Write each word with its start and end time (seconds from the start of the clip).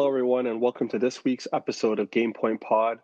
Hello, 0.00 0.08
everyone, 0.08 0.46
and 0.46 0.62
welcome 0.62 0.88
to 0.88 0.98
this 0.98 1.24
week's 1.24 1.46
episode 1.52 1.98
of 1.98 2.10
Game 2.10 2.32
Point 2.32 2.62
Pod. 2.62 3.00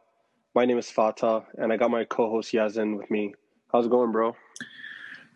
My 0.54 0.64
name 0.64 0.79
is 0.79 0.91
Fatah, 0.91 1.45
and 1.58 1.71
I 1.71 1.76
got 1.76 1.91
my 1.91 2.04
co-host 2.04 2.54
Yazin 2.54 2.96
with 2.96 3.11
me. 3.11 3.34
How's 3.71 3.84
it 3.84 3.91
going, 3.91 4.12
bro? 4.12 4.34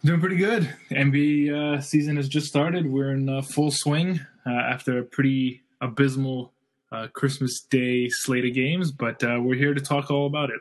Doing 0.03 0.21
pretty 0.21 0.37
good. 0.37 0.75
NBA 0.91 1.53
uh, 1.77 1.81
season 1.83 2.17
has 2.17 2.31
just 2.31 2.47
started. 2.47 2.91
We're 2.91 3.13
in 3.13 3.29
uh, 3.29 3.43
full 3.43 3.71
swing 3.71 4.21
uh, 4.47 4.51
after 4.51 5.01
a 5.01 5.03
pretty 5.03 5.61
abysmal 5.83 6.55
uh, 6.93 7.09
Christmas 7.13 7.61
Day 7.61 8.09
slate 8.09 8.47
of 8.47 8.55
games, 8.55 8.91
but 8.91 9.23
uh, 9.23 9.39
we're 9.43 9.55
here 9.55 9.75
to 9.75 9.83
talk 9.83 10.11
all 10.11 10.27
about 10.27 10.49
it. 10.49 10.61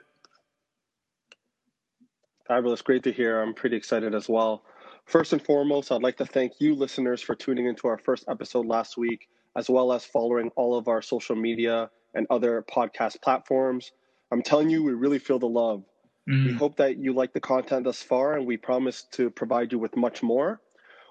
Fabulous. 2.46 2.82
Great 2.82 3.04
to 3.04 3.14
hear. 3.14 3.40
I'm 3.40 3.54
pretty 3.54 3.78
excited 3.78 4.14
as 4.14 4.28
well. 4.28 4.66
First 5.06 5.32
and 5.32 5.42
foremost, 5.42 5.94
I'd 5.94 6.04
like 6.04 6.18
to 6.18 6.26
thank 6.26 6.60
you, 6.60 6.76
listeners, 6.76 7.22
for 7.22 7.36
tuning 7.36 7.68
into 7.68 7.88
our 7.88 7.98
first 7.98 8.26
episode 8.28 8.66
last 8.66 8.98
week, 8.98 9.30
as 9.60 9.70
well 9.70 9.92
as 9.92 10.06
following 10.06 10.50
all 10.56 10.78
of 10.78 10.88
our 10.88 11.02
social 11.02 11.36
media 11.36 11.90
and 12.14 12.26
other 12.30 12.66
podcast 12.74 13.22
platforms. 13.22 13.92
I'm 14.32 14.42
telling 14.42 14.70
you, 14.70 14.82
we 14.86 14.94
really 14.94 15.20
feel 15.20 15.38
the 15.38 15.50
love. 15.50 15.84
Mm. 16.30 16.46
We 16.46 16.54
hope 16.54 16.78
that 16.78 16.98
you 16.98 17.12
like 17.12 17.34
the 17.34 17.42
content 17.42 17.84
thus 17.84 18.02
far, 18.02 18.38
and 18.38 18.48
we 18.48 18.56
promise 18.56 19.04
to 19.12 19.30
provide 19.30 19.74
you 19.74 19.78
with 19.78 19.98
much 19.98 20.24
more. 20.24 20.62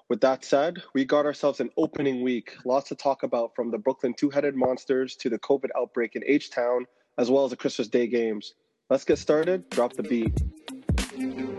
With 0.09 0.21
that 0.21 0.43
said, 0.43 0.81
we 0.95 1.05
got 1.05 1.27
ourselves 1.27 1.59
an 1.59 1.69
opening 1.77 2.23
week. 2.23 2.55
Lots 2.65 2.89
to 2.89 2.95
talk 2.95 3.21
about 3.21 3.55
from 3.55 3.69
the 3.69 3.77
Brooklyn 3.77 4.15
Two 4.17 4.31
Headed 4.31 4.55
Monsters 4.55 5.15
to 5.17 5.29
the 5.29 5.37
COVID 5.37 5.69
outbreak 5.77 6.15
in 6.15 6.23
H 6.25 6.49
Town, 6.49 6.87
as 7.19 7.29
well 7.29 7.43
as 7.43 7.51
the 7.51 7.57
Christmas 7.57 7.87
Day 7.87 8.07
games. 8.07 8.55
Let's 8.89 9.05
get 9.05 9.19
started. 9.19 9.69
Drop 9.69 9.93
the 9.93 10.01
beat. 10.01 11.58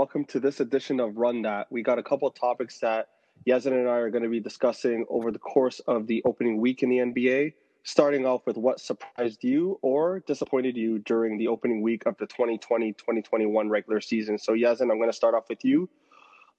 Welcome 0.00 0.24
to 0.24 0.40
this 0.40 0.60
edition 0.60 0.98
of 0.98 1.18
Run 1.18 1.42
That. 1.42 1.66
We 1.68 1.82
got 1.82 1.98
a 1.98 2.02
couple 2.02 2.26
of 2.26 2.34
topics 2.34 2.78
that 2.78 3.08
Yazin 3.46 3.72
and 3.72 3.86
I 3.86 3.96
are 3.96 4.08
going 4.08 4.22
to 4.22 4.30
be 4.30 4.40
discussing 4.40 5.04
over 5.10 5.30
the 5.30 5.38
course 5.38 5.78
of 5.80 6.06
the 6.06 6.22
opening 6.24 6.58
week 6.58 6.82
in 6.82 6.88
the 6.88 6.96
NBA, 6.96 7.52
starting 7.82 8.24
off 8.24 8.46
with 8.46 8.56
what 8.56 8.80
surprised 8.80 9.44
you 9.44 9.78
or 9.82 10.20
disappointed 10.20 10.74
you 10.74 11.00
during 11.00 11.36
the 11.36 11.48
opening 11.48 11.82
week 11.82 12.06
of 12.06 12.16
the 12.16 12.24
2020 12.24 12.94
2021 12.94 13.68
regular 13.68 14.00
season. 14.00 14.38
So, 14.38 14.54
Yazin, 14.54 14.90
I'm 14.90 14.96
going 14.96 15.10
to 15.10 15.12
start 15.12 15.34
off 15.34 15.44
with 15.50 15.62
you. 15.66 15.90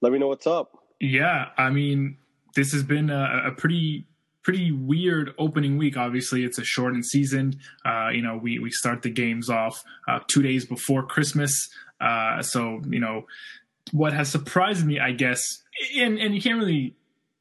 Let 0.02 0.12
me 0.12 0.20
know 0.20 0.28
what's 0.28 0.46
up. 0.46 0.78
Yeah, 1.00 1.46
I 1.58 1.70
mean, 1.70 2.18
this 2.54 2.70
has 2.70 2.84
been 2.84 3.10
a, 3.10 3.46
a 3.46 3.50
pretty 3.50 4.06
pretty 4.44 4.72
weird 4.72 5.32
opening 5.38 5.78
week. 5.78 5.96
Obviously, 5.96 6.44
it's 6.44 6.58
a 6.58 6.64
shortened 6.64 7.06
season. 7.06 7.58
Uh, 7.84 8.10
you 8.10 8.22
know, 8.22 8.38
we 8.40 8.58
we 8.58 8.70
start 8.70 9.02
the 9.02 9.10
games 9.10 9.50
off 9.50 9.82
uh, 10.08 10.20
two 10.28 10.42
days 10.42 10.64
before 10.64 11.04
Christmas. 11.04 11.68
Uh, 12.02 12.42
so 12.42 12.80
you 12.88 13.00
know, 13.00 13.26
what 13.92 14.12
has 14.12 14.30
surprised 14.30 14.84
me, 14.84 14.98
I 14.98 15.12
guess, 15.12 15.62
and 15.96 16.18
and 16.18 16.34
you 16.34 16.42
can't 16.42 16.58
really 16.58 16.96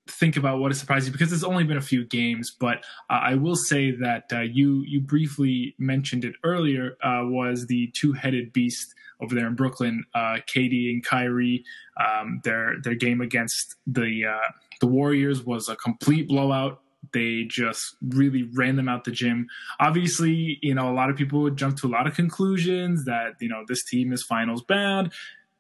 think 0.08 0.36
about 0.36 0.60
what 0.60 0.72
has 0.72 0.80
surprised 0.80 1.06
you 1.06 1.12
because 1.12 1.32
it's 1.32 1.44
only 1.44 1.64
been 1.64 1.78
a 1.78 1.82
few 1.82 2.06
games. 2.06 2.56
But 2.58 2.78
uh, 3.10 3.20
I 3.22 3.36
will 3.36 3.56
say 3.56 3.92
that 3.92 4.26
uh, 4.32 4.42
you 4.42 4.84
you 4.88 5.00
briefly 5.00 5.76
mentioned 5.78 6.26
it 6.26 6.36
earlier 6.44 6.98
uh, 7.04 7.24
was 7.24 7.68
the 7.68 7.92
two 7.94 8.14
headed 8.14 8.54
beast 8.54 8.94
over 9.22 9.36
there 9.36 9.48
in 9.48 9.56
Brooklyn, 9.56 10.04
uh, 10.16 10.38
KD 10.48 10.90
and 10.92 11.06
Kyrie. 11.06 11.64
Um, 12.00 12.42
their 12.44 12.76
their 12.84 12.96
game 12.96 13.22
against 13.22 13.76
the 13.88 14.26
uh, 14.26 14.52
the 14.80 14.88
Warriors 14.88 15.46
was 15.46 15.70
a 15.70 15.76
complete 15.76 16.28
blowout. 16.28 16.81
They 17.14 17.44
just 17.44 17.96
really 18.02 18.44
ran 18.54 18.76
them 18.76 18.88
out 18.88 19.04
the 19.04 19.12
gym. 19.12 19.48
Obviously, 19.80 20.60
you 20.62 20.74
know, 20.74 20.90
a 20.90 20.94
lot 20.94 21.10
of 21.10 21.16
people 21.18 21.42
would 21.42 21.58
jump 21.58 21.78
to 21.78 21.88
a 21.88 21.90
lot 21.90 22.08
of 22.08 22.16
conclusions 22.16 23.06
that, 23.06 23.34
you 23.40 23.50
know, 23.50 23.64
this 23.68 23.84
team 23.84 24.14
is 24.14 24.24
finals 24.24 24.62
bound. 24.62 25.12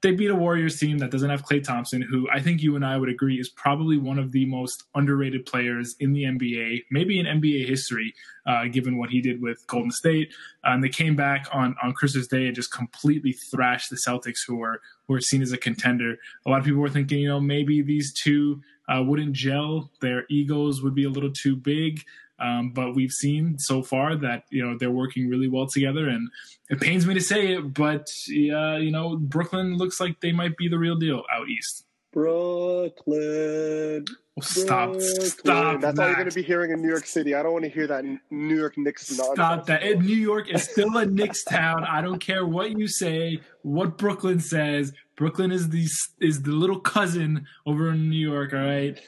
They 0.01 0.13
beat 0.13 0.31
a 0.31 0.35
Warriors 0.35 0.79
team 0.79 0.97
that 0.97 1.11
doesn't 1.11 1.29
have 1.29 1.45
Klay 1.45 1.63
Thompson, 1.63 2.01
who 2.01 2.27
I 2.33 2.41
think 2.41 2.63
you 2.63 2.75
and 2.75 2.83
I 2.83 2.97
would 2.97 3.09
agree 3.09 3.39
is 3.39 3.49
probably 3.49 3.97
one 3.97 4.17
of 4.17 4.31
the 4.31 4.45
most 4.45 4.85
underrated 4.95 5.45
players 5.45 5.95
in 5.99 6.13
the 6.13 6.23
NBA, 6.23 6.85
maybe 6.89 7.19
in 7.19 7.27
NBA 7.27 7.67
history, 7.67 8.15
uh, 8.47 8.65
given 8.65 8.97
what 8.97 9.11
he 9.11 9.21
did 9.21 9.43
with 9.43 9.65
Golden 9.67 9.91
State. 9.91 10.33
And 10.63 10.83
they 10.83 10.89
came 10.89 11.15
back 11.15 11.47
on, 11.53 11.75
on 11.83 11.93
Christmas 11.93 12.25
Day 12.25 12.47
and 12.47 12.55
just 12.55 12.71
completely 12.71 13.33
thrashed 13.33 13.91
the 13.91 13.95
Celtics, 13.95 14.39
who 14.47 14.55
were 14.55 14.81
who 15.07 15.13
were 15.13 15.21
seen 15.21 15.43
as 15.43 15.51
a 15.51 15.57
contender. 15.57 16.17
A 16.47 16.49
lot 16.49 16.59
of 16.59 16.65
people 16.65 16.81
were 16.81 16.89
thinking, 16.89 17.19
you 17.19 17.27
know, 17.27 17.39
maybe 17.39 17.83
these 17.83 18.11
two 18.11 18.61
uh, 18.91 19.01
wouldn't 19.01 19.33
gel. 19.33 19.91
Their 20.01 20.25
egos 20.29 20.81
would 20.81 20.95
be 20.95 21.05
a 21.05 21.09
little 21.09 21.31
too 21.31 21.55
big. 21.55 22.03
Um, 22.39 22.71
but 22.71 22.95
we've 22.95 23.11
seen 23.11 23.59
so 23.59 23.83
far 23.83 24.15
that 24.15 24.45
you 24.49 24.65
know 24.65 24.75
they're 24.77 24.89
working 24.89 25.29
really 25.29 25.47
well 25.47 25.67
together, 25.67 26.09
and 26.09 26.27
it 26.69 26.81
pains 26.81 27.05
me 27.05 27.13
to 27.13 27.21
say 27.21 27.53
it, 27.53 27.73
but 27.73 28.09
uh, 28.29 28.77
you 28.77 28.91
know 28.91 29.15
Brooklyn 29.15 29.77
looks 29.77 29.99
like 29.99 30.19
they 30.21 30.31
might 30.31 30.57
be 30.57 30.67
the 30.67 30.79
real 30.79 30.95
deal 30.95 31.23
out 31.31 31.47
east. 31.49 31.85
Brooklyn. 32.11 34.05
Oh, 34.37 34.41
stop! 34.41 34.93
Brooklyn. 34.93 35.29
Stop! 35.29 35.81
That's 35.81 35.97
that. 35.97 36.01
all 36.01 36.07
you're 36.07 36.15
going 36.15 36.29
to 36.29 36.35
be 36.35 36.41
hearing 36.41 36.71
in 36.71 36.81
New 36.81 36.89
York 36.89 37.05
City. 37.05 37.35
I 37.35 37.43
don't 37.43 37.53
want 37.53 37.65
to 37.65 37.69
hear 37.69 37.85
that 37.87 38.03
New 38.31 38.57
York 38.57 38.75
Knicks 38.75 39.11
nonsense. 39.11 39.35
Stop 39.35 39.65
that! 39.67 39.83
New 39.99 40.15
York 40.15 40.49
is 40.49 40.63
still 40.63 40.97
a 40.97 41.05
Knicks 41.05 41.43
town. 41.43 41.83
I 41.83 42.01
don't 42.01 42.19
care 42.19 42.45
what 42.45 42.71
you 42.71 42.87
say, 42.87 43.39
what 43.61 43.99
Brooklyn 43.99 44.39
says. 44.39 44.93
Brooklyn 45.21 45.51
is 45.51 45.69
the 45.69 45.87
is 46.19 46.41
the 46.41 46.49
little 46.49 46.79
cousin 46.79 47.45
over 47.67 47.91
in 47.91 48.09
New 48.09 48.17
York. 48.17 48.53
All 48.53 48.59
right, 48.59 48.99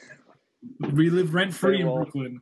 we 0.92 1.10
live 1.10 1.34
rent 1.34 1.52
free 1.52 1.80
in 1.80 1.92
Brooklyn. 1.92 2.40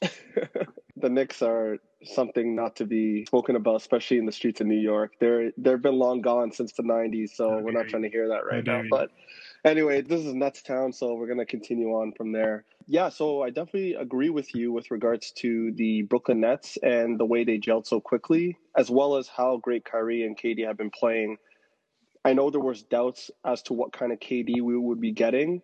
the 0.00 1.10
Knicks 1.10 1.42
are 1.42 1.76
something 2.04 2.56
not 2.56 2.76
to 2.76 2.86
be 2.86 3.26
spoken 3.26 3.56
about, 3.56 3.76
especially 3.76 4.16
in 4.16 4.24
the 4.24 4.32
streets 4.32 4.62
of 4.62 4.66
New 4.66 4.80
York. 4.80 5.12
They're 5.20 5.50
they've 5.58 5.82
been 5.82 5.98
long 5.98 6.22
gone 6.22 6.52
since 6.52 6.72
the 6.72 6.82
'90s, 6.82 7.34
so 7.34 7.50
okay. 7.50 7.62
we're 7.62 7.72
not 7.72 7.88
trying 7.88 8.04
to 8.04 8.08
hear 8.08 8.28
that 8.28 8.46
right 8.50 8.64
now. 8.64 8.80
But 8.88 9.10
anyway, 9.62 10.00
this 10.00 10.24
is 10.24 10.32
Nets 10.32 10.62
town, 10.62 10.94
so 10.94 11.12
we're 11.12 11.28
gonna 11.28 11.44
continue 11.44 11.88
on 11.88 12.12
from 12.16 12.32
there. 12.32 12.64
Yeah, 12.86 13.10
so 13.10 13.42
I 13.42 13.50
definitely 13.50 13.92
agree 13.92 14.30
with 14.30 14.54
you 14.54 14.72
with 14.72 14.90
regards 14.90 15.32
to 15.32 15.70
the 15.72 16.00
Brooklyn 16.04 16.40
Nets 16.40 16.78
and 16.82 17.20
the 17.20 17.26
way 17.26 17.44
they 17.44 17.58
gelled 17.58 17.86
so 17.86 18.00
quickly, 18.00 18.56
as 18.74 18.90
well 18.90 19.16
as 19.16 19.28
how 19.28 19.58
great 19.58 19.84
Kyrie 19.84 20.24
and 20.24 20.34
KD 20.34 20.66
have 20.66 20.78
been 20.78 20.90
playing. 20.90 21.36
I 22.24 22.34
know 22.34 22.50
there 22.50 22.60
was 22.60 22.82
doubts 22.82 23.30
as 23.44 23.62
to 23.62 23.72
what 23.72 23.92
kind 23.92 24.12
of 24.12 24.20
KD 24.20 24.60
we 24.60 24.76
would 24.76 25.00
be 25.00 25.12
getting 25.12 25.62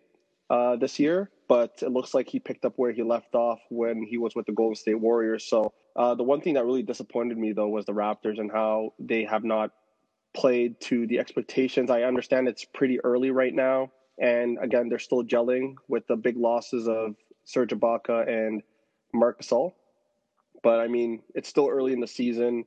uh, 0.49 0.75
this 0.77 0.99
year, 0.99 1.29
but 1.47 1.79
it 1.81 1.91
looks 1.91 2.13
like 2.13 2.27
he 2.27 2.39
picked 2.39 2.65
up 2.65 2.73
where 2.77 2.91
he 2.91 3.03
left 3.03 3.35
off 3.35 3.59
when 3.69 4.03
he 4.03 4.17
was 4.17 4.35
with 4.35 4.47
the 4.47 4.53
Golden 4.53 4.75
State 4.75 4.99
Warriors. 4.99 5.45
So 5.45 5.73
uh, 5.95 6.15
the 6.15 6.23
one 6.23 6.41
thing 6.41 6.55
that 6.55 6.65
really 6.65 6.83
disappointed 6.83 7.37
me 7.37 7.53
though 7.53 7.67
was 7.67 7.85
the 7.85 7.93
Raptors 7.93 8.39
and 8.39 8.51
how 8.51 8.93
they 8.99 9.23
have 9.25 9.43
not 9.43 9.71
played 10.33 10.79
to 10.81 11.05
the 11.05 11.19
expectations. 11.19 11.91
I 11.91 12.03
understand 12.03 12.47
it's 12.47 12.65
pretty 12.65 12.99
early 13.01 13.29
right 13.29 13.53
now, 13.53 13.91
and 14.19 14.57
again 14.59 14.89
they're 14.89 14.99
still 14.99 15.23
gelling 15.23 15.75
with 15.87 16.07
the 16.07 16.15
big 16.15 16.37
losses 16.37 16.87
of 16.87 17.15
Serge 17.45 17.69
Ibaka 17.71 18.27
and 18.27 18.63
Marc 19.13 19.41
Gasol. 19.41 19.73
But 20.63 20.79
I 20.79 20.87
mean, 20.87 21.21
it's 21.35 21.49
still 21.49 21.67
early 21.69 21.93
in 21.93 21.99
the 21.99 22.07
season 22.07 22.65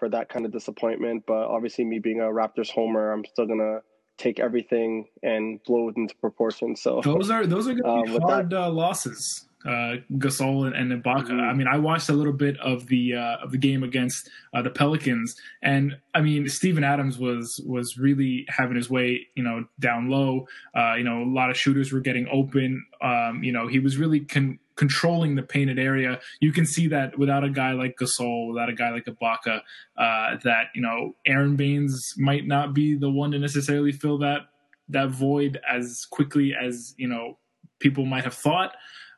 for 0.00 0.08
that 0.08 0.28
kind 0.28 0.44
of 0.44 0.50
disappointment. 0.50 1.24
But 1.26 1.46
obviously, 1.46 1.84
me 1.84 2.00
being 2.00 2.20
a 2.20 2.24
Raptors 2.24 2.70
homer, 2.70 3.12
I'm 3.12 3.24
still 3.24 3.46
gonna 3.46 3.82
take 4.18 4.40
everything 4.40 5.06
and 5.22 5.62
blow 5.64 5.88
it 5.90 5.96
into 5.96 6.16
proportion. 6.16 6.74
So 6.74 7.00
those 7.04 7.30
are 7.30 7.46
those 7.46 7.68
are 7.68 7.74
gonna 7.74 8.02
be 8.02 8.16
um, 8.16 8.22
hard 8.22 8.50
that, 8.50 8.64
uh, 8.64 8.70
losses. 8.70 9.46
Uh, 9.62 9.96
Gasol 10.12 10.66
and, 10.66 10.74
and 10.74 11.04
Ibaka. 11.04 11.26
Mm-hmm. 11.26 11.40
I 11.40 11.52
mean, 11.52 11.66
I 11.70 11.76
watched 11.76 12.08
a 12.08 12.14
little 12.14 12.32
bit 12.32 12.58
of 12.60 12.86
the 12.86 13.14
uh, 13.14 13.36
of 13.44 13.52
the 13.52 13.58
game 13.58 13.82
against 13.82 14.30
uh, 14.54 14.62
the 14.62 14.70
Pelicans, 14.70 15.36
and 15.62 15.98
I 16.14 16.22
mean, 16.22 16.48
Steven 16.48 16.82
Adams 16.82 17.18
was 17.18 17.62
was 17.66 17.98
really 17.98 18.46
having 18.48 18.76
his 18.76 18.88
way, 18.88 19.26
you 19.34 19.42
know, 19.42 19.66
down 19.78 20.08
low. 20.08 20.46
Uh, 20.74 20.94
you 20.94 21.04
know, 21.04 21.22
a 21.22 21.28
lot 21.28 21.50
of 21.50 21.58
shooters 21.58 21.92
were 21.92 22.00
getting 22.00 22.26
open. 22.32 22.86
Um, 23.02 23.42
you 23.42 23.52
know, 23.52 23.66
he 23.66 23.80
was 23.80 23.98
really 23.98 24.20
con- 24.20 24.58
controlling 24.80 25.34
the 25.34 25.42
painted 25.42 25.78
area. 25.78 26.18
You 26.40 26.52
can 26.52 26.64
see 26.64 26.88
that 26.88 27.18
without 27.18 27.44
a 27.44 27.50
guy 27.50 27.72
like 27.72 27.96
Gasol, 28.00 28.48
without 28.48 28.70
a 28.70 28.72
guy 28.72 28.90
like 28.90 29.04
Ibaka, 29.04 29.60
uh, 29.98 30.36
that 30.42 30.68
you 30.74 30.80
know 30.80 31.14
Aron 31.26 31.54
Baynes 31.54 32.14
might 32.16 32.46
not 32.46 32.72
be 32.72 32.94
the 32.94 33.10
one 33.10 33.30
to 33.32 33.38
necessarily 33.38 33.92
fill 33.92 34.16
that 34.18 34.48
that 34.88 35.10
void 35.10 35.60
as 35.68 36.06
quickly 36.10 36.54
as 36.58 36.94
you 36.96 37.06
know 37.06 37.36
people 37.78 38.06
might 38.06 38.24
have 38.24 38.32
thought. 38.32 38.72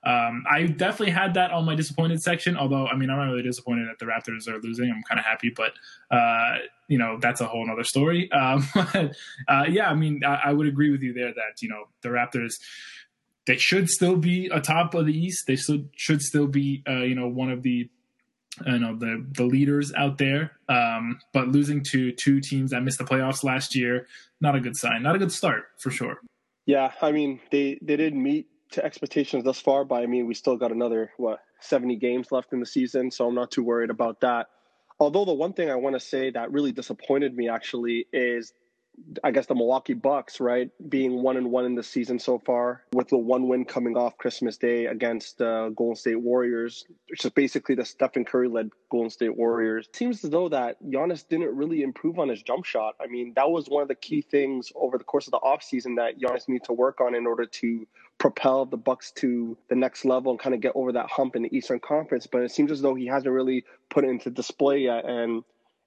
Um, 0.05 0.43
I 0.51 0.65
definitely 0.65 1.13
had 1.13 1.35
that 1.35 1.53
on 1.53 1.65
my 1.65 1.77
disappointed 1.77 2.21
section. 2.21 2.57
Although, 2.57 2.89
I 2.89 2.97
mean, 2.97 3.09
I'm 3.09 3.19
not 3.19 3.27
really 3.27 3.45
disappointed 3.45 3.87
that 3.87 4.01
the 4.01 4.07
Raptors 4.07 4.49
are 4.49 4.61
losing. 4.61 4.91
I'm 4.91 5.05
kind 5.09 5.21
of 5.21 5.25
happy, 5.25 5.53
but 5.55 5.75
uh, 6.11 6.57
you 6.89 6.99
know, 6.99 7.19
that's 7.21 7.41
a 7.41 7.47
whole 7.47 7.71
other 7.71 7.85
story. 7.85 8.29
Um, 8.43 8.69
uh, 9.47 9.67
yeah, 9.69 9.89
I 9.89 9.95
mean, 9.95 10.23
I, 10.25 10.41
I, 10.47 10.53
would 10.53 10.67
agree 10.67 10.91
with 10.91 11.03
you 11.03 11.13
there 11.13 11.33
that 11.33 11.63
you 11.63 11.69
know 11.69 11.85
the 12.03 12.09
Raptors 12.09 12.55
they 13.47 13.57
should 13.57 13.89
still 13.89 14.17
be 14.17 14.47
atop 14.47 14.95
of 14.95 15.07
the 15.07 15.17
East. 15.17 15.47
They 15.47 15.57
still 15.57 15.85
should 15.97 16.23
still 16.23 16.47
be, 16.47 16.83
uh, 16.89 17.03
you 17.03 17.15
know, 17.15 17.29
one 17.29 17.51
of 17.51 17.63
the, 17.63 17.91
you 18.67 18.79
know, 18.79 18.97
the 18.97 19.27
the 19.33 19.45
leaders 19.45 19.93
out 19.95 20.19
there. 20.19 20.53
Um, 20.69 21.19
but 21.33 21.49
losing 21.49 21.83
to 21.85 22.13
two 22.13 22.41
teams 22.41 22.71
that 22.71 22.83
missed 22.83 22.99
the 22.99 23.05
playoffs 23.05 23.43
last 23.43 23.75
year, 23.75 24.07
not 24.41 24.55
a 24.55 24.61
good 24.61 24.77
sign. 24.77 25.03
Not 25.03 25.17
a 25.17 25.19
good 25.19 25.33
start 25.33 25.65
for 25.79 25.91
sure. 25.91 26.21
Yeah, 26.67 26.93
I 27.01 27.13
mean, 27.13 27.41
they 27.51 27.79
they 27.83 27.97
did 27.97 28.15
meet 28.15 28.47
to 28.73 28.85
expectations 28.85 29.45
thus 29.45 29.61
far, 29.61 29.85
but 29.85 29.97
I 29.97 30.07
mean, 30.07 30.27
we 30.27 30.35
still 30.35 30.57
got 30.57 30.73
another 30.73 31.11
what 31.17 31.41
70 31.61 31.97
games 31.97 32.33
left 32.33 32.53
in 32.53 32.61
the 32.61 32.67
season, 32.67 33.11
so 33.11 33.27
I'm 33.27 33.35
not 33.35 33.51
too 33.51 33.63
worried 33.63 33.91
about 33.91 34.21
that. 34.21 34.49
Although 34.99 35.25
the 35.25 35.35
one 35.35 35.53
thing 35.53 35.71
I 35.71 35.75
want 35.75 35.97
to 35.97 36.01
say 36.01 36.31
that 36.31 36.53
really 36.53 36.73
disappointed 36.73 37.37
me 37.37 37.49
actually 37.49 38.07
is 38.13 38.53
I 39.25 39.31
guess 39.31 39.47
the 39.47 39.55
Milwaukee 39.55 39.95
Bucks, 39.95 40.41
right, 40.41 40.71
being 40.89 41.23
one 41.23 41.37
and 41.37 41.51
one 41.51 41.65
in 41.65 41.75
the 41.75 41.83
season 41.83 42.19
so 42.19 42.39
far, 42.39 42.83
with 42.93 43.09
the 43.09 43.17
one 43.17 43.49
win 43.49 43.65
coming 43.65 43.97
off 43.97 44.19
Christmas 44.19 44.57
Day 44.57 44.87
against 44.87 45.41
uh, 45.41 45.71
Golden 45.71 45.97
State 45.97 46.21
Warriors, 46.21 46.85
which 47.09 47.25
is 47.25 47.31
basically 47.31 47.75
the 47.75 47.85
Stephen 47.85 48.25
Curry 48.25 48.49
led 48.49 48.71
Golden 48.91 49.11
State 49.11 49.37
Warriors. 49.37 49.89
Seems 49.95 50.25
as 50.25 50.31
though 50.31 50.49
that 50.51 50.83
Giannis 50.85 51.27
didn't 51.27 51.57
really 51.57 51.83
improve 51.83 52.19
on 52.19 52.29
his 52.29 52.43
jump 52.43 52.65
shot. 52.65 52.95
I 53.01 53.07
mean, 53.07 53.33
that 53.37 53.51
was 53.51 53.69
one 53.69 53.83
of 53.83 53.89
the 53.89 53.95
key 53.95 54.23
things 54.23 54.73
over 54.75 54.99
the 54.99 55.05
course 55.05 55.27
of 55.27 55.33
the 55.33 55.41
offseason 55.41 55.97
that 55.97 56.19
Giannis 56.21 56.49
needed 56.49 56.65
to 56.65 56.73
work 56.73 57.01
on 57.01 57.15
in 57.15 57.27
order 57.27 57.47
to 57.47 57.87
propel 58.19 58.67
the 58.67 58.77
Bucks 58.77 59.11
to 59.13 59.57
the 59.69 59.75
next 59.75 60.05
level 60.05 60.33
and 60.33 60.39
kind 60.41 60.55
of 60.55 60.61
get 60.61 60.73
over 60.75 60.93
that 60.93 61.11
hump 61.11 61.35
in 61.35 61.43
the 61.43 61.57
Eastern 61.57 61.81
Conference. 61.81 62.27
But 62.27 62.43
it 62.43 62.53
seems 62.53 62.71
as 62.71 62.83
though 62.83 62.95
he 62.95 63.07
hasn't 63.07 63.33
really 63.33 63.65
put 63.91 64.05
it 64.05 64.09
into 64.09 64.31
display 64.31 64.81
yet, 64.81 65.05
and 65.05 65.45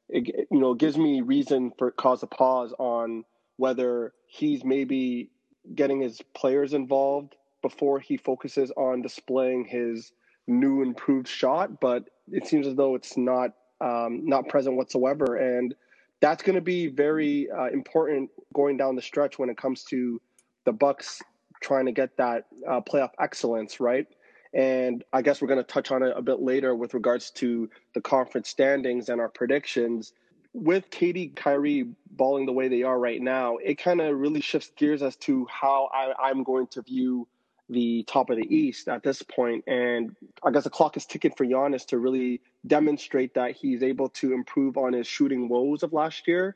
it, 0.09 0.47
you 0.51 0.59
know 0.59 0.73
gives 0.73 0.97
me 0.97 1.21
reason 1.21 1.71
for 1.77 1.91
cause 1.91 2.23
a 2.23 2.27
pause 2.27 2.73
on 2.79 3.23
whether 3.57 4.13
he's 4.27 4.63
maybe 4.63 5.29
getting 5.73 6.01
his 6.01 6.21
players 6.33 6.73
involved 6.73 7.35
before 7.61 7.99
he 7.99 8.17
focuses 8.17 8.71
on 8.77 9.01
displaying 9.01 9.65
his 9.65 10.11
new 10.47 10.81
improved 10.81 11.27
shot 11.27 11.79
but 11.79 12.09
it 12.31 12.45
seems 12.47 12.67
as 12.67 12.75
though 12.75 12.95
it's 12.95 13.17
not 13.17 13.51
um, 13.81 14.25
not 14.25 14.47
present 14.47 14.75
whatsoever. 14.75 15.35
And 15.35 15.75
that's 16.21 16.43
going 16.43 16.55
to 16.55 16.61
be 16.61 16.87
very 16.87 17.49
uh, 17.51 17.67
important 17.67 18.29
going 18.53 18.77
down 18.77 18.95
the 18.95 19.01
stretch 19.01 19.37
when 19.37 19.49
it 19.49 19.57
comes 19.57 19.83
to 19.85 20.21
the 20.65 20.71
bucks 20.71 21.21
trying 21.61 21.85
to 21.85 21.91
get 21.91 22.15
that 22.17 22.45
uh, 22.67 22.81
playoff 22.81 23.11
excellence 23.19 23.79
right 23.79 24.07
and 24.55 25.03
I 25.11 25.21
guess 25.21 25.41
we're 25.41 25.49
going 25.49 25.59
to 25.59 25.63
touch 25.63 25.91
on 25.91 26.01
it 26.01 26.13
a 26.15 26.21
bit 26.21 26.39
later 26.39 26.73
with 26.73 26.93
regards 26.93 27.29
to 27.31 27.69
the 27.93 27.99
conference 27.99 28.47
standings 28.47 29.09
and 29.09 29.19
our 29.19 29.27
predictions. 29.27 30.13
With 30.53 30.89
KD, 30.89 31.35
Kyrie 31.35 31.89
balling 32.11 32.45
the 32.45 32.53
way 32.53 32.69
they 32.69 32.81
are 32.83 32.97
right 32.97 33.21
now, 33.21 33.57
it 33.57 33.77
kind 33.77 33.99
of 33.99 34.17
really 34.17 34.39
shifts 34.39 34.71
gears 34.77 35.03
as 35.03 35.17
to 35.17 35.45
how 35.51 35.89
I, 35.93 36.13
I'm 36.17 36.43
going 36.43 36.67
to 36.67 36.81
view 36.81 37.27
the 37.67 38.03
top 38.03 38.29
of 38.29 38.37
the 38.37 38.55
East 38.55 38.87
at 38.87 39.03
this 39.03 39.21
point. 39.21 39.65
And 39.67 40.15
I 40.41 40.51
guess 40.51 40.63
the 40.63 40.69
clock 40.69 40.95
is 40.95 41.05
ticking 41.05 41.31
for 41.31 41.45
Giannis 41.45 41.85
to 41.87 41.97
really 41.97 42.39
demonstrate 42.65 43.33
that 43.33 43.57
he's 43.57 43.83
able 43.83 44.07
to 44.09 44.33
improve 44.33 44.77
on 44.77 44.93
his 44.93 45.05
shooting 45.05 45.49
woes 45.49 45.83
of 45.83 45.91
last 45.91 46.29
year. 46.29 46.55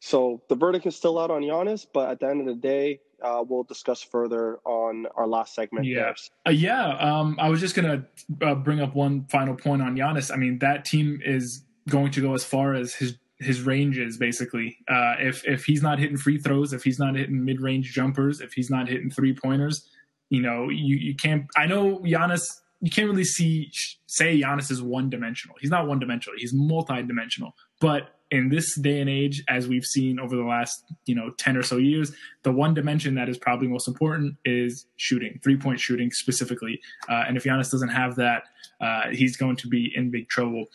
So 0.00 0.42
the 0.48 0.56
verdict 0.56 0.86
is 0.86 0.96
still 0.96 1.20
out 1.20 1.30
on 1.30 1.42
Giannis, 1.42 1.86
but 1.92 2.10
at 2.10 2.18
the 2.18 2.26
end 2.26 2.40
of 2.40 2.46
the 2.46 2.54
day, 2.54 2.98
uh, 3.22 3.44
we'll 3.46 3.64
discuss 3.64 4.02
further 4.02 4.58
on 4.64 5.06
our 5.16 5.26
last 5.26 5.54
segment. 5.54 5.86
Yeah, 5.86 6.12
uh, 6.46 6.50
yeah. 6.50 6.96
Um, 6.96 7.36
I 7.40 7.48
was 7.48 7.60
just 7.60 7.74
gonna 7.74 8.06
uh, 8.42 8.54
bring 8.54 8.80
up 8.80 8.94
one 8.94 9.26
final 9.26 9.54
point 9.54 9.82
on 9.82 9.96
Giannis. 9.96 10.32
I 10.32 10.36
mean, 10.36 10.58
that 10.60 10.84
team 10.84 11.20
is 11.24 11.64
going 11.88 12.12
to 12.12 12.20
go 12.20 12.34
as 12.34 12.44
far 12.44 12.74
as 12.74 12.94
his 12.94 13.16
his 13.38 13.62
range 13.62 13.98
is 13.98 14.16
basically. 14.16 14.78
Uh, 14.88 15.14
if 15.18 15.46
if 15.46 15.64
he's 15.64 15.82
not 15.82 15.98
hitting 15.98 16.16
free 16.16 16.38
throws, 16.38 16.72
if 16.72 16.82
he's 16.82 16.98
not 16.98 17.14
hitting 17.16 17.44
mid 17.44 17.60
range 17.60 17.92
jumpers, 17.92 18.40
if 18.40 18.52
he's 18.52 18.70
not 18.70 18.88
hitting 18.88 19.10
three 19.10 19.34
pointers, 19.34 19.88
you 20.30 20.42
know, 20.42 20.68
you 20.68 20.96
you 20.96 21.14
can't. 21.14 21.46
I 21.56 21.66
know 21.66 21.98
Giannis. 22.00 22.60
You 22.80 22.92
can't 22.92 23.08
really 23.08 23.24
see 23.24 23.72
say 24.06 24.40
Giannis 24.40 24.70
is 24.70 24.80
one 24.80 25.10
dimensional. 25.10 25.56
He's 25.60 25.70
not 25.70 25.88
one 25.88 25.98
dimensional. 25.98 26.38
He's 26.38 26.52
multi 26.54 27.02
dimensional. 27.02 27.54
But 27.80 28.17
in 28.30 28.48
this 28.48 28.78
day 28.78 29.00
and 29.00 29.08
age, 29.08 29.42
as 29.48 29.68
we've 29.68 29.84
seen 29.84 30.20
over 30.20 30.36
the 30.36 30.42
last, 30.42 30.84
you 31.06 31.14
know, 31.14 31.30
10 31.38 31.56
or 31.56 31.62
so 31.62 31.76
years, 31.76 32.12
the 32.42 32.52
one 32.52 32.74
dimension 32.74 33.14
that 33.14 33.28
is 33.28 33.38
probably 33.38 33.68
most 33.68 33.88
important 33.88 34.36
is 34.44 34.86
shooting, 34.96 35.40
three 35.42 35.56
point 35.56 35.80
shooting 35.80 36.10
specifically. 36.10 36.80
Uh, 37.08 37.24
and 37.26 37.36
if 37.36 37.44
Giannis 37.44 37.70
doesn't 37.70 37.88
have 37.88 38.16
that, 38.16 38.44
uh, 38.80 39.08
he's 39.10 39.36
going 39.36 39.56
to 39.56 39.68
be 39.68 39.92
in 39.94 40.10
big 40.10 40.28
trouble. 40.28 40.66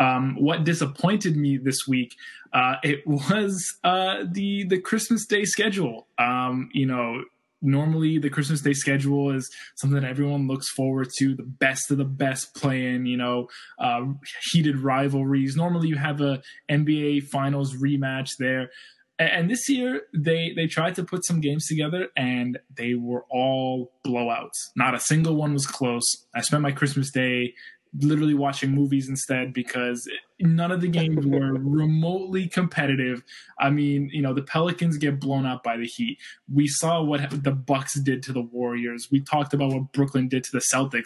Um, 0.00 0.36
what 0.38 0.64
disappointed 0.64 1.36
me 1.36 1.56
this 1.58 1.86
week, 1.86 2.14
uh, 2.52 2.76
it 2.82 3.02
was 3.06 3.76
uh, 3.84 4.24
the 4.30 4.64
the 4.64 4.80
Christmas 4.80 5.26
Day 5.26 5.44
schedule. 5.44 6.08
Um, 6.18 6.68
you 6.72 6.86
know, 6.86 7.22
normally 7.66 8.18
the 8.18 8.30
Christmas 8.30 8.60
Day 8.60 8.72
schedule 8.72 9.30
is 9.30 9.50
something 9.74 10.00
that 10.00 10.08
everyone 10.08 10.48
looks 10.48 10.68
forward 10.68 11.08
to. 11.18 11.34
The 11.34 11.42
best 11.42 11.90
of 11.90 11.98
the 11.98 12.04
best 12.04 12.54
playing, 12.54 13.06
you 13.06 13.16
know, 13.16 13.48
uh, 13.78 14.04
heated 14.50 14.78
rivalries. 14.78 15.56
Normally 15.56 15.88
you 15.88 15.96
have 15.96 16.20
a 16.20 16.42
NBA 16.70 17.24
Finals 17.24 17.76
rematch 17.76 18.36
there. 18.38 18.70
And 19.18 19.50
this 19.50 19.66
year 19.68 20.02
they 20.14 20.52
they 20.54 20.66
tried 20.66 20.94
to 20.96 21.04
put 21.04 21.24
some 21.24 21.40
games 21.40 21.66
together 21.66 22.08
and 22.16 22.58
they 22.74 22.94
were 22.94 23.24
all 23.30 23.92
blowouts. 24.06 24.70
Not 24.76 24.94
a 24.94 25.00
single 25.00 25.36
one 25.36 25.54
was 25.54 25.66
close. 25.66 26.26
I 26.34 26.42
spent 26.42 26.62
my 26.62 26.72
Christmas 26.72 27.10
day 27.10 27.54
literally 28.00 28.34
watching 28.34 28.70
movies 28.70 29.08
instead 29.08 29.52
because 29.52 30.08
none 30.40 30.70
of 30.70 30.80
the 30.80 30.88
games 30.88 31.26
were 31.26 31.52
remotely 31.58 32.48
competitive. 32.48 33.22
I 33.58 33.70
mean, 33.70 34.10
you 34.12 34.22
know, 34.22 34.34
the 34.34 34.42
Pelicans 34.42 34.98
get 34.98 35.20
blown 35.20 35.46
out 35.46 35.62
by 35.62 35.76
the 35.76 35.86
Heat. 35.86 36.18
We 36.52 36.66
saw 36.66 37.02
what 37.02 37.42
the 37.42 37.52
Bucks 37.52 37.94
did 38.00 38.22
to 38.24 38.32
the 38.32 38.42
Warriors. 38.42 39.08
We 39.10 39.20
talked 39.20 39.54
about 39.54 39.72
what 39.72 39.92
Brooklyn 39.92 40.28
did 40.28 40.44
to 40.44 40.52
the 40.52 40.58
Celtics. 40.58 41.04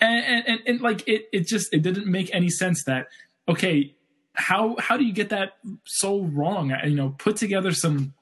And, 0.00 0.44
and, 0.46 0.60
and 0.66 0.80
like 0.80 1.06
it, 1.08 1.28
it 1.32 1.46
just 1.46 1.72
it 1.72 1.82
didn't 1.82 2.06
make 2.06 2.34
any 2.34 2.50
sense 2.50 2.84
that 2.84 3.06
okay, 3.48 3.94
how 4.34 4.76
how 4.78 4.96
do 4.96 5.04
you 5.04 5.12
get 5.12 5.30
that 5.30 5.56
so 5.84 6.22
wrong? 6.22 6.76
You 6.84 6.94
know, 6.94 7.14
put 7.18 7.36
together 7.36 7.72
some 7.72 8.14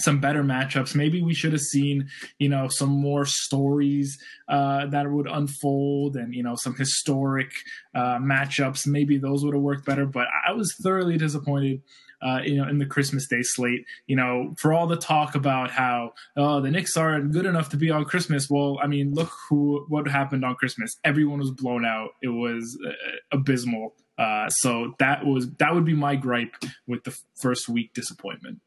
some 0.00 0.20
better 0.20 0.42
matchups. 0.42 0.94
Maybe 0.94 1.22
we 1.22 1.34
should 1.34 1.52
have 1.52 1.60
seen, 1.60 2.08
you 2.38 2.48
know, 2.48 2.68
some 2.68 2.90
more 2.90 3.24
stories 3.24 4.18
uh, 4.48 4.86
that 4.86 5.10
would 5.10 5.26
unfold 5.26 6.16
and, 6.16 6.34
you 6.34 6.42
know, 6.42 6.54
some 6.54 6.74
historic 6.76 7.50
uh, 7.94 8.18
matchups. 8.18 8.86
Maybe 8.86 9.18
those 9.18 9.44
would 9.44 9.54
have 9.54 9.62
worked 9.62 9.86
better. 9.86 10.06
But 10.06 10.26
I 10.46 10.52
was 10.52 10.74
thoroughly 10.74 11.16
disappointed. 11.16 11.82
Uh, 12.22 12.40
you 12.42 12.56
know, 12.56 12.66
in 12.66 12.78
the 12.78 12.86
Christmas 12.86 13.28
Day 13.28 13.42
slate, 13.42 13.84
you 14.06 14.16
know, 14.16 14.54
for 14.58 14.72
all 14.72 14.86
the 14.86 14.96
talk 14.96 15.34
about 15.34 15.70
how 15.70 16.14
oh 16.34 16.62
the 16.62 16.70
Knicks 16.70 16.96
aren't 16.96 17.30
good 17.30 17.44
enough 17.44 17.68
to 17.68 17.76
be 17.76 17.90
on 17.90 18.06
Christmas. 18.06 18.48
Well, 18.48 18.78
I 18.82 18.86
mean, 18.86 19.12
look 19.12 19.30
who 19.50 19.84
what 19.88 20.08
happened 20.08 20.42
on 20.42 20.54
Christmas. 20.54 20.96
Everyone 21.04 21.40
was 21.40 21.50
blown 21.50 21.84
out. 21.84 22.12
It 22.22 22.28
was 22.28 22.78
uh, 22.88 22.92
abysmal. 23.32 23.94
Uh, 24.16 24.48
so 24.48 24.94
that 24.98 25.26
was 25.26 25.50
that 25.58 25.74
would 25.74 25.84
be 25.84 25.92
my 25.92 26.16
gripe 26.16 26.56
with 26.86 27.04
the 27.04 27.14
first 27.34 27.68
week 27.68 27.92
disappointment. 27.92 28.60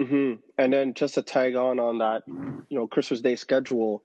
Mm-hmm. 0.00 0.40
And 0.56 0.72
then 0.72 0.94
just 0.94 1.14
to 1.14 1.22
tag 1.22 1.56
on 1.56 1.78
on 1.78 1.98
that, 1.98 2.22
you 2.26 2.78
know, 2.78 2.86
Christmas 2.86 3.20
Day 3.20 3.36
schedule, 3.36 4.02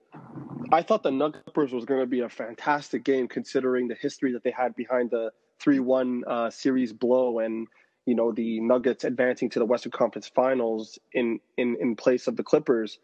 I 0.71 0.81
thought 0.81 1.03
the 1.03 1.12
Nuggets 1.12 1.44
was 1.56 1.86
going 1.86 2.01
to 2.01 2.06
be 2.06 2.19
a 2.19 2.30
fantastic 2.30 3.06
game 3.06 3.28
considering 3.30 3.87
the 3.87 3.95
history 3.95 4.33
that 4.33 4.44
they 4.44 4.52
had 4.52 4.75
behind 4.75 5.11
the 5.11 5.31
three-one 5.59 6.23
uh, 6.28 6.49
series 6.49 6.92
blow 6.92 7.40
and 7.40 7.68
you 8.06 8.14
know 8.14 8.33
the 8.33 8.59
Nuggets 8.59 9.06
advancing 9.06 9.49
to 9.52 9.59
the 9.59 9.66
Western 9.66 9.92
Conference 9.92 10.28
Finals 10.28 10.99
in 11.14 11.40
in 11.57 11.78
in 11.80 11.95
place 11.95 12.28
of 12.28 12.35
the 12.35 12.44
Clippers. 12.44 12.99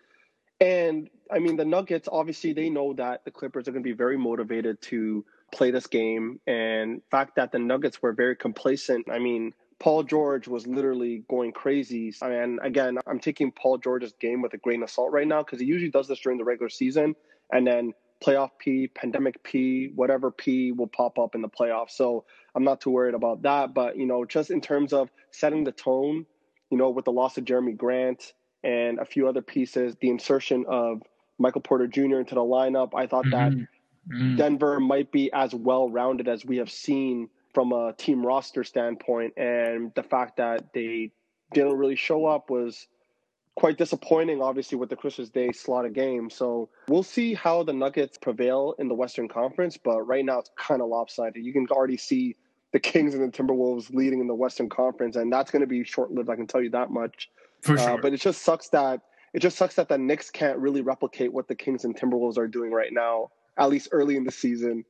And 0.60 1.10
I 1.32 1.40
mean, 1.40 1.56
the 1.56 1.66
Nuggets 1.66 2.10
obviously 2.12 2.54
they 2.54 2.70
know 2.70 2.94
that 2.94 3.24
the 3.24 3.32
Clippers 3.32 3.68
are 3.68 3.72
going 3.72 3.84
to 3.84 3.90
be 3.90 3.96
very 3.96 4.18
motivated 4.18 4.82
to 4.84 5.26
play 5.54 5.72
this 5.72 5.88
game, 5.88 6.40
and 6.46 7.02
fact 7.10 7.36
that 7.38 7.52
the 7.52 7.60
Nuggets 7.60 8.02
were 8.02 8.14
very 8.14 8.36
complacent. 8.36 9.10
I 9.10 9.18
mean, 9.18 9.54
Paul 9.82 10.04
George 10.04 10.48
was 10.48 10.68
literally 10.68 11.24
going 11.28 11.52
crazy. 11.54 12.14
And 12.22 12.60
again, 12.62 13.00
I'm 13.08 13.20
taking 13.20 13.52
Paul 13.52 13.80
George's 13.80 14.14
game 14.22 14.44
with 14.44 14.54
a 14.54 14.58
grain 14.58 14.84
of 14.84 14.92
salt 14.92 15.12
right 15.12 15.28
now 15.28 15.42
because 15.42 15.60
he 15.60 15.66
usually 15.66 15.90
does 15.90 16.08
this 16.08 16.20
during 16.20 16.38
the 16.38 16.44
regular 16.44 16.70
season. 16.70 17.16
And 17.52 17.66
then 17.66 17.94
playoff 18.24 18.52
P, 18.60 18.88
pandemic 18.88 19.42
P, 19.42 19.92
whatever 19.96 20.30
P 20.30 20.72
will 20.72 20.86
pop 20.86 21.18
up 21.18 21.34
in 21.34 21.42
the 21.42 21.50
playoffs. 21.50 21.92
So 21.92 22.26
I'm 22.54 22.64
not 22.64 22.80
too 22.80 22.92
worried 22.92 23.16
about 23.16 23.42
that. 23.42 23.74
But, 23.74 23.98
you 23.98 24.06
know, 24.06 24.24
just 24.24 24.52
in 24.52 24.62
terms 24.62 24.94
of 24.94 25.10
setting 25.32 25.64
the 25.64 25.72
tone, 25.72 26.28
you 26.70 26.78
know, 26.78 26.92
with 26.92 27.06
the 27.06 27.12
loss 27.12 27.40
of 27.40 27.46
Jerami 27.46 27.76
Grant 27.76 28.34
and 28.64 29.00
a 29.00 29.06
few 29.06 29.28
other 29.28 29.42
pieces, 29.42 29.96
the 30.00 30.12
insertion 30.12 30.64
of 30.70 31.02
Michael 31.40 31.62
Porter 31.62 31.88
Jr. 31.88 32.20
into 32.20 32.36
the 32.36 32.42
lineup, 32.42 32.92
I 32.96 33.08
thought 33.08 33.26
mm-hmm. 33.26 33.32
that 33.32 33.68
mm-hmm. 34.14 34.36
Denver 34.36 34.80
might 34.80 35.12
be 35.12 35.34
as 35.34 35.56
well 35.56 35.90
rounded 35.90 36.28
as 36.28 36.46
we 36.46 36.58
have 36.58 36.70
seen 36.70 37.30
from 37.54 37.72
a 37.72 37.94
team 37.94 38.26
roster 38.26 38.64
standpoint, 38.64 39.34
and 39.38 39.92
the 39.96 40.04
fact 40.04 40.38
that 40.38 40.74
they 40.74 41.12
didn't 41.54 41.78
really 41.78 41.96
show 41.96 42.26
up 42.26 42.50
was 42.50 42.88
quite 43.56 43.78
disappointing, 43.78 44.42
obviously, 44.42 44.78
with 44.78 44.90
the 44.90 44.96
Christmas 44.96 45.30
Day 45.30 45.52
slot 45.52 45.86
of 45.86 45.94
games. 45.94 46.34
So 46.34 46.70
we'll 46.88 47.04
see 47.04 47.34
how 47.34 47.64
the 47.64 47.74
Nuggets 47.74 48.18
prevail 48.18 48.76
in 48.80 48.88
the 48.88 48.96
Western 48.96 49.28
Conference, 49.28 49.78
but 49.78 50.02
right 50.04 50.24
now 50.24 50.40
it's 50.40 50.52
kind 50.58 50.82
of 50.82 50.88
lopsided. 50.88 51.44
You 51.44 51.54
can 51.54 51.68
already 51.70 51.98
see 51.98 52.36
the 52.72 52.80
Kings 52.80 53.14
and 53.14 53.22
the 53.22 53.38
Timberwolves 53.38 53.94
leading 53.94 54.22
in 54.22 54.28
the 54.28 54.36
Western 54.36 54.70
Conference, 54.70 55.16
and 55.16 55.32
that's 55.32 55.52
going 55.52 55.62
to 55.62 55.68
be 55.68 55.84
short 55.84 56.12
lived. 56.12 56.30
I 56.30 56.36
can 56.36 56.48
tell 56.48 56.62
you 56.62 56.70
that 56.72 56.90
much. 56.90 57.30
For 57.62 57.74
uh, 57.74 57.78
sure. 57.78 57.90
Uh, 57.92 57.98
but 58.02 58.14
it 58.14 58.22
just 58.22 58.42
sucks 58.44 58.70
that 58.70 59.02
it 59.34 59.40
just 59.40 59.58
sucks 59.58 59.76
that 59.76 59.88
the 59.88 59.98
Knicks 59.98 60.30
can't 60.30 60.58
really 60.58 60.82
replicate 60.82 61.32
what 61.32 61.48
the 61.48 61.56
Kings 61.56 61.86
and 61.86 61.96
Timberwolves 61.96 62.38
are 62.38 62.48
doing 62.48 62.72
right 62.72 62.92
now 62.92 63.32
at 63.58 63.70
least 63.70 63.90
early 63.92 64.16
in 64.16 64.24
the 64.24 64.32
season. 64.32 64.84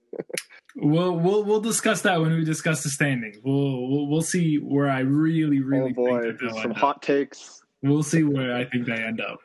we'll 0.76 1.16
we'll 1.18 1.44
we'll 1.44 1.62
discuss 1.62 2.02
that 2.02 2.22
when 2.22 2.34
we 2.34 2.46
discuss 2.46 2.84
the 2.84 2.90
standings. 2.90 3.38
We'll 3.44 3.88
we'll, 3.88 4.08
we'll 4.08 4.22
see 4.22 4.58
where 4.58 4.90
I 4.90 5.00
really 5.00 5.62
really 5.62 5.92
oh 5.98 6.34
boy, 6.34 6.62
some 6.62 6.72
hot 6.72 7.02
takes. 7.02 7.64
We'll 7.84 8.04
see 8.04 8.24
where 8.24 8.56
I 8.56 8.66
think 8.66 8.86
they 8.86 8.94
end 8.94 9.22
up. 9.22 9.40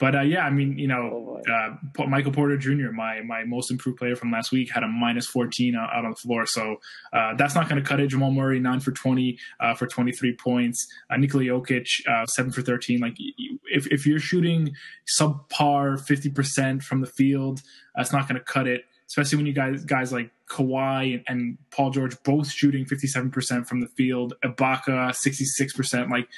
But 0.00 0.16
uh, 0.16 0.22
yeah, 0.22 0.46
I 0.46 0.50
mean, 0.50 0.78
you 0.78 0.88
know, 0.88 1.42
oh 1.46 1.52
uh, 1.52 2.06
Michael 2.06 2.32
Porter 2.32 2.56
Jr., 2.56 2.90
my 2.90 3.20
my 3.20 3.44
most 3.44 3.70
improved 3.70 3.98
player 3.98 4.16
from 4.16 4.32
last 4.32 4.50
week, 4.50 4.72
had 4.72 4.82
a 4.82 4.88
minus 4.88 5.26
14 5.26 5.76
out, 5.76 5.90
out 5.94 6.04
on 6.06 6.12
the 6.12 6.16
floor. 6.16 6.46
So 6.46 6.80
uh, 7.12 7.34
that's 7.34 7.54
not 7.54 7.68
going 7.68 7.82
to 7.82 7.86
cut 7.86 8.00
it. 8.00 8.08
Jamal 8.08 8.30
Murray, 8.30 8.58
9 8.58 8.80
for 8.80 8.92
20 8.92 9.38
uh, 9.60 9.74
for 9.74 9.86
23 9.86 10.36
points. 10.36 10.88
Uh, 11.10 11.18
Nikola 11.18 11.44
Jokic, 11.44 12.00
uh, 12.08 12.24
7 12.24 12.50
for 12.50 12.62
13. 12.62 13.00
Like, 13.00 13.14
if, 13.18 13.86
if 13.88 14.06
you're 14.06 14.18
shooting 14.18 14.74
subpar 15.06 16.00
50% 16.00 16.82
from 16.82 17.02
the 17.02 17.06
field, 17.06 17.60
that's 17.94 18.12
not 18.12 18.26
going 18.26 18.38
to 18.38 18.44
cut 18.44 18.66
it, 18.66 18.84
especially 19.06 19.36
when 19.36 19.46
you 19.46 19.52
guys, 19.52 19.84
guys 19.84 20.12
like 20.12 20.30
Kawhi 20.48 21.14
and, 21.14 21.24
and 21.28 21.58
Paul 21.70 21.90
George 21.90 22.16
both 22.22 22.50
shooting 22.50 22.86
57% 22.86 23.66
from 23.66 23.80
the 23.80 23.88
field, 23.88 24.32
Ibaka, 24.42 25.10
66%. 25.10 26.10
Like, 26.10 26.28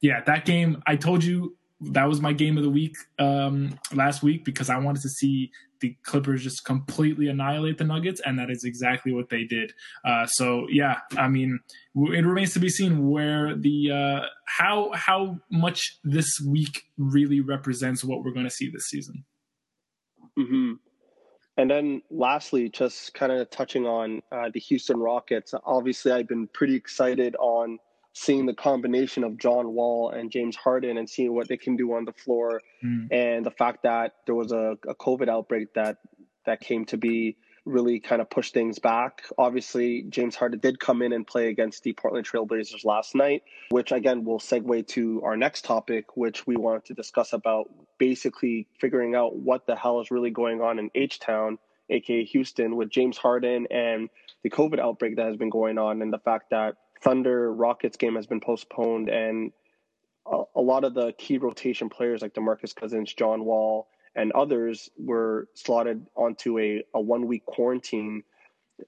yeah, 0.00 0.22
that 0.22 0.44
game, 0.44 0.80
I 0.86 0.94
told 0.94 1.24
you 1.24 1.56
that 1.80 2.08
was 2.08 2.20
my 2.20 2.32
game 2.32 2.56
of 2.56 2.64
the 2.64 2.70
week 2.70 2.96
um, 3.18 3.78
last 3.94 4.22
week 4.22 4.44
because 4.44 4.68
I 4.68 4.78
wanted 4.78 5.02
to 5.02 5.08
see 5.08 5.50
the 5.80 5.96
Clippers 6.02 6.42
just 6.42 6.64
completely 6.64 7.28
annihilate 7.28 7.78
the 7.78 7.84
Nuggets, 7.84 8.20
and 8.24 8.38
that 8.38 8.50
is 8.50 8.64
exactly 8.64 9.12
what 9.12 9.28
they 9.28 9.44
did. 9.44 9.72
Uh, 10.04 10.26
so 10.26 10.66
yeah, 10.70 10.98
I 11.16 11.28
mean, 11.28 11.60
it 11.94 12.24
remains 12.24 12.52
to 12.54 12.60
be 12.60 12.68
seen 12.68 13.08
where 13.08 13.54
the 13.54 13.92
uh, 13.92 14.26
how 14.46 14.90
how 14.94 15.38
much 15.50 15.98
this 16.02 16.40
week 16.40 16.82
really 16.96 17.40
represents 17.40 18.02
what 18.02 18.24
we're 18.24 18.32
going 18.32 18.46
to 18.46 18.50
see 18.50 18.70
this 18.70 18.86
season. 18.88 19.24
Mm-hmm. 20.38 20.72
And 21.58 21.70
then 21.70 22.02
lastly, 22.10 22.68
just 22.68 23.14
kind 23.14 23.32
of 23.32 23.50
touching 23.50 23.84
on 23.84 24.22
uh, 24.30 24.48
the 24.52 24.60
Houston 24.60 24.98
Rockets. 24.98 25.54
Obviously, 25.64 26.12
I've 26.12 26.28
been 26.28 26.46
pretty 26.48 26.76
excited 26.76 27.34
on 27.40 27.78
seeing 28.18 28.46
the 28.46 28.54
combination 28.54 29.22
of 29.22 29.38
John 29.38 29.72
Wall 29.74 30.10
and 30.10 30.30
James 30.30 30.56
Harden 30.56 30.98
and 30.98 31.08
seeing 31.08 31.34
what 31.34 31.46
they 31.48 31.56
can 31.56 31.76
do 31.76 31.94
on 31.94 32.04
the 32.04 32.12
floor, 32.12 32.60
mm. 32.84 33.06
and 33.12 33.46
the 33.46 33.50
fact 33.50 33.84
that 33.84 34.14
there 34.26 34.34
was 34.34 34.50
a, 34.50 34.76
a 34.86 34.94
COVID 34.94 35.28
outbreak 35.28 35.74
that 35.74 35.98
that 36.44 36.60
came 36.60 36.84
to 36.86 36.96
be 36.96 37.36
really 37.64 38.00
kind 38.00 38.20
of 38.22 38.30
pushed 38.30 38.54
things 38.54 38.78
back. 38.78 39.24
Obviously, 39.36 40.02
James 40.08 40.34
Harden 40.34 40.58
did 40.58 40.80
come 40.80 41.02
in 41.02 41.12
and 41.12 41.26
play 41.26 41.48
against 41.48 41.82
the 41.82 41.92
Portland 41.92 42.26
Trailblazers 42.26 42.84
last 42.84 43.14
night, 43.14 43.42
which 43.70 43.92
again 43.92 44.24
will 44.24 44.38
segue 44.38 44.86
to 44.88 45.22
our 45.22 45.36
next 45.36 45.64
topic, 45.64 46.16
which 46.16 46.46
we 46.46 46.56
wanted 46.56 46.86
to 46.86 46.94
discuss 46.94 47.32
about 47.32 47.70
basically 47.98 48.66
figuring 48.80 49.14
out 49.14 49.36
what 49.36 49.66
the 49.66 49.76
hell 49.76 50.00
is 50.00 50.10
really 50.10 50.30
going 50.30 50.60
on 50.60 50.78
in 50.78 50.90
H 50.94 51.20
Town, 51.20 51.58
aka 51.90 52.24
Houston, 52.24 52.74
with 52.74 52.90
James 52.90 53.18
Harden 53.18 53.66
and 53.70 54.08
the 54.42 54.50
COVID 54.50 54.78
outbreak 54.80 55.16
that 55.16 55.26
has 55.26 55.36
been 55.36 55.50
going 55.50 55.78
on, 55.78 56.02
and 56.02 56.12
the 56.12 56.18
fact 56.18 56.50
that 56.50 56.74
Thunder 57.02 57.52
Rockets 57.52 57.96
game 57.96 58.16
has 58.16 58.26
been 58.26 58.40
postponed, 58.40 59.08
and 59.08 59.52
a, 60.26 60.42
a 60.56 60.60
lot 60.60 60.84
of 60.84 60.94
the 60.94 61.12
key 61.12 61.38
rotation 61.38 61.88
players 61.88 62.22
like 62.22 62.34
DeMarcus 62.34 62.74
Cousins, 62.74 63.12
John 63.12 63.44
Wall, 63.44 63.88
and 64.14 64.32
others 64.32 64.90
were 64.98 65.48
slotted 65.54 66.06
onto 66.16 66.58
a, 66.58 66.84
a 66.94 67.00
one 67.00 67.26
week 67.26 67.46
quarantine, 67.46 68.24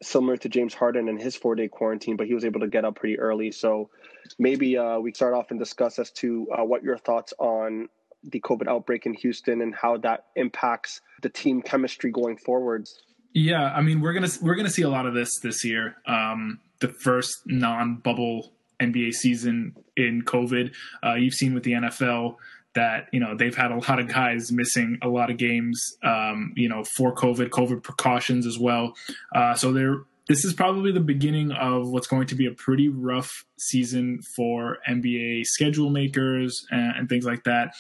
similar 0.03 0.37
to 0.39 0.49
James 0.49 0.75
Harden 0.75 1.09
and 1.09 1.21
his 1.21 1.37
four 1.37 1.55
day 1.55 1.69
quarantine, 1.69 2.17
but 2.17 2.27
he 2.27 2.35
was 2.35 2.45
able 2.45 2.61
to 2.61 2.69
get 2.69 2.85
up 2.85 2.97
pretty 2.97 3.19
early. 3.19 3.53
So 3.53 3.91
maybe 4.39 4.77
uh, 4.77 4.99
we 4.99 5.13
start 5.13 5.35
off 5.35 5.51
and 5.51 5.59
discuss 5.59 5.99
as 5.99 6.11
to 6.13 6.49
uh, 6.57 6.65
what 6.65 6.83
your 6.83 6.99
thoughts 6.99 7.33
on 7.39 7.89
the 8.23 8.41
COVID 8.41 8.69
outbreak 8.69 9.07
in 9.07 9.15
Houston 9.15 9.63
and 9.63 9.75
how 9.75 9.97
that 9.99 10.27
impacts 10.37 11.01
the 11.23 11.31
team 11.31 11.63
chemistry 11.63 12.11
going 12.11 12.37
forwards. 12.37 13.01
Yeah, 13.33 13.73
I 13.73 13.81
mean 13.81 14.01
we're 14.01 14.13
gonna 14.13 14.29
we're 14.43 14.57
gonna 14.57 14.71
see 14.71 14.83
a 14.83 14.89
lot 14.89 15.07
of 15.07 15.15
this 15.15 15.39
this 15.39 15.65
year. 15.65 15.97
Um, 16.07 16.59
the 16.81 16.89
first 16.89 17.43
non-bubble 17.47 18.53
NBA 18.81 19.13
season 19.13 19.75
in 19.97 20.23
COVID. 20.23 20.75
Uh, 21.05 21.15
you've 21.15 21.35
seen 21.35 21.55
with 21.55 21.63
the 21.63 21.73
NFL 21.73 22.37
that 22.75 23.09
you 23.13 23.21
know 23.21 23.37
they've 23.37 23.57
had 23.57 23.73
a 23.73 23.77
lot 23.77 23.99
of 23.99 24.09
guys 24.09 24.53
missing 24.53 24.99
a 25.03 25.09
lot 25.09 25.31
of 25.31 25.37
games. 25.37 25.81
Um, 26.03 26.53
you 26.57 26.69
know 26.69 26.85
for 26.97 27.15
COVID, 27.15 27.51
COVID 27.51 27.83
precautions 27.83 28.47
as 28.47 28.59
well. 28.59 28.95
Uh, 29.35 29.55
so 29.55 29.73
there, 29.73 30.03
this 30.29 30.45
is 30.45 30.55
probably 30.55 30.93
the 30.93 31.01
beginning 31.01 31.53
of 31.53 31.89
what's 31.91 32.07
going 32.07 32.27
to 32.29 32.35
be 32.35 32.47
a 32.47 32.53
pretty 32.53 32.89
rough 32.89 33.45
season 33.59 34.21
for 34.37 34.79
NBA 34.89 35.45
schedule 35.45 35.91
makers 35.91 36.65
and, 36.71 36.97
and 36.97 37.09
things 37.09 37.25
like 37.25 37.45
that. 37.45 37.75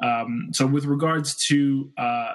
Um, 0.00 0.50
so 0.52 0.66
with 0.66 0.84
regards 0.84 1.34
to 1.48 1.90
uh, 1.98 2.34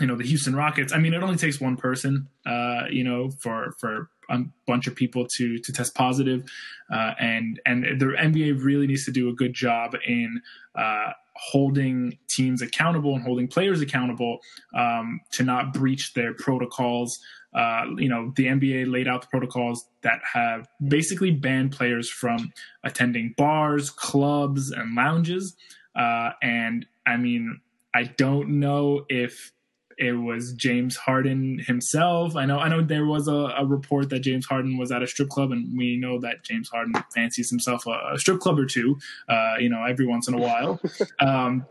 you 0.00 0.06
know 0.06 0.16
the 0.16 0.24
Houston 0.24 0.56
Rockets, 0.56 0.92
I 0.92 0.98
mean 0.98 1.14
it 1.14 1.22
only 1.22 1.36
takes 1.36 1.60
one 1.60 1.76
person, 1.76 2.28
uh, 2.46 2.84
you 2.90 3.04
know, 3.04 3.30
for 3.30 3.74
for 3.78 4.08
a 4.30 4.38
bunch 4.66 4.86
of 4.86 4.94
people 4.94 5.26
to 5.36 5.58
to 5.58 5.72
test 5.72 5.94
positive, 5.94 6.48
uh, 6.92 7.12
and 7.18 7.60
and 7.66 7.84
the 8.00 8.06
NBA 8.06 8.64
really 8.64 8.86
needs 8.86 9.04
to 9.04 9.12
do 9.12 9.28
a 9.28 9.34
good 9.34 9.52
job 9.54 9.94
in 10.06 10.40
uh, 10.74 11.12
holding 11.36 12.18
teams 12.28 12.62
accountable 12.62 13.14
and 13.14 13.24
holding 13.24 13.48
players 13.48 13.80
accountable 13.80 14.38
um, 14.74 15.20
to 15.32 15.42
not 15.42 15.72
breach 15.72 16.14
their 16.14 16.34
protocols. 16.34 17.18
Uh, 17.52 17.84
you 17.96 18.08
know, 18.08 18.32
the 18.36 18.46
NBA 18.46 18.90
laid 18.90 19.08
out 19.08 19.22
the 19.22 19.26
protocols 19.26 19.88
that 20.02 20.20
have 20.32 20.68
basically 20.86 21.32
banned 21.32 21.72
players 21.72 22.08
from 22.08 22.52
attending 22.84 23.34
bars, 23.36 23.90
clubs, 23.90 24.70
and 24.70 24.94
lounges. 24.94 25.56
Uh, 25.96 26.30
and 26.42 26.86
I 27.06 27.16
mean, 27.16 27.60
I 27.92 28.04
don't 28.04 28.60
know 28.60 29.04
if 29.08 29.52
it 30.00 30.14
was 30.14 30.54
James 30.54 30.96
Harden 30.96 31.58
himself. 31.58 32.34
I 32.34 32.46
know 32.46 32.58
I 32.58 32.68
know 32.68 32.82
there 32.82 33.04
was 33.04 33.28
a, 33.28 33.54
a, 33.58 33.66
report 33.66 34.08
that 34.08 34.20
James 34.20 34.46
Harden 34.46 34.78
was 34.78 34.90
at 34.90 35.02
a 35.02 35.06
strip 35.06 35.28
club, 35.28 35.52
and 35.52 35.76
we 35.76 35.98
know 35.98 36.18
that 36.20 36.42
James 36.42 36.70
Harden 36.70 36.94
fancies 37.14 37.50
himself 37.50 37.86
a, 37.86 38.14
a 38.14 38.18
strip 38.18 38.40
club 38.40 38.58
or 38.58 38.64
two, 38.64 38.98
uh, 39.28 39.56
you 39.58 39.68
know, 39.68 39.84
every 39.84 40.06
once 40.06 40.26
in 40.26 40.32
a 40.32 40.38
while. 40.38 40.80
um, 41.20 41.66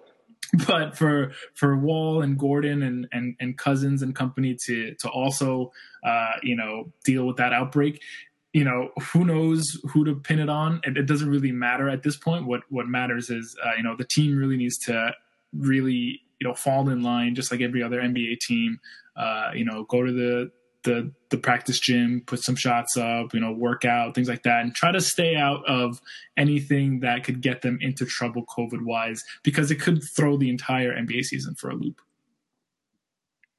but 0.67 0.95
for 0.95 1.31
for 1.55 1.75
Wall 1.75 2.21
and 2.21 2.37
Gordon 2.37 2.83
and 2.83 3.07
and, 3.11 3.35
and 3.39 3.57
Cousins 3.57 4.03
and 4.03 4.15
company 4.15 4.55
to 4.65 4.93
to 4.93 5.09
also 5.09 5.71
uh, 6.03 6.33
you 6.43 6.55
know 6.55 6.93
deal 7.03 7.25
with 7.25 7.37
that 7.37 7.51
outbreak, 7.51 7.99
you 8.53 8.63
know 8.63 8.89
who 9.11 9.25
knows 9.25 9.81
who 9.89 10.05
to 10.05 10.13
pin 10.13 10.37
it 10.37 10.49
on. 10.49 10.81
It, 10.83 10.97
it 10.97 11.07
doesn't 11.07 11.29
really 11.29 11.51
matter 11.51 11.89
at 11.89 12.03
this 12.03 12.15
point. 12.15 12.45
What 12.45 12.61
what 12.69 12.87
matters 12.87 13.31
is 13.31 13.57
uh, 13.65 13.71
you 13.75 13.81
know 13.81 13.95
the 13.97 14.05
team 14.05 14.37
really 14.37 14.57
needs 14.57 14.77
to 14.85 15.15
really 15.51 16.21
you 16.39 16.47
know 16.47 16.53
fall 16.53 16.89
in 16.89 17.01
line 17.03 17.35
just 17.35 17.51
like 17.51 17.61
every 17.61 17.83
other 17.83 18.01
NBA 18.01 18.39
team. 18.39 18.79
Uh, 19.15 19.51
you 19.53 19.65
know, 19.65 19.83
go 19.83 20.03
to 20.03 20.11
the 20.11 20.51
the 20.83 21.11
the 21.29 21.37
practice 21.37 21.79
gym, 21.79 22.23
put 22.25 22.41
some 22.41 22.55
shots 22.55 22.97
up, 22.97 23.33
you 23.33 23.39
know, 23.39 23.51
work 23.51 23.85
out, 23.85 24.15
things 24.15 24.29
like 24.29 24.43
that, 24.43 24.61
and 24.61 24.73
try 24.73 24.91
to 24.91 25.01
stay 25.01 25.35
out 25.35 25.63
of 25.67 26.01
anything 26.37 27.01
that 27.01 27.23
could 27.23 27.41
get 27.41 27.61
them 27.61 27.77
into 27.81 28.05
trouble 28.05 28.45
COVID 28.45 28.83
wise, 28.83 29.23
because 29.43 29.71
it 29.71 29.79
could 29.79 30.01
throw 30.15 30.37
the 30.37 30.49
entire 30.49 30.93
NBA 30.93 31.25
season 31.25 31.55
for 31.55 31.69
a 31.69 31.75
loop. 31.75 32.01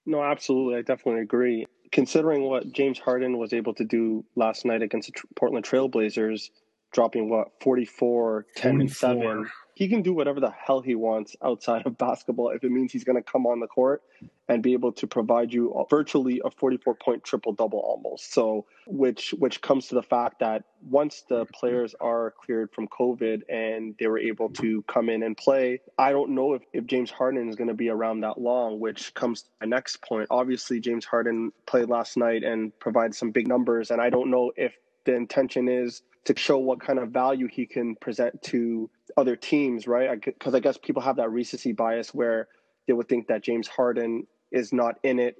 No, 0.07 0.23
absolutely, 0.23 0.79
I 0.79 0.83
definitely 0.83 1.23
agree. 1.23 1.67
Considering 1.93 2.43
what 2.45 2.73
James 2.73 2.99
Harden 2.99 3.37
was 3.39 3.53
able 3.53 3.75
to 3.75 3.85
do 3.85 4.25
last 4.37 4.65
night 4.65 4.83
against 4.83 5.13
the 5.13 5.21
Portland 5.37 5.65
Trailblazers, 5.65 6.51
dropping 6.93 7.29
what 7.29 7.49
44, 7.61 8.47
10 8.57 8.79
44. 8.79 8.81
and 8.81 8.91
7 8.91 9.51
he 9.81 9.89
can 9.89 10.03
do 10.03 10.13
whatever 10.13 10.41
the 10.41 10.51
hell 10.51 10.83
he 10.83 10.95
wants 10.95 11.35
outside 11.43 11.87
of 11.87 11.97
basketball 11.97 12.51
if 12.51 12.63
it 12.63 12.71
means 12.71 12.93
he's 12.93 13.03
going 13.03 13.17
to 13.17 13.23
come 13.23 13.47
on 13.47 13.61
the 13.61 13.67
court 13.67 14.03
and 14.47 14.63
be 14.63 14.75
able 14.75 14.93
to 14.93 15.07
provide 15.07 15.55
you 15.55 15.75
virtually 15.89 16.43
a 16.45 16.51
44 16.51 16.97
point 16.97 17.25
triple 17.25 17.55
double 17.55 17.79
almost. 17.79 18.35
So 18.35 18.67
which 18.87 19.31
which 19.39 19.63
comes 19.63 19.89
to 19.89 19.95
the 19.95 20.03
fact 20.03 20.41
that 20.41 20.65
once 20.83 21.25
the 21.31 21.47
players 21.47 21.95
are 21.99 22.35
cleared 22.45 22.71
from 22.73 22.89
covid 22.89 23.41
and 23.49 23.95
they 23.99 24.07
were 24.07 24.19
able 24.19 24.51
to 24.51 24.83
come 24.83 25.09
in 25.09 25.23
and 25.23 25.37
play 25.37 25.81
i 25.99 26.11
don't 26.11 26.31
know 26.31 26.55
if, 26.55 26.63
if 26.73 26.87
james 26.87 27.11
harden 27.11 27.49
is 27.49 27.57
going 27.57 27.69
to 27.69 27.75
be 27.75 27.91
around 27.91 28.21
that 28.21 28.41
long 28.41 28.81
which 28.81 29.15
comes 29.15 29.43
to 29.43 29.49
my 29.61 29.67
next 29.67 30.03
point. 30.03 30.27
Obviously 30.31 30.81
james 30.81 31.05
harden 31.05 31.53
played 31.67 31.89
last 31.89 32.17
night 32.17 32.43
and 32.43 32.79
provided 32.81 33.15
some 33.15 33.31
big 33.31 33.47
numbers 33.47 33.91
and 33.91 34.01
i 34.01 34.11
don't 34.11 34.31
know 34.31 34.53
if 34.57 34.75
the 35.05 35.15
intention 35.15 35.69
is 35.69 36.03
to 36.25 36.37
show 36.37 36.59
what 36.59 36.81
kind 36.81 36.99
of 36.99 37.11
value 37.11 37.49
he 37.49 37.67
can 37.67 37.97
present 37.97 38.43
to 38.43 38.91
other 39.17 39.37
teams, 39.37 39.87
right? 39.87 40.21
Because 40.23 40.55
I, 40.55 40.59
I, 40.59 40.61
guess 40.61 40.77
people 40.77 41.03
have 41.03 41.17
that 41.17 41.31
recency 41.31 41.73
bias 41.73 42.13
where 42.13 42.49
they 42.87 42.93
would 42.93 43.09
think 43.09 43.29
that 43.29 43.43
James 43.43 43.69
Harden 43.69 44.27
is 44.53 44.73
not 44.73 44.97
in 45.03 45.19
it 45.19 45.37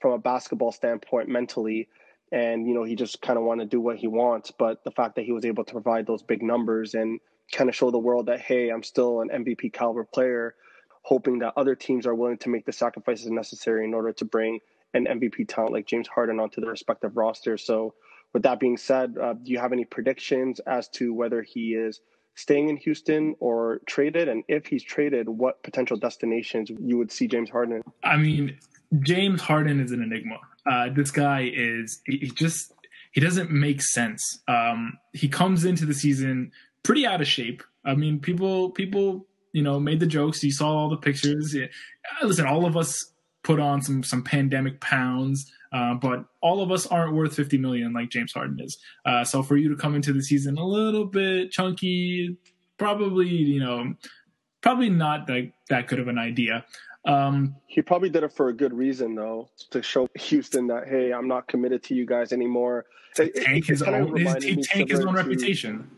from 0.00 0.12
a 0.12 0.18
basketball 0.18 0.72
standpoint 0.72 1.28
mentally, 1.28 1.88
and 2.32 2.66
you 2.66 2.74
know 2.74 2.84
he 2.84 2.96
just 2.96 3.22
kind 3.22 3.38
of 3.38 3.44
want 3.44 3.60
to 3.60 3.66
do 3.66 3.80
what 3.80 3.96
he 3.96 4.06
wants. 4.06 4.50
But 4.50 4.82
the 4.84 4.90
fact 4.90 5.14
that 5.16 5.24
he 5.24 5.32
was 5.32 5.44
able 5.44 5.64
to 5.64 5.72
provide 5.72 6.06
those 6.06 6.22
big 6.22 6.42
numbers 6.42 6.94
and 6.94 7.20
kind 7.52 7.70
of 7.70 7.76
show 7.76 7.90
the 7.90 7.98
world 7.98 8.26
that 8.26 8.40
hey, 8.40 8.70
I'm 8.70 8.82
still 8.82 9.20
an 9.20 9.28
MVP 9.28 9.72
caliber 9.72 10.04
player, 10.04 10.54
hoping 11.02 11.38
that 11.40 11.52
other 11.56 11.74
teams 11.74 12.06
are 12.06 12.14
willing 12.14 12.38
to 12.38 12.48
make 12.48 12.66
the 12.66 12.72
sacrifices 12.72 13.30
necessary 13.30 13.84
in 13.84 13.94
order 13.94 14.12
to 14.12 14.24
bring 14.24 14.58
an 14.94 15.06
MVP 15.06 15.48
talent 15.48 15.72
like 15.72 15.86
James 15.86 16.08
Harden 16.08 16.40
onto 16.40 16.60
their 16.60 16.70
respective 16.70 17.16
rosters. 17.16 17.64
So 17.64 17.94
with 18.34 18.42
that 18.42 18.60
being 18.60 18.76
said, 18.76 19.16
uh, 19.16 19.32
do 19.34 19.50
you 19.50 19.58
have 19.58 19.72
any 19.72 19.84
predictions 19.84 20.60
as 20.60 20.88
to 20.90 21.14
whether 21.14 21.42
he 21.42 21.74
is 21.74 22.00
staying 22.34 22.68
in 22.68 22.76
Houston 22.76 23.34
or 23.40 23.80
traded? 23.86 24.28
And 24.28 24.44
if 24.48 24.66
he's 24.66 24.82
traded, 24.82 25.28
what 25.28 25.62
potential 25.62 25.96
destinations 25.96 26.70
you 26.78 26.98
would 26.98 27.10
see 27.10 27.26
James 27.26 27.48
Harden? 27.48 27.82
I 28.02 28.18
mean, 28.18 28.58
James 29.00 29.40
Harden 29.40 29.80
is 29.80 29.92
an 29.92 30.02
enigma. 30.02 30.38
Uh, 30.66 30.88
this 30.94 31.10
guy 31.10 31.50
is 31.54 32.02
he 32.04 32.30
just 32.34 32.72
he 33.12 33.20
doesn't 33.20 33.50
make 33.50 33.80
sense. 33.80 34.42
Um, 34.48 34.98
he 35.12 35.28
comes 35.28 35.64
into 35.64 35.86
the 35.86 35.94
season 35.94 36.50
pretty 36.82 37.06
out 37.06 37.22
of 37.22 37.28
shape. 37.28 37.62
I 37.84 37.94
mean, 37.94 38.18
people 38.18 38.70
people 38.70 39.26
you 39.54 39.62
know, 39.62 39.80
made 39.80 40.00
the 40.00 40.06
jokes. 40.06 40.42
You 40.42 40.52
saw 40.52 40.68
all 40.68 40.90
the 40.90 40.96
pictures. 40.96 41.56
Listen, 42.22 42.44
all 42.44 42.66
of 42.66 42.76
us 42.76 43.12
put 43.44 43.60
on 43.60 43.80
some 43.80 44.02
some 44.02 44.22
pandemic 44.22 44.80
pounds, 44.80 45.50
uh, 45.74 45.94
but 45.94 46.24
all 46.40 46.62
of 46.62 46.70
us 46.70 46.86
aren't 46.86 47.14
worth 47.14 47.34
50 47.34 47.58
million 47.58 47.92
like 47.92 48.08
James 48.08 48.32
Harden 48.32 48.60
is. 48.60 48.78
Uh, 49.04 49.24
so 49.24 49.42
for 49.42 49.56
you 49.56 49.68
to 49.68 49.76
come 49.76 49.96
into 49.96 50.12
the 50.12 50.22
season 50.22 50.56
a 50.56 50.64
little 50.64 51.04
bit 51.04 51.50
chunky, 51.50 52.38
probably 52.78 53.28
you 53.28 53.58
know, 53.58 53.94
probably 54.60 54.88
not 54.88 55.26
that 55.26 55.50
that 55.68 55.88
good 55.88 55.98
of 55.98 56.06
an 56.08 56.18
idea. 56.18 56.64
Um, 57.06 57.56
he 57.66 57.82
probably 57.82 58.08
did 58.08 58.22
it 58.22 58.32
for 58.32 58.48
a 58.48 58.52
good 58.52 58.72
reason, 58.72 59.14
though, 59.14 59.50
to 59.70 59.82
show 59.82 60.08
Houston 60.16 60.68
that 60.68 60.88
hey, 60.88 61.12
I'm 61.12 61.28
not 61.28 61.48
committed 61.48 61.82
to 61.84 61.94
you 61.94 62.06
guys 62.06 62.32
anymore. 62.32 62.86
To 63.16 63.30
tank 63.30 63.66
his 63.66 63.82
own, 63.82 64.16
his, 64.16 64.66
tank 64.68 64.90
his 64.90 65.00
own 65.00 65.14
to, 65.14 65.22
reputation. 65.22 65.90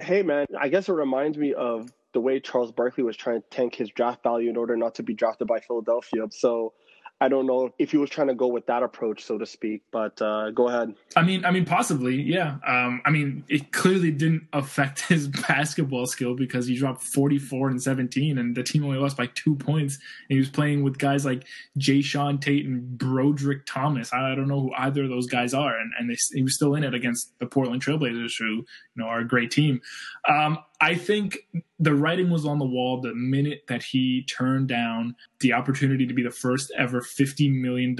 Hey, 0.00 0.22
man, 0.22 0.46
I 0.58 0.68
guess 0.68 0.88
it 0.88 0.92
reminds 0.92 1.36
me 1.36 1.54
of 1.54 1.90
the 2.12 2.20
way 2.20 2.38
Charles 2.38 2.70
Barkley 2.70 3.02
was 3.02 3.16
trying 3.16 3.40
to 3.40 3.48
tank 3.48 3.74
his 3.74 3.88
draft 3.88 4.22
value 4.22 4.50
in 4.50 4.56
order 4.56 4.76
not 4.76 4.94
to 4.96 5.02
be 5.02 5.14
drafted 5.14 5.48
by 5.48 5.60
Philadelphia. 5.60 6.26
So 6.30 6.74
I 7.22 7.28
don't 7.28 7.46
know 7.46 7.72
if 7.78 7.92
he 7.92 7.98
was 7.98 8.10
trying 8.10 8.26
to 8.26 8.34
go 8.34 8.48
with 8.48 8.66
that 8.66 8.82
approach, 8.82 9.22
so 9.22 9.38
to 9.38 9.46
speak. 9.46 9.82
But 9.92 10.20
uh, 10.20 10.50
go 10.50 10.68
ahead. 10.68 10.94
I 11.14 11.22
mean, 11.22 11.44
I 11.44 11.52
mean, 11.52 11.64
possibly, 11.64 12.20
yeah. 12.20 12.56
Um, 12.66 13.00
I 13.04 13.10
mean, 13.10 13.44
it 13.48 13.70
clearly 13.70 14.10
didn't 14.10 14.48
affect 14.52 15.02
his 15.08 15.28
basketball 15.28 16.06
skill 16.06 16.34
because 16.34 16.66
he 16.66 16.76
dropped 16.76 17.00
44 17.02 17.70
and 17.70 17.80
17, 17.80 18.38
and 18.38 18.56
the 18.56 18.64
team 18.64 18.84
only 18.84 18.98
lost 18.98 19.16
by 19.16 19.26
two 19.26 19.54
points. 19.54 19.94
And 20.28 20.34
he 20.34 20.38
was 20.38 20.50
playing 20.50 20.82
with 20.82 20.98
guys 20.98 21.24
like 21.24 21.46
Jae'Sean 21.78 22.40
Tate 22.40 22.66
and 22.66 22.98
Brodric 22.98 23.66
Thomas. 23.66 24.12
I 24.12 24.34
don't 24.34 24.48
know 24.48 24.60
who 24.60 24.72
either 24.76 25.04
of 25.04 25.10
those 25.10 25.28
guys 25.28 25.54
are, 25.54 25.78
and, 25.78 25.92
and 26.00 26.10
they, 26.10 26.16
he 26.32 26.42
was 26.42 26.56
still 26.56 26.74
in 26.74 26.82
it 26.82 26.92
against 26.92 27.38
the 27.38 27.46
Portland 27.46 27.84
Trailblazers, 27.84 28.34
who 28.36 28.46
you 28.46 28.66
know 28.96 29.06
are 29.06 29.20
a 29.20 29.28
great 29.28 29.52
team. 29.52 29.80
Um, 30.28 30.58
I 30.82 30.96
think 30.96 31.38
the 31.78 31.94
writing 31.94 32.28
was 32.28 32.44
on 32.44 32.58
the 32.58 32.64
wall 32.64 33.00
the 33.00 33.14
minute 33.14 33.62
that 33.68 33.84
he 33.84 34.24
turned 34.24 34.66
down 34.66 35.14
the 35.38 35.52
opportunity 35.52 36.08
to 36.08 36.12
be 36.12 36.24
the 36.24 36.30
first 36.30 36.72
ever 36.76 37.00
$50 37.00 37.54
million 37.54 37.96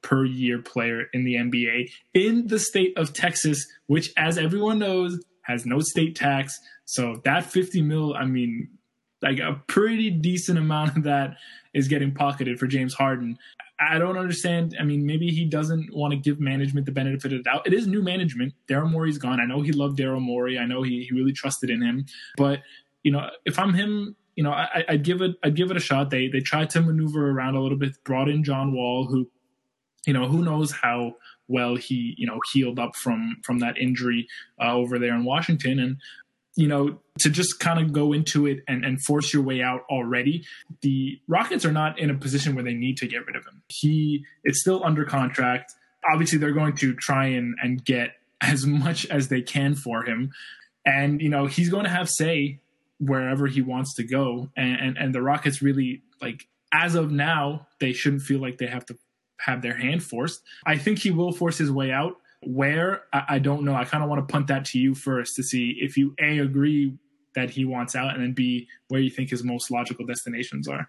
per 0.00 0.24
year 0.24 0.62
player 0.62 1.02
in 1.12 1.24
the 1.24 1.34
NBA 1.34 1.90
in 2.14 2.46
the 2.46 2.58
state 2.58 2.96
of 2.96 3.12
Texas, 3.12 3.66
which, 3.88 4.10
as 4.16 4.38
everyone 4.38 4.78
knows, 4.78 5.22
has 5.42 5.66
no 5.66 5.80
state 5.80 6.16
tax. 6.16 6.58
So 6.86 7.20
that 7.24 7.44
50 7.44 7.82
mil, 7.82 8.14
I 8.14 8.24
mean, 8.24 8.70
like 9.20 9.38
a 9.38 9.62
pretty 9.66 10.10
decent 10.10 10.58
amount 10.58 10.96
of 10.96 11.02
that 11.02 11.36
is 11.74 11.88
getting 11.88 12.14
pocketed 12.14 12.58
for 12.58 12.66
James 12.66 12.94
Harden. 12.94 13.36
I 13.78 13.98
don't 13.98 14.16
understand. 14.16 14.76
I 14.78 14.84
mean, 14.84 15.04
maybe 15.04 15.30
he 15.30 15.44
doesn't 15.44 15.94
want 15.94 16.12
to 16.12 16.16
give 16.16 16.38
management 16.38 16.86
the 16.86 16.92
benefit 16.92 17.32
of 17.32 17.38
the 17.38 17.42
doubt. 17.42 17.66
It 17.66 17.72
is 17.72 17.86
new 17.86 18.02
management. 18.02 18.54
Daryl 18.68 18.90
Morey's 18.90 19.18
gone. 19.18 19.40
I 19.40 19.46
know 19.46 19.62
he 19.62 19.72
loved 19.72 19.98
Daryl 19.98 20.20
Morey. 20.20 20.58
I 20.58 20.64
know 20.64 20.82
he, 20.82 21.04
he 21.04 21.14
really 21.14 21.32
trusted 21.32 21.70
in 21.70 21.82
him. 21.82 22.06
But 22.36 22.60
you 23.02 23.10
know, 23.10 23.28
if 23.44 23.58
I'm 23.58 23.74
him, 23.74 24.14
you 24.36 24.44
know, 24.44 24.52
I, 24.52 24.84
would 24.90 25.02
give 25.04 25.22
it 25.22 25.36
I'd 25.42 25.56
give 25.56 25.70
it 25.70 25.76
a 25.76 25.80
shot. 25.80 26.10
They 26.10 26.28
they 26.28 26.40
tried 26.40 26.70
to 26.70 26.82
maneuver 26.82 27.30
around 27.30 27.56
a 27.56 27.60
little 27.60 27.78
bit. 27.78 28.02
Brought 28.04 28.28
in 28.28 28.44
John 28.44 28.72
Wall, 28.72 29.06
who, 29.06 29.28
you 30.06 30.12
know, 30.12 30.28
who 30.28 30.44
knows 30.44 30.72
how 30.72 31.14
well 31.48 31.76
he 31.76 32.14
you 32.16 32.26
know 32.26 32.40
healed 32.52 32.78
up 32.78 32.96
from 32.96 33.36
from 33.44 33.58
that 33.58 33.76
injury 33.76 34.26
uh, 34.62 34.72
over 34.72 34.98
there 34.98 35.14
in 35.14 35.24
Washington. 35.24 35.78
And 35.78 35.96
you 36.56 36.68
know, 36.68 36.98
to 37.18 37.30
just 37.30 37.58
kind 37.58 37.80
of 37.80 37.92
go 37.92 38.12
into 38.12 38.46
it 38.46 38.60
and, 38.68 38.84
and 38.84 39.02
force 39.02 39.32
your 39.32 39.42
way 39.42 39.60
out 39.60 39.82
already, 39.90 40.44
the 40.82 41.18
Rockets 41.26 41.64
are 41.64 41.72
not 41.72 41.98
in 41.98 42.10
a 42.10 42.14
position 42.14 42.54
where 42.54 42.64
they 42.64 42.74
need 42.74 42.96
to 42.98 43.06
get 43.06 43.26
rid 43.26 43.36
of 43.36 43.44
him. 43.44 43.62
He 43.68 44.24
is 44.44 44.60
still 44.60 44.84
under 44.84 45.04
contract. 45.04 45.72
Obviously, 46.12 46.38
they're 46.38 46.52
going 46.52 46.76
to 46.76 46.94
try 46.94 47.26
and, 47.26 47.56
and 47.62 47.84
get 47.84 48.12
as 48.40 48.66
much 48.66 49.06
as 49.06 49.28
they 49.28 49.42
can 49.42 49.74
for 49.74 50.04
him. 50.04 50.30
And, 50.86 51.20
you 51.20 51.28
know, 51.28 51.46
he's 51.46 51.70
going 51.70 51.84
to 51.84 51.90
have 51.90 52.08
say 52.08 52.60
wherever 52.98 53.46
he 53.46 53.62
wants 53.62 53.94
to 53.94 54.04
go. 54.04 54.50
And, 54.56 54.80
and, 54.80 54.98
and 54.98 55.14
the 55.14 55.22
Rockets 55.22 55.62
really, 55.62 56.02
like, 56.20 56.46
as 56.72 56.94
of 56.94 57.10
now, 57.10 57.68
they 57.80 57.92
shouldn't 57.92 58.22
feel 58.22 58.40
like 58.40 58.58
they 58.58 58.66
have 58.66 58.84
to 58.86 58.98
have 59.40 59.62
their 59.62 59.76
hand 59.76 60.02
forced. 60.02 60.42
I 60.66 60.76
think 60.76 60.98
he 60.98 61.10
will 61.10 61.32
force 61.32 61.58
his 61.58 61.70
way 61.70 61.90
out. 61.90 62.16
Where 62.46 63.02
I, 63.12 63.24
I 63.28 63.38
don't 63.38 63.64
know. 63.64 63.74
I 63.74 63.84
kind 63.84 64.02
of 64.02 64.10
want 64.10 64.26
to 64.26 64.32
punt 64.32 64.48
that 64.48 64.64
to 64.66 64.78
you 64.78 64.94
first 64.94 65.36
to 65.36 65.42
see 65.42 65.76
if 65.80 65.96
you 65.96 66.14
a 66.20 66.38
agree 66.38 66.96
that 67.34 67.50
he 67.50 67.64
wants 67.64 67.96
out, 67.96 68.14
and 68.14 68.22
then 68.22 68.32
b 68.32 68.68
where 68.88 69.00
you 69.00 69.10
think 69.10 69.30
his 69.30 69.44
most 69.44 69.70
logical 69.70 70.06
destinations 70.06 70.68
are. 70.68 70.88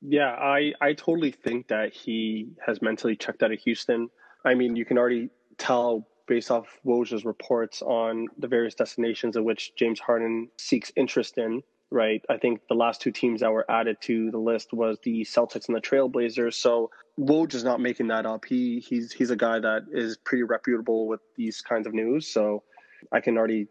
Yeah, 0.00 0.30
I 0.30 0.72
I 0.80 0.92
totally 0.92 1.30
think 1.30 1.68
that 1.68 1.92
he 1.92 2.48
has 2.66 2.82
mentally 2.82 3.16
checked 3.16 3.42
out 3.42 3.52
of 3.52 3.58
Houston. 3.60 4.10
I 4.44 4.54
mean, 4.54 4.76
you 4.76 4.84
can 4.84 4.98
already 4.98 5.30
tell 5.56 6.06
based 6.26 6.50
off 6.50 6.66
Woj's 6.84 7.24
reports 7.24 7.82
on 7.82 8.26
the 8.38 8.48
various 8.48 8.74
destinations 8.74 9.36
in 9.36 9.44
which 9.44 9.72
James 9.76 10.00
Harden 10.00 10.48
seeks 10.58 10.92
interest 10.96 11.38
in. 11.38 11.62
Right, 11.94 12.24
I 12.28 12.38
think 12.38 12.62
the 12.68 12.74
last 12.74 13.02
two 13.02 13.12
teams 13.12 13.42
that 13.42 13.52
were 13.52 13.64
added 13.70 13.98
to 14.00 14.32
the 14.32 14.38
list 14.38 14.72
was 14.72 14.98
the 15.04 15.22
Celtics 15.22 15.68
and 15.68 15.76
the 15.76 15.80
Trailblazers. 15.80 16.54
So 16.54 16.90
Woj 17.16 17.54
is 17.54 17.62
not 17.62 17.80
making 17.80 18.08
that 18.08 18.26
up. 18.26 18.44
He 18.44 18.80
he's 18.80 19.12
he's 19.12 19.30
a 19.30 19.36
guy 19.36 19.60
that 19.60 19.84
is 19.92 20.16
pretty 20.16 20.42
reputable 20.42 21.06
with 21.06 21.20
these 21.36 21.60
kinds 21.60 21.86
of 21.86 21.94
news. 21.94 22.26
So 22.26 22.64
I 23.12 23.20
can 23.20 23.38
already 23.38 23.68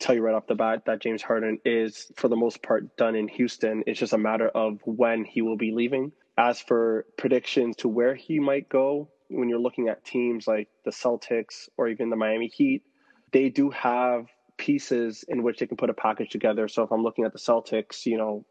tell 0.00 0.16
you 0.16 0.22
right 0.22 0.34
off 0.34 0.48
the 0.48 0.56
bat 0.56 0.86
that 0.86 1.00
James 1.00 1.22
Harden 1.22 1.60
is 1.64 2.10
for 2.16 2.26
the 2.26 2.34
most 2.34 2.60
part 2.60 2.96
done 2.96 3.14
in 3.14 3.28
Houston. 3.28 3.84
It's 3.86 4.00
just 4.00 4.14
a 4.14 4.18
matter 4.18 4.48
of 4.48 4.80
when 4.84 5.24
he 5.24 5.40
will 5.40 5.56
be 5.56 5.70
leaving. 5.70 6.10
As 6.36 6.60
for 6.60 7.06
predictions 7.16 7.76
to 7.76 7.88
where 7.88 8.16
he 8.16 8.40
might 8.40 8.68
go, 8.68 9.10
when 9.28 9.48
you're 9.48 9.60
looking 9.60 9.86
at 9.86 10.04
teams 10.04 10.48
like 10.48 10.66
the 10.84 10.90
Celtics 10.90 11.68
or 11.76 11.86
even 11.86 12.10
the 12.10 12.16
Miami 12.16 12.48
Heat, 12.48 12.82
they 13.30 13.48
do 13.48 13.70
have 13.70 14.26
pieces 14.60 15.24
in 15.26 15.42
which 15.42 15.58
they 15.58 15.66
can 15.66 15.78
put 15.78 15.88
a 15.88 15.94
package 15.94 16.30
together. 16.30 16.68
So 16.68 16.82
if 16.82 16.92
I'm 16.92 17.02
looking 17.02 17.24
at 17.24 17.32
the 17.32 17.38
Celtics, 17.38 18.04
you 18.04 18.18
know, 18.18 18.44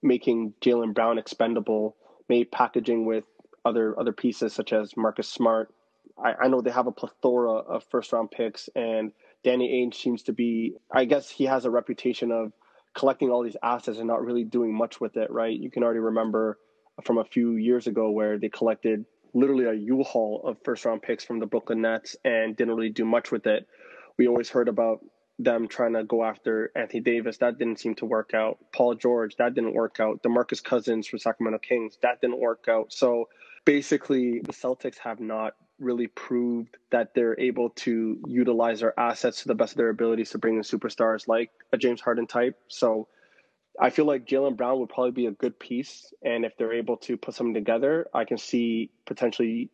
making 0.00 0.54
Jaylen 0.62 0.94
Brown 0.94 1.18
expendable, 1.18 1.96
maybe 2.28 2.44
packaging 2.44 3.04
with 3.04 3.24
other 3.64 3.98
other 3.98 4.12
pieces 4.12 4.52
such 4.52 4.72
as 4.72 4.96
Marcus 4.96 5.28
Smart. 5.28 5.74
I, 6.16 6.34
I 6.44 6.48
know 6.48 6.60
they 6.60 6.70
have 6.70 6.86
a 6.86 6.92
plethora 6.92 7.56
of 7.56 7.84
first 7.90 8.12
round 8.12 8.30
picks, 8.30 8.70
and 8.76 9.10
Danny 9.42 9.68
Ainge 9.82 9.94
seems 9.94 10.22
to 10.24 10.32
be. 10.32 10.74
I 10.92 11.04
guess 11.04 11.28
he 11.28 11.44
has 11.44 11.64
a 11.64 11.70
reputation 11.70 12.30
of 12.30 12.52
collecting 12.94 13.30
all 13.30 13.42
these 13.42 13.56
assets 13.62 13.98
and 13.98 14.06
not 14.06 14.24
really 14.24 14.44
doing 14.44 14.72
much 14.72 15.00
with 15.00 15.16
it. 15.16 15.30
Right? 15.32 15.58
You 15.58 15.70
can 15.70 15.82
already 15.82 15.98
remember 15.98 16.58
from 17.04 17.18
a 17.18 17.24
few 17.24 17.56
years 17.56 17.88
ago 17.88 18.10
where 18.10 18.38
they 18.38 18.48
collected 18.48 19.04
literally 19.34 19.66
a 19.66 19.74
U-Haul 19.74 20.42
of 20.44 20.56
first 20.64 20.84
round 20.84 21.02
picks 21.02 21.24
from 21.24 21.40
the 21.40 21.46
Brooklyn 21.46 21.82
Nets 21.82 22.16
and 22.24 22.56
didn't 22.56 22.74
really 22.74 22.88
do 22.88 23.04
much 23.04 23.32
with 23.32 23.46
it. 23.46 23.66
We 24.16 24.28
always 24.28 24.48
heard 24.48 24.68
about 24.68 25.04
them 25.38 25.68
trying 25.68 25.92
to 25.92 26.04
go 26.04 26.24
after 26.24 26.72
Anthony 26.74 27.00
Davis. 27.00 27.38
That 27.38 27.58
didn't 27.58 27.78
seem 27.78 27.94
to 27.96 28.06
work 28.06 28.32
out. 28.34 28.58
Paul 28.72 28.94
George, 28.94 29.36
that 29.36 29.54
didn't 29.54 29.74
work 29.74 30.00
out. 30.00 30.22
DeMarcus 30.22 30.62
Cousins 30.62 31.06
for 31.06 31.18
Sacramento 31.18 31.58
Kings, 31.58 31.98
that 32.02 32.20
didn't 32.20 32.40
work 32.40 32.66
out. 32.68 32.92
So 32.92 33.28
basically 33.64 34.40
the 34.40 34.52
Celtics 34.52 34.98
have 34.98 35.20
not 35.20 35.54
really 35.78 36.06
proved 36.06 36.76
that 36.90 37.12
they're 37.14 37.38
able 37.38 37.70
to 37.70 38.18
utilize 38.26 38.80
their 38.80 38.98
assets 38.98 39.42
to 39.42 39.48
the 39.48 39.54
best 39.54 39.72
of 39.72 39.76
their 39.76 39.90
abilities 39.90 40.30
to 40.30 40.38
bring 40.38 40.56
in 40.56 40.62
superstars 40.62 41.28
like 41.28 41.50
a 41.72 41.76
James 41.76 42.00
Harden 42.00 42.26
type. 42.26 42.58
So 42.68 43.08
I 43.78 43.90
feel 43.90 44.06
like 44.06 44.26
Jaylen 44.26 44.56
Brown 44.56 44.80
would 44.80 44.88
probably 44.88 45.10
be 45.10 45.26
a 45.26 45.32
good 45.32 45.58
piece. 45.58 46.14
And 46.22 46.46
if 46.46 46.56
they're 46.56 46.72
able 46.72 46.96
to 46.98 47.18
put 47.18 47.34
something 47.34 47.52
together, 47.52 48.06
I 48.14 48.24
can 48.24 48.38
see 48.38 48.90
potentially 49.04 49.70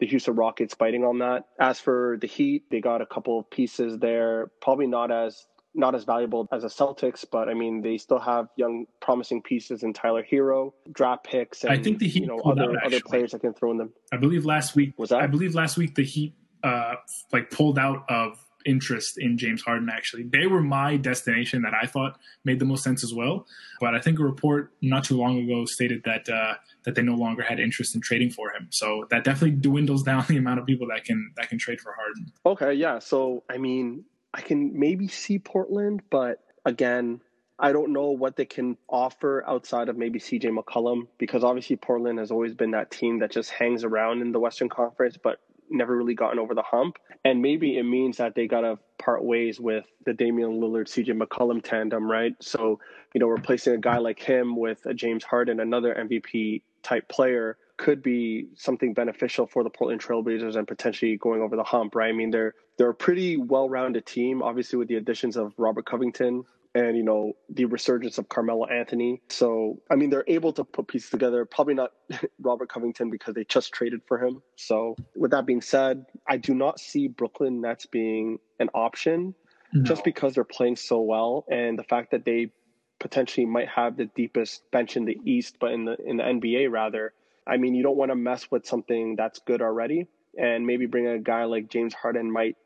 the 0.00 0.06
Houston 0.06 0.34
Rockets 0.34 0.74
biting 0.74 1.04
on 1.04 1.18
that. 1.18 1.44
As 1.60 1.80
for 1.80 2.18
the 2.20 2.26
Heat, 2.26 2.64
they 2.70 2.80
got 2.80 3.00
a 3.00 3.06
couple 3.06 3.38
of 3.38 3.50
pieces 3.50 3.98
there, 3.98 4.50
probably 4.60 4.86
not 4.86 5.10
as 5.10 5.46
not 5.76 5.94
as 5.94 6.04
valuable 6.04 6.48
as 6.52 6.62
the 6.62 6.68
Celtics, 6.68 7.24
but 7.30 7.48
I 7.48 7.54
mean 7.54 7.82
they 7.82 7.98
still 7.98 8.18
have 8.18 8.48
young, 8.56 8.86
promising 9.00 9.42
pieces 9.42 9.82
in 9.82 9.92
Tyler 9.92 10.24
Herro, 10.28 10.72
draft 10.90 11.24
picks, 11.24 11.64
and 11.64 11.72
I 11.72 11.78
think 11.78 11.98
the 11.98 12.08
Heat 12.08 12.22
you 12.22 12.26
know 12.26 12.40
other 12.40 12.70
out, 12.70 12.86
other 12.86 13.00
players 13.00 13.32
that 13.32 13.40
can 13.40 13.52
throw 13.54 13.70
in 13.72 13.76
them. 13.76 13.92
I 14.12 14.16
believe 14.16 14.44
last 14.44 14.74
week 14.74 14.94
was 14.98 15.10
that? 15.10 15.20
I 15.20 15.26
believe 15.26 15.54
last 15.54 15.76
week 15.76 15.94
the 15.94 16.04
Heat 16.04 16.34
uh 16.64 16.94
like 17.32 17.50
pulled 17.50 17.78
out 17.78 18.04
of 18.08 18.38
interest 18.66 19.18
in 19.18 19.38
James 19.38 19.62
Harden. 19.62 19.88
Actually, 19.88 20.24
they 20.24 20.46
were 20.46 20.60
my 20.60 20.96
destination 20.96 21.62
that 21.62 21.72
I 21.80 21.86
thought 21.86 22.18
made 22.44 22.58
the 22.58 22.64
most 22.64 22.82
sense 22.82 23.02
as 23.04 23.14
well. 23.14 23.46
But 23.80 23.94
I 23.94 24.00
think 24.00 24.18
a 24.18 24.24
report 24.24 24.72
not 24.82 25.04
too 25.04 25.16
long 25.16 25.38
ago 25.38 25.64
stated 25.64 26.02
that 26.04 26.28
uh, 26.28 26.54
that 26.84 26.94
they 26.94 27.02
no 27.02 27.14
longer 27.14 27.42
had 27.42 27.60
interest 27.60 27.94
in 27.94 28.00
trading 28.00 28.30
for 28.30 28.50
him. 28.50 28.68
So 28.70 29.06
that 29.10 29.24
definitely 29.24 29.58
dwindles 29.58 30.02
down 30.10 30.24
the 30.28 30.36
amount 30.36 30.60
of 30.60 30.66
people 30.66 30.88
that 30.88 31.04
can 31.04 31.32
that 31.36 31.48
can 31.48 31.58
trade 31.58 31.80
for 31.80 31.92
Harden. 31.92 32.32
Okay, 32.44 32.74
yeah. 32.74 32.98
So 32.98 33.44
I 33.48 33.58
mean, 33.58 34.04
I 34.34 34.40
can 34.40 34.78
maybe 34.78 35.08
see 35.08 35.38
Portland, 35.38 36.02
but 36.10 36.44
again, 36.64 37.20
I 37.58 37.72
don't 37.72 37.92
know 37.92 38.10
what 38.10 38.36
they 38.36 38.44
can 38.44 38.76
offer 38.88 39.42
outside 39.46 39.88
of 39.88 39.96
maybe 39.96 40.18
CJ 40.18 40.56
McCollum 40.56 41.06
because 41.16 41.42
obviously 41.42 41.76
Portland 41.76 42.18
has 42.18 42.30
always 42.30 42.54
been 42.54 42.72
that 42.72 42.90
team 42.90 43.20
that 43.20 43.30
just 43.30 43.50
hangs 43.50 43.82
around 43.82 44.20
in 44.20 44.32
the 44.32 44.38
Western 44.38 44.68
Conference, 44.68 45.16
but 45.16 45.40
never 45.70 45.96
really 45.96 46.14
gotten 46.14 46.38
over 46.38 46.54
the 46.54 46.62
hump. 46.62 46.98
And 47.24 47.42
maybe 47.42 47.76
it 47.78 47.82
means 47.82 48.18
that 48.18 48.34
they 48.34 48.46
got 48.46 48.60
to 48.60 48.78
part 48.98 49.24
ways 49.24 49.60
with 49.60 49.84
the 50.04 50.12
Damian 50.12 50.60
Lillard 50.60 50.86
CJ 50.86 51.20
McCollum 51.20 51.62
tandem, 51.62 52.10
right? 52.10 52.34
So, 52.40 52.80
you 53.14 53.20
know, 53.20 53.28
replacing 53.28 53.74
a 53.74 53.78
guy 53.78 53.98
like 53.98 54.20
him 54.20 54.56
with 54.56 54.84
a 54.86 54.94
James 54.94 55.24
Harden, 55.24 55.60
another 55.60 55.94
MVP 55.94 56.62
type 56.82 57.08
player 57.08 57.56
could 57.76 58.02
be 58.02 58.48
something 58.54 58.94
beneficial 58.94 59.46
for 59.46 59.62
the 59.62 59.70
Portland 59.70 60.00
Trailblazers 60.00 60.56
and 60.56 60.66
potentially 60.66 61.16
going 61.16 61.42
over 61.42 61.56
the 61.56 61.64
hump, 61.64 61.94
right? 61.94 62.08
I 62.08 62.12
mean, 62.12 62.30
they're 62.30 62.54
they're 62.78 62.90
a 62.90 62.94
pretty 62.94 63.36
well-rounded 63.36 64.06
team, 64.06 64.42
obviously 64.42 64.78
with 64.78 64.88
the 64.88 64.96
additions 64.96 65.36
of 65.36 65.52
Robert 65.56 65.86
Covington 65.86 66.44
and 66.76 66.94
you 66.94 67.02
know 67.02 67.32
the 67.48 67.64
resurgence 67.64 68.18
of 68.18 68.28
Carmelo 68.28 68.66
Anthony. 68.66 69.22
So 69.28 69.80
I 69.90 69.96
mean, 69.96 70.10
they're 70.10 70.24
able 70.26 70.52
to 70.52 70.64
put 70.64 70.88
pieces 70.88 71.10
together. 71.10 71.44
Probably 71.46 71.74
not 71.74 71.92
Robert 72.40 72.68
Covington 72.68 73.10
because 73.10 73.34
they 73.34 73.44
just 73.44 73.72
traded 73.72 74.02
for 74.06 74.18
him. 74.18 74.42
So 74.56 74.94
with 75.16 75.30
that 75.30 75.46
being 75.46 75.62
said, 75.62 76.04
I 76.28 76.36
do 76.36 76.54
not 76.54 76.78
see 76.78 77.08
Brooklyn 77.08 77.62
Nets 77.62 77.86
being 77.86 78.38
an 78.60 78.68
option 78.74 79.34
no. 79.72 79.84
just 79.84 80.04
because 80.04 80.34
they're 80.34 80.44
playing 80.44 80.76
so 80.76 81.00
well 81.00 81.46
and 81.50 81.78
the 81.78 81.84
fact 81.84 82.10
that 82.10 82.24
they 82.24 82.50
potentially 82.98 83.46
might 83.46 83.68
have 83.68 83.96
the 83.96 84.06
deepest 84.06 84.70
bench 84.70 84.96
in 84.96 85.06
the 85.06 85.18
East, 85.24 85.56
but 85.58 85.72
in 85.72 85.86
the 85.86 85.96
in 86.04 86.18
the 86.18 86.24
NBA 86.24 86.70
rather. 86.70 87.12
I 87.48 87.58
mean, 87.58 87.74
you 87.74 87.84
don't 87.84 87.96
want 87.96 88.10
to 88.10 88.16
mess 88.16 88.50
with 88.50 88.66
something 88.66 89.14
that's 89.16 89.38
good 89.38 89.62
already, 89.62 90.08
and 90.36 90.66
maybe 90.66 90.86
bring 90.86 91.06
a 91.06 91.18
guy 91.18 91.44
like 91.44 91.70
James 91.70 91.94
Harden 91.94 92.30
might 92.30 92.56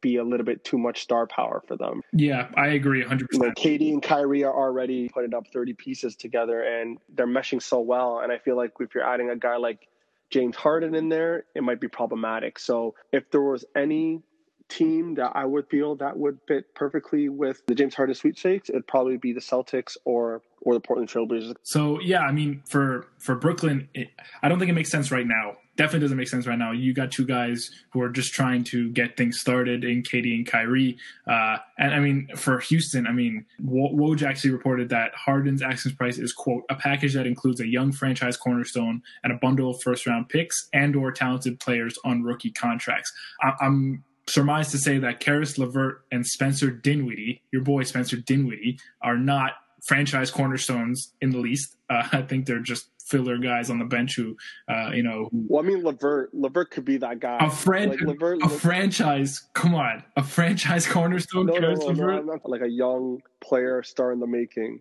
be 0.00 0.16
a 0.16 0.24
little 0.24 0.46
bit 0.46 0.64
too 0.64 0.78
much 0.78 1.02
star 1.02 1.26
power 1.26 1.62
for 1.66 1.76
them. 1.76 2.02
Yeah, 2.12 2.48
I 2.56 2.68
agree 2.68 3.04
100%. 3.04 3.26
You 3.32 3.38
know, 3.40 3.50
KD 3.50 3.92
and 3.92 4.02
Kyrie 4.02 4.44
are 4.44 4.54
already 4.54 5.08
putting 5.08 5.34
up 5.34 5.46
30 5.52 5.74
pieces 5.74 6.16
together 6.16 6.62
and 6.62 6.98
they're 7.14 7.26
meshing 7.26 7.62
so 7.62 7.80
well. 7.80 8.20
And 8.20 8.32
I 8.32 8.38
feel 8.38 8.56
like 8.56 8.72
if 8.80 8.94
you're 8.94 9.04
adding 9.04 9.30
a 9.30 9.36
guy 9.36 9.56
like 9.56 9.88
James 10.30 10.56
Harden 10.56 10.94
in 10.94 11.08
there, 11.08 11.44
it 11.54 11.62
might 11.62 11.80
be 11.80 11.88
problematic. 11.88 12.58
So 12.58 12.94
if 13.12 13.30
there 13.30 13.42
was 13.42 13.64
any 13.76 14.22
team 14.70 15.14
that 15.16 15.32
I 15.34 15.44
would 15.44 15.68
feel 15.68 15.96
that 15.96 16.16
would 16.16 16.38
fit 16.46 16.74
perfectly 16.74 17.28
with 17.28 17.60
the 17.66 17.74
James 17.74 17.94
Harden 17.94 18.14
sweepstakes, 18.14 18.70
it'd 18.70 18.86
probably 18.86 19.16
be 19.16 19.32
the 19.32 19.40
Celtics 19.40 19.96
or 20.04 20.42
or 20.62 20.74
the 20.74 20.80
Portland 20.80 21.10
Trailblazers. 21.10 21.54
So 21.62 22.00
yeah, 22.00 22.20
I 22.20 22.32
mean 22.32 22.62
for 22.68 23.08
for 23.18 23.34
Brooklyn, 23.34 23.88
it, 23.92 24.08
I 24.42 24.48
don't 24.48 24.58
think 24.58 24.70
it 24.70 24.74
makes 24.74 24.90
sense 24.90 25.10
right 25.10 25.26
now 25.26 25.56
definitely 25.80 26.00
doesn't 26.00 26.18
make 26.18 26.28
sense 26.28 26.46
right 26.46 26.58
now. 26.58 26.72
You 26.72 26.92
got 26.92 27.10
two 27.10 27.24
guys 27.24 27.70
who 27.88 28.02
are 28.02 28.10
just 28.10 28.34
trying 28.34 28.64
to 28.64 28.90
get 28.90 29.16
things 29.16 29.40
started 29.40 29.82
in 29.82 30.02
KD 30.02 30.34
and 30.34 30.46
Kyrie. 30.46 30.98
Uh, 31.26 31.56
and 31.78 31.94
I 31.94 32.00
mean, 32.00 32.28
for 32.36 32.58
Houston, 32.60 33.06
I 33.06 33.12
mean, 33.12 33.46
Woj 33.64 34.22
actually 34.22 34.50
reported 34.50 34.90
that 34.90 35.14
Harden's 35.14 35.62
access 35.62 35.92
price 35.92 36.18
is, 36.18 36.34
quote, 36.34 36.64
a 36.68 36.74
package 36.74 37.14
that 37.14 37.26
includes 37.26 37.60
a 37.62 37.66
young 37.66 37.92
franchise 37.92 38.36
cornerstone 38.36 39.00
and 39.24 39.32
a 39.32 39.36
bundle 39.36 39.70
of 39.70 39.80
first 39.80 40.06
round 40.06 40.28
picks 40.28 40.68
and 40.74 40.94
or 40.94 41.12
talented 41.12 41.58
players 41.60 41.98
on 42.04 42.22
rookie 42.24 42.50
contracts. 42.50 43.10
I- 43.40 43.54
I'm 43.62 44.04
surmised 44.26 44.72
to 44.72 44.78
say 44.78 44.98
that 44.98 45.18
Caris 45.20 45.56
LeVert 45.56 46.04
and 46.12 46.26
Spencer 46.26 46.70
Dinwiddie, 46.70 47.40
your 47.52 47.62
boy 47.62 47.84
Spencer 47.84 48.18
Dinwiddie, 48.18 48.78
are 49.00 49.16
not 49.16 49.52
franchise 49.82 50.30
cornerstones 50.30 51.14
in 51.22 51.30
the 51.30 51.38
least. 51.38 51.74
Uh, 51.88 52.06
I 52.12 52.20
think 52.20 52.44
they're 52.44 52.60
just 52.60 52.90
filler 53.10 53.38
guys 53.38 53.70
on 53.70 53.78
the 53.78 53.84
bench 53.84 54.16
who, 54.16 54.36
uh, 54.68 54.90
you 54.92 55.02
know. 55.02 55.28
Well, 55.32 55.62
I 55.62 55.66
mean, 55.66 55.82
LeVert, 55.82 56.32
LeVert 56.32 56.70
could 56.70 56.84
be 56.84 56.98
that 56.98 57.20
guy. 57.20 57.38
A 57.40 57.50
friend, 57.50 57.90
like 57.90 58.00
LeVert, 58.00 58.42
a 58.42 58.48
franchise. 58.48 59.48
Come 59.54 59.74
on, 59.74 60.04
a 60.16 60.22
franchise 60.22 60.86
cornerstone. 60.90 61.46
No, 61.46 61.58
no, 61.58 61.74
no, 61.74 62.20
no, 62.20 62.40
like 62.44 62.62
a 62.62 62.70
young 62.70 63.20
player 63.40 63.82
star 63.82 64.12
in 64.12 64.20
the 64.20 64.26
making. 64.26 64.80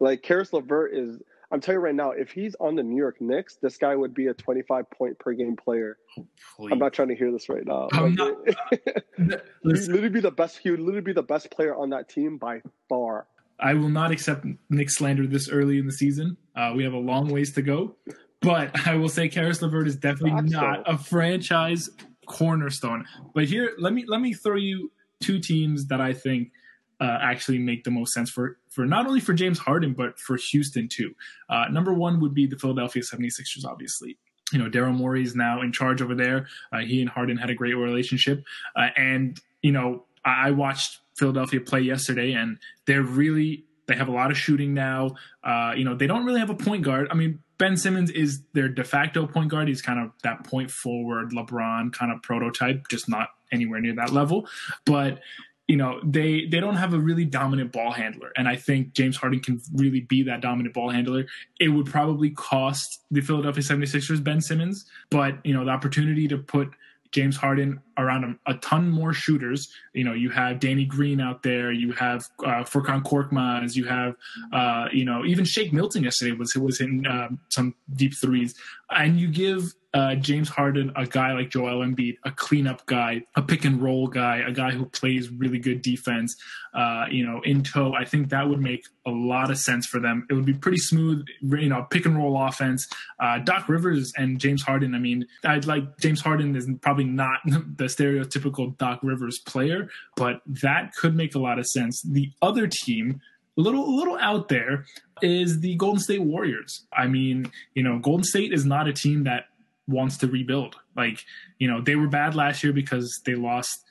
Like 0.00 0.22
Caris 0.22 0.52
LeVert 0.52 0.94
is. 0.94 1.20
I'm 1.50 1.62
telling 1.62 1.80
you 1.80 1.84
right 1.84 1.94
now, 1.94 2.10
if 2.10 2.30
he's 2.30 2.54
on 2.60 2.74
the 2.74 2.82
New 2.82 2.98
York 2.98 3.22
Knicks, 3.22 3.56
this 3.62 3.78
guy 3.78 3.96
would 3.96 4.12
be 4.12 4.26
a 4.26 4.34
25 4.34 4.90
point 4.90 5.18
per 5.18 5.32
game 5.32 5.56
player. 5.56 5.96
Oh, 6.18 6.68
I'm 6.70 6.78
not 6.78 6.92
trying 6.92 7.08
to 7.08 7.16
hear 7.16 7.32
this 7.32 7.48
right 7.48 7.64
now. 7.64 7.88
I'm 7.90 8.14
not, 8.14 8.36
he'd 9.16 9.40
literally 9.64 10.10
be 10.10 10.20
the 10.20 10.30
best. 10.30 10.58
He 10.58 10.70
would 10.70 10.80
literally 10.80 11.00
be 11.00 11.14
the 11.14 11.22
best 11.22 11.50
player 11.50 11.74
on 11.74 11.88
that 11.90 12.10
team 12.10 12.36
by 12.36 12.60
far. 12.90 13.28
I 13.60 13.74
will 13.74 13.88
not 13.88 14.10
accept 14.10 14.46
Knick 14.70 14.90
slander 14.90 15.26
this 15.26 15.48
early 15.48 15.78
in 15.78 15.86
the 15.86 15.92
season. 15.92 16.36
Uh, 16.54 16.72
we 16.76 16.84
have 16.84 16.92
a 16.92 16.98
long 16.98 17.28
ways 17.28 17.52
to 17.54 17.62
go, 17.62 17.96
but 18.40 18.70
I 18.86 18.96
will 18.96 19.08
say 19.08 19.28
Caris 19.28 19.62
LeVert 19.62 19.88
is 19.88 19.96
definitely 19.96 20.50
not 20.50 20.82
a 20.86 20.96
franchise 20.96 21.90
cornerstone. 22.26 23.04
But 23.34 23.44
here, 23.44 23.72
let 23.78 23.92
me 23.92 24.04
let 24.06 24.20
me 24.20 24.32
throw 24.34 24.56
you 24.56 24.92
two 25.20 25.40
teams 25.40 25.86
that 25.86 26.00
I 26.00 26.12
think 26.12 26.52
uh, 27.00 27.18
actually 27.20 27.58
make 27.58 27.84
the 27.84 27.90
most 27.90 28.12
sense 28.12 28.30
for 28.30 28.58
for 28.68 28.86
not 28.86 29.06
only 29.06 29.20
for 29.20 29.32
James 29.32 29.58
Harden 29.58 29.94
but 29.94 30.18
for 30.18 30.36
Houston 30.36 30.88
too. 30.88 31.14
Uh, 31.48 31.66
number 31.70 31.92
one 31.92 32.20
would 32.20 32.34
be 32.34 32.46
the 32.46 32.58
Philadelphia 32.58 33.02
76ers, 33.02 33.64
obviously. 33.64 34.18
You 34.52 34.58
know, 34.58 34.70
Daryl 34.70 34.94
Morey 34.94 35.22
is 35.22 35.34
now 35.34 35.60
in 35.60 35.72
charge 35.72 36.00
over 36.00 36.14
there. 36.14 36.46
Uh, 36.72 36.78
he 36.78 37.00
and 37.00 37.10
Harden 37.10 37.36
had 37.36 37.50
a 37.50 37.54
great 37.54 37.74
relationship, 37.74 38.44
uh, 38.76 38.88
and 38.96 39.38
you 39.62 39.72
know, 39.72 40.04
I 40.24 40.52
watched 40.52 41.00
Philadelphia 41.18 41.60
play 41.60 41.80
yesterday, 41.80 42.32
and 42.32 42.58
they're 42.86 43.02
really 43.02 43.64
they 43.86 43.96
have 43.96 44.08
a 44.08 44.12
lot 44.12 44.30
of 44.30 44.36
shooting 44.36 44.74
now. 44.74 45.16
Uh, 45.42 45.72
you 45.76 45.84
know, 45.84 45.94
they 45.94 46.06
don't 46.06 46.24
really 46.24 46.40
have 46.40 46.50
a 46.50 46.54
point 46.54 46.82
guard. 46.82 47.08
I 47.10 47.14
mean, 47.14 47.40
Ben 47.56 47.76
Simmons 47.76 48.10
is 48.10 48.42
their 48.52 48.68
de 48.68 48.84
facto 48.84 49.26
point 49.26 49.50
guard. 49.50 49.66
He's 49.66 49.82
kind 49.82 49.98
of 49.98 50.12
that 50.22 50.44
point 50.44 50.70
forward 50.70 51.32
LeBron 51.32 51.92
kind 51.92 52.12
of 52.12 52.22
prototype, 52.22 52.86
just 52.88 53.08
not 53.08 53.30
anywhere 53.50 53.80
near 53.80 53.94
that 53.96 54.12
level. 54.12 54.46
But 54.84 55.20
you 55.66 55.76
know, 55.76 56.00
they 56.02 56.46
they 56.46 56.60
don't 56.60 56.76
have 56.76 56.94
a 56.94 56.98
really 56.98 57.24
dominant 57.24 57.72
ball 57.72 57.92
handler, 57.92 58.32
and 58.36 58.48
I 58.48 58.56
think 58.56 58.94
James 58.94 59.16
Harden 59.16 59.40
can 59.40 59.60
really 59.74 60.00
be 60.00 60.22
that 60.22 60.40
dominant 60.40 60.74
ball 60.74 60.90
handler. 60.90 61.26
It 61.60 61.68
would 61.68 61.86
probably 61.86 62.30
cost 62.30 63.04
the 63.10 63.20
Philadelphia 63.20 63.62
76ers 63.62 64.24
Ben 64.24 64.40
Simmons, 64.40 64.86
but 65.10 65.44
you 65.44 65.52
know, 65.52 65.64
the 65.64 65.70
opportunity 65.70 66.26
to 66.28 66.38
put 66.38 66.70
James 67.12 67.36
Harden 67.36 67.80
around 67.98 68.24
a, 68.24 68.52
a, 68.52 68.54
ton 68.58 68.88
more 68.88 69.12
shooters. 69.12 69.68
You 69.92 70.04
know, 70.04 70.14
you 70.14 70.30
have 70.30 70.60
Danny 70.60 70.84
Green 70.84 71.20
out 71.20 71.42
there, 71.42 71.72
you 71.72 71.92
have 71.92 72.26
uh, 72.40 72.64
Furkan 72.64 73.02
Korkmaz, 73.02 73.74
you 73.76 73.84
have, 73.84 74.14
uh, 74.52 74.88
you 74.92 75.04
know, 75.04 75.24
even 75.24 75.44
Shake 75.44 75.72
Milton 75.72 76.04
yesterday 76.04 76.32
was 76.32 76.54
was 76.54 76.80
in 76.80 77.06
uh, 77.06 77.28
some 77.48 77.74
deep 77.94 78.14
threes, 78.14 78.54
and 78.90 79.18
you 79.18 79.28
give 79.28 79.74
uh, 79.94 80.14
James 80.14 80.48
Harden, 80.48 80.92
a 80.96 81.06
guy 81.06 81.32
like 81.32 81.50
Joel 81.50 81.84
Embiid, 81.84 82.18
a 82.24 82.30
cleanup 82.30 82.84
guy, 82.86 83.22
a 83.36 83.42
pick 83.42 83.64
and 83.64 83.80
roll 83.80 84.06
guy, 84.06 84.42
a 84.46 84.52
guy 84.52 84.70
who 84.70 84.84
plays 84.84 85.30
really 85.30 85.58
good 85.58 85.80
defense, 85.80 86.36
uh, 86.74 87.06
you 87.10 87.24
know, 87.24 87.40
in 87.44 87.62
tow. 87.62 87.94
I 87.94 88.04
think 88.04 88.28
that 88.28 88.48
would 88.48 88.60
make 88.60 88.84
a 89.06 89.10
lot 89.10 89.50
of 89.50 89.56
sense 89.56 89.86
for 89.86 89.98
them. 89.98 90.26
It 90.28 90.34
would 90.34 90.44
be 90.44 90.52
pretty 90.52 90.78
smooth, 90.78 91.24
you 91.40 91.70
know, 91.70 91.86
pick 91.90 92.04
and 92.04 92.16
roll 92.18 92.40
offense. 92.40 92.86
Uh, 93.18 93.38
Doc 93.38 93.68
Rivers 93.68 94.12
and 94.16 94.38
James 94.38 94.62
Harden. 94.62 94.94
I 94.94 94.98
mean, 94.98 95.26
I'd 95.42 95.66
like 95.66 95.98
James 95.98 96.20
Harden 96.20 96.54
is 96.54 96.68
probably 96.82 97.04
not 97.04 97.40
the 97.76 97.87
stereotypical 97.88 98.76
Doc 98.78 99.00
Rivers 99.02 99.38
player, 99.38 99.88
but 100.16 100.40
that 100.46 100.92
could 100.94 101.14
make 101.14 101.34
a 101.34 101.38
lot 101.38 101.58
of 101.58 101.66
sense. 101.66 102.02
The 102.02 102.30
other 102.42 102.66
team 102.66 103.20
a 103.56 103.60
little 103.60 103.84
a 103.84 103.94
little 103.94 104.18
out 104.18 104.48
there 104.48 104.84
is 105.20 105.60
the 105.60 105.74
Golden 105.76 106.00
State 106.00 106.22
Warriors. 106.22 106.86
I 106.92 107.08
mean, 107.08 107.50
you 107.74 107.82
know, 107.82 107.98
Golden 107.98 108.24
State 108.24 108.52
is 108.52 108.64
not 108.64 108.86
a 108.86 108.92
team 108.92 109.24
that 109.24 109.46
wants 109.88 110.16
to 110.18 110.28
rebuild. 110.28 110.76
Like, 110.96 111.24
you 111.58 111.68
know, 111.68 111.80
they 111.80 111.96
were 111.96 112.06
bad 112.06 112.34
last 112.34 112.62
year 112.62 112.72
because 112.72 113.20
they 113.26 113.34
lost 113.34 113.84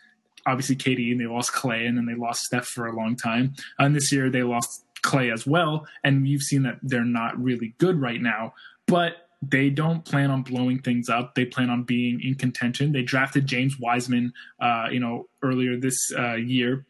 obviously 0.45 0.77
KD 0.77 1.11
and 1.11 1.19
they 1.19 1.25
lost 1.25 1.51
Klay 1.51 1.87
and 1.87 1.97
then 1.97 2.05
they 2.05 2.15
lost 2.15 2.41
Steph 2.41 2.67
for 2.67 2.87
a 2.87 2.95
long 2.95 3.15
time. 3.15 3.53
And 3.77 3.95
this 3.95 4.11
year 4.11 4.29
they 4.29 4.43
lost 4.43 4.85
Klay 5.03 5.33
as 5.33 5.45
well. 5.45 5.85
And 6.03 6.27
you've 6.27 6.43
seen 6.43 6.63
that 6.63 6.79
they're 6.81 7.03
not 7.03 7.41
really 7.41 7.75
good 7.77 7.99
right 7.99 8.21
now. 8.21 8.53
But 8.85 9.26
they 9.49 9.69
don't 9.69 10.03
plan 10.03 10.31
on 10.31 10.43
blowing 10.43 10.79
things 10.79 11.09
up. 11.09 11.35
They 11.35 11.45
plan 11.45 11.69
on 11.69 11.83
being 11.83 12.21
in 12.21 12.35
contention. 12.35 12.91
They 12.91 13.03
drafted 13.03 13.45
James 13.45 13.79
Wiseman, 13.79 14.33
uh, 14.59 14.87
you 14.91 14.99
know, 14.99 15.27
earlier 15.41 15.77
this 15.77 16.11
uh, 16.17 16.35
year. 16.35 16.85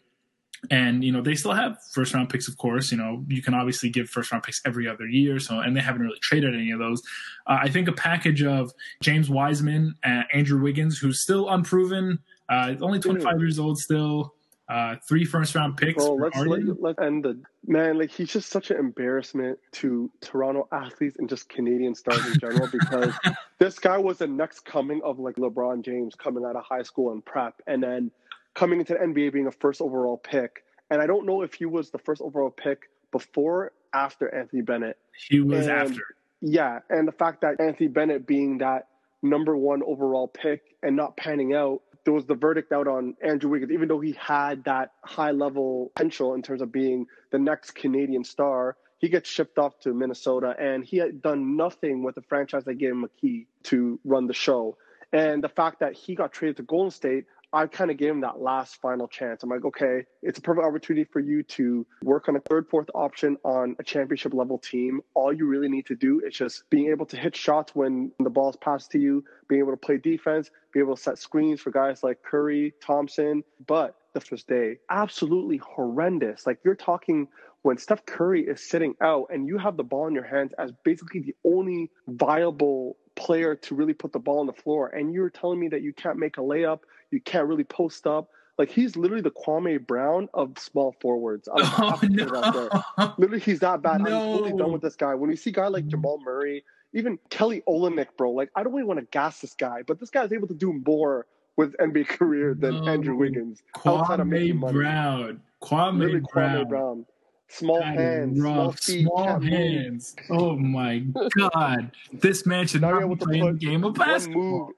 And 0.72 1.04
you 1.04 1.12
know 1.12 1.22
they 1.22 1.36
still 1.36 1.54
have 1.54 1.78
first 1.94 2.16
round 2.16 2.30
picks 2.30 2.48
of 2.48 2.58
course. 2.58 2.92
You 2.92 2.98
know 2.98 3.24
you 3.28 3.44
can 3.44 3.54
obviously 3.54 3.90
give 3.90 4.10
first 4.10 4.32
round 4.32 4.44
picks 4.44 4.60
every 4.66 4.88
other 4.88 5.06
year. 5.08 5.40
So 5.40 5.60
and 5.60 5.78
they 5.78 5.82
haven't 5.82 6.02
really 6.02 6.18
traded 6.20 6.56
any 6.56 6.72
of 6.72 6.80
those. 6.80 7.02
Uh, 7.46 7.60
i 7.62 7.70
think 7.70 7.88
a 7.88 7.94
package 7.94 8.44
of 8.44 8.74
james 9.02 9.30
wiseman 9.30 9.96
and 10.04 10.26
andrew 10.34 10.62
wiggins 10.62 10.98
who's 10.98 11.22
still 11.22 11.50
unproven 11.50 12.20
uh, 12.50 12.74
only 12.82 13.00
25 13.00 13.40
years 13.40 13.60
old 13.60 13.78
still 13.78 14.34
uh, 14.70 14.96
three 15.08 15.24
first 15.24 15.56
round 15.56 15.78
picks 15.78 16.04
Bro, 16.04 16.16
let's, 16.16 16.38
let, 16.38 16.82
let's 16.82 17.00
end 17.02 17.24
the 17.24 17.40
man 17.66 17.98
like 17.98 18.12
he's 18.12 18.32
just 18.32 18.50
such 18.50 18.70
an 18.70 18.78
embarrassment 18.78 19.58
to 19.72 20.12
toronto 20.22 20.68
athletes 20.72 21.16
and 21.18 21.30
just 21.30 21.48
canadian 21.48 21.96
stars 21.96 22.26
in 22.26 22.40
general 22.40 22.68
because 22.72 23.14
this 23.60 23.80
guy 23.80 23.98
was 23.98 24.18
the 24.18 24.28
next 24.28 24.66
coming 24.66 25.00
of 25.06 25.20
like 25.20 25.36
lebron 25.36 25.86
james 25.86 26.16
coming 26.16 26.44
out 26.44 26.56
of 26.58 26.64
high 26.66 26.84
school 26.84 27.14
and 27.14 27.24
prep 27.24 27.62
and 27.66 27.82
then 27.82 28.12
coming 28.58 28.80
into 28.80 28.94
the 28.94 29.00
NBA 29.00 29.32
being 29.32 29.46
a 29.46 29.52
first 29.52 29.82
overall 29.82 30.18
pick. 30.18 30.64
And 30.90 31.00
I 31.00 31.06
don't 31.06 31.28
know 31.28 31.44
if 31.44 31.54
he 31.54 31.66
was 31.66 31.92
the 31.92 32.00
first 32.00 32.22
overall 32.22 32.50
pick 32.50 32.90
before 33.12 33.72
after 33.94 34.34
Anthony 34.34 34.64
Bennett. 34.64 34.98
He 35.30 35.40
was 35.40 35.68
and, 35.68 35.78
after. 35.78 36.02
Yeah. 36.42 36.80
And 36.90 37.08
the 37.08 37.12
fact 37.12 37.42
that 37.42 37.62
Anthony 37.62 37.88
Bennett 37.88 38.26
being 38.26 38.58
that 38.58 38.88
number 39.22 39.56
one 39.56 39.84
overall 39.84 40.28
pick 40.28 40.64
and 40.82 40.96
not 40.96 41.16
panning 41.18 41.54
out, 41.54 41.82
there 42.08 42.14
was 42.14 42.26
the 42.26 42.36
verdict 42.36 42.72
out 42.72 42.88
on 42.88 43.18
Andrew 43.22 43.50
Wiggins, 43.50 43.74
even 43.74 43.90
though 43.90 44.00
he 44.00 44.14
had 44.14 44.64
that 44.64 44.94
high 45.04 45.32
level 45.32 45.92
potential 45.94 46.36
in 46.36 46.42
terms 46.42 46.62
of 46.62 46.72
being 46.72 47.06
the 47.32 47.38
next 47.38 47.72
Canadian 47.72 48.24
star. 48.24 48.78
He 48.98 49.10
gets 49.10 49.30
shipped 49.30 49.60
off 49.60 49.78
to 49.82 49.94
Minnesota 49.94 50.56
and 50.58 50.86
he 50.86 50.96
had 51.00 51.22
done 51.22 51.58
nothing 51.58 52.04
with 52.04 52.16
the 52.16 52.22
franchise 52.22 52.64
that 52.64 52.76
gave 52.76 52.92
him 52.92 53.04
a 53.04 53.10
key 53.10 53.48
to 53.64 54.00
run 54.06 54.26
the 54.26 54.34
show. 54.34 54.78
And 55.12 55.44
the 55.44 55.50
fact 55.50 55.82
that 55.82 55.96
he 55.96 56.16
got 56.16 56.32
traded 56.32 56.56
to 56.58 56.64
Golden 56.64 56.92
State, 56.92 57.26
I 57.54 57.66
kind 57.68 57.90
of 57.90 57.98
gave 57.98 58.12
him 58.12 58.22
that 58.22 58.40
last 58.40 58.82
final 58.82 59.08
chance. 59.08 59.42
I'm 59.42 59.50
like, 59.50 59.64
okay, 59.66 60.04
it's 60.22 60.38
a 60.38 60.42
perfect 60.42 60.66
opportunity 60.66 61.08
for 61.12 61.20
you 61.20 61.44
to 61.44 61.86
work 62.04 62.28
on 62.28 62.36
a 62.36 62.42
third, 62.42 62.68
fourth 62.68 62.90
option 62.94 63.38
on 63.44 63.76
a 63.80 63.84
championship 63.84 64.34
level 64.34 64.58
team. 64.58 65.02
All 65.14 65.32
you 65.32 65.48
really 65.48 65.70
need 65.70 65.86
to 65.88 65.96
do 65.96 66.22
is 66.26 66.36
just 66.36 66.70
being 66.70 66.90
able 66.90 67.06
to 67.08 67.18
hit 67.18 67.36
shots 67.36 67.74
when 67.74 68.12
the 68.20 68.30
ball's 68.30 68.58
passed 68.58 68.92
to 68.92 69.00
you, 69.00 69.24
being 69.48 69.60
able 69.60 69.72
to 69.72 69.78
play 69.78 69.98
defense, 69.98 70.52
be 70.74 70.80
able 70.80 70.96
to 70.96 71.02
set 71.02 71.18
screens 71.18 71.62
for 71.62 71.72
guys 71.72 72.04
like 72.04 72.22
Curry, 72.22 72.74
Thompson. 72.82 73.44
But 73.66 73.96
the 74.14 74.20
first 74.20 74.48
day, 74.48 74.78
absolutely 74.90 75.58
horrendous. 75.58 76.46
Like 76.46 76.60
you're 76.66 76.76
talking 76.76 77.28
when 77.62 77.78
Steph 77.78 78.06
Curry 78.06 78.46
is 78.46 78.62
sitting 78.70 78.96
out 79.02 79.28
and 79.30 79.48
you 79.48 79.58
have 79.58 79.78
the 79.78 79.84
ball 79.84 80.08
in 80.08 80.14
your 80.14 80.24
hands 80.24 80.54
as 80.58 80.72
basically 80.84 81.22
the 81.22 81.36
only 81.46 81.92
viable 82.08 82.98
player 83.18 83.56
to 83.56 83.76
really 83.76 83.94
put 83.94 84.14
the 84.14 84.20
ball 84.20 84.40
on 84.40 84.46
the 84.46 84.54
floor, 84.54 84.88
and 84.88 85.14
you're 85.14 85.30
telling 85.30 85.60
me 85.60 85.68
that 85.70 85.82
you 85.82 85.92
can't 85.92 86.18
make 86.18 86.38
a 86.38 86.42
layup, 86.42 86.80
you 87.12 87.20
can't 87.20 87.48
really 87.48 87.66
post 87.66 88.08
up. 88.08 88.30
Like 88.58 88.72
he's 88.72 88.96
literally 88.96 89.22
the 89.22 89.32
Kwame 89.32 89.86
Brown 89.86 90.30
of 90.34 90.58
small 90.58 90.96
forwards. 91.02 91.50
Oh, 91.58 92.00
no. 92.04 93.14
Literally, 93.18 93.40
he's 93.40 93.60
that 93.60 93.82
bad. 93.82 94.02
No. 94.02 94.06
I'm 94.06 94.38
totally 94.38 94.58
done 94.58 94.72
with 94.72 94.82
this 94.82 94.96
guy. 94.96 95.14
When 95.14 95.30
you 95.30 95.36
see 95.36 95.50
a 95.50 95.54
guy 95.54 95.68
like 95.68 95.86
mm. 95.86 95.90
Jamal 95.90 96.20
Murray, 96.24 96.64
even 96.94 97.20
Kelly 97.30 97.62
Olynyk, 97.68 98.08
bro, 98.18 98.32
like 98.32 98.50
I 98.56 98.64
don't 98.64 98.74
really 98.74 98.86
want 98.86 99.00
to 99.00 99.06
gas 99.12 99.42
this 99.42 99.54
guy, 99.54 99.84
but 99.86 100.00
this 100.00 100.10
guy 100.10 100.24
is 100.24 100.34
able 100.34 100.48
to 100.48 100.56
do 100.56 100.74
more 100.86 101.28
with 101.58 101.76
NBA 101.78 102.08
career 102.08 102.54
than 102.54 102.84
no. 102.84 102.88
Andrew 102.88 103.16
Wiggins. 103.16 103.62
Kwame 103.76 104.60
Brown. 104.72 105.42
Kwame 105.62 106.00
Literally 106.00 106.22
Brown. 106.32 106.66
Kwame 106.66 106.70
Brown. 106.70 107.06
Small 107.50 107.82
hands, 107.82 108.38
small 108.38 108.72
feet, 108.74 109.04
small 109.04 109.40
hands. 109.40 110.16
Move. 110.30 110.42
Oh 110.42 110.56
my 110.58 111.00
god! 111.38 111.92
this 112.12 112.46
man 112.46 112.68
should 112.68 112.82
not 112.82 113.08
be 113.08 113.16
playing 113.16 113.48
a 113.48 113.54
game 113.54 113.84
of 113.84 113.94
basketball. 113.94 114.72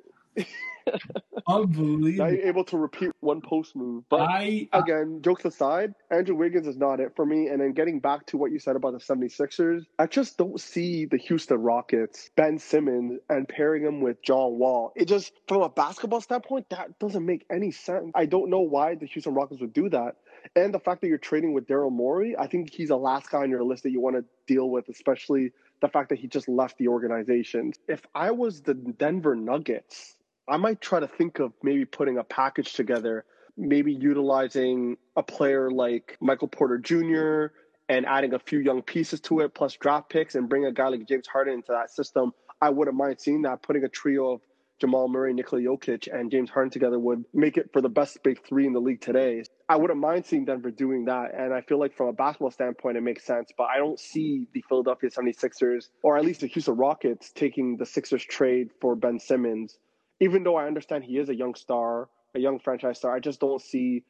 Unbelievable. 1.47 2.32
You're 2.32 2.47
able 2.47 2.63
to 2.65 2.77
repeat 2.77 3.12
one 3.19 3.41
post 3.41 3.75
move. 3.75 4.03
But 4.10 4.21
I, 4.21 4.67
uh, 4.71 4.82
again, 4.82 5.21
jokes 5.21 5.45
aside, 5.45 5.93
Andrew 6.12 6.36
Wiggins 6.36 6.67
is 6.67 6.77
not 6.77 6.99
it 6.99 7.13
for 7.15 7.25
me. 7.25 7.47
And 7.47 7.62
then 7.62 7.73
getting 7.73 7.99
back 7.99 8.25
to 8.27 8.38
what 8.38 8.51
you 8.51 8.60
said 8.60 8.75
about 8.75 8.93
the 8.93 8.99
76ers, 8.99 9.86
I 9.97 10.08
just 10.08 10.38
don't 10.38 10.60
see 10.60 11.05
the 11.05 11.17
Houston 11.17 11.58
Rockets, 11.58 12.29
Ben 12.36 12.60
Simmons, 12.60 13.19
and 13.29 13.47
pairing 13.47 13.84
him 13.84 14.01
with 14.01 14.21
John 14.21 14.58
Wall. 14.60 14.91
It 14.95 15.05
just, 15.05 15.34
from 15.47 15.62
a 15.62 15.69
basketball 15.69 16.21
standpoint, 16.21 16.69
that 16.69 16.99
doesn't 16.99 17.25
make 17.25 17.45
any 17.51 17.71
sense. 17.71 18.12
I 18.15 18.25
don't 18.25 18.49
know 18.49 18.62
why 18.62 18.95
the 18.95 19.05
Houston 19.08 19.34
Rockets 19.34 19.62
would 19.62 19.73
do 19.73 19.89
that. 19.89 20.15
And 20.56 20.73
the 20.73 20.80
fact 20.80 21.02
that 21.02 21.08
you're 21.08 21.17
trading 21.17 21.54
with 21.54 21.67
Daryl 21.67 21.91
Morey, 21.91 22.36
I 22.38 22.47
think 22.47 22.73
he's 22.73 22.89
the 22.89 22.97
last 22.97 23.30
guy 23.30 23.39
on 23.39 23.49
your 23.49 23.63
list 23.63 23.84
that 23.84 23.91
you 23.91 23.99
want 23.99 24.15
to 24.15 24.25
deal 24.47 24.69
with, 24.69 24.89
especially 24.89 25.52
the 25.82 25.88
fact 25.88 26.10
that 26.10 26.19
he 26.19 26.28
just 26.28 26.47
left 26.49 26.78
the 26.78 26.88
organization. 26.88 27.73
If 27.88 28.06
I 28.13 28.32
was 28.32 28.62
the 28.62 28.73
Denver 28.73 29.36
Nuggets, 29.36 30.15
I 30.47 30.58
might 30.58 30.82
try 30.82 30.99
to 30.99 31.08
think 31.08 31.39
of 31.39 31.54
maybe 31.63 31.86
putting 31.86 32.17
a 32.17 32.23
package 32.23 32.73
together, 32.73 33.25
maybe 33.56 33.93
utilizing 33.93 34.97
a 35.15 35.23
player 35.23 35.71
like 35.71 36.17
Michael 36.19 36.47
Porter 36.47 36.78
Jr. 36.78 37.54
and 37.88 38.06
adding 38.06 38.34
a 38.34 38.39
few 38.39 38.60
young 38.60 38.82
pieces 38.82 39.21
to 39.21 39.41
it, 39.41 39.54
plus 39.54 39.75
draft 39.75 40.10
picks, 40.10 40.36
and 40.36 40.49
bring 40.49 40.65
a 40.65 40.71
guy 40.71 40.88
like 40.88 41.08
James 41.08 41.28
Harden 41.28 41.54
into 41.54 41.71
that 41.71 41.91
system. 41.91 42.34
I 42.62 42.69
wouldn't 42.69 42.97
mind 42.97 43.19
seeing 43.19 43.43
that. 43.43 43.62
Putting 43.62 43.84
a 43.84 43.89
trio 43.89 44.34
of 44.34 44.41
Jamal 44.80 45.08
Murray, 45.08 45.34
Nikola 45.34 45.62
Jokic, 45.62 46.08
and 46.13 46.32
James 46.32 46.50
Harden 46.50 46.72
together 46.72 47.00
would 47.00 47.26
make 47.34 47.58
it 47.58 47.70
for 47.74 47.82
the 47.82 47.89
best 47.89 48.22
big 48.24 48.46
three 48.46 48.65
in 48.65 48.74
the 48.74 48.80
league 48.80 49.02
today. 49.02 49.44
I 49.68 49.76
wouldn't 49.76 50.00
mind 50.00 50.26
seeing 50.26 50.46
Denver 50.46 50.72
doing 50.72 51.06
that. 51.06 51.34
And 51.38 51.54
I 51.54 51.62
feel 51.62 51.80
like 51.80 51.96
from 51.96 52.08
a 52.08 52.13
basketball 52.13 52.52
standpoint, 52.52 52.98
it 52.98 53.02
makes 53.02 53.24
sense. 53.24 53.52
But 53.58 53.65
I 53.65 53.78
don't 53.78 54.00
see 54.00 54.48
the 54.54 54.63
Philadelphia 54.70 55.10
76ers, 55.10 55.89
or 56.02 56.18
at 56.18 56.26
least 56.26 56.42
the 56.42 56.48
Houston 56.48 56.76
Rockets, 56.76 57.32
taking 57.32 57.78
the 57.78 57.86
Sixers 57.86 58.24
trade 58.24 58.70
for 58.80 58.96
Ben 58.96 59.20
Simmons 59.20 59.78
even 60.20 60.44
though 60.44 60.56
I 60.56 60.68
understand 60.68 61.04
he 61.04 61.18
is 61.18 61.30
a 61.30 61.36
young 61.36 61.56
star, 61.56 62.10
a 62.36 62.39
young 62.39 62.60
franchise 62.60 62.98
star, 62.98 63.15
I 63.15 63.20
just 63.20 63.39
don't 63.39 63.62
see 63.62 64.04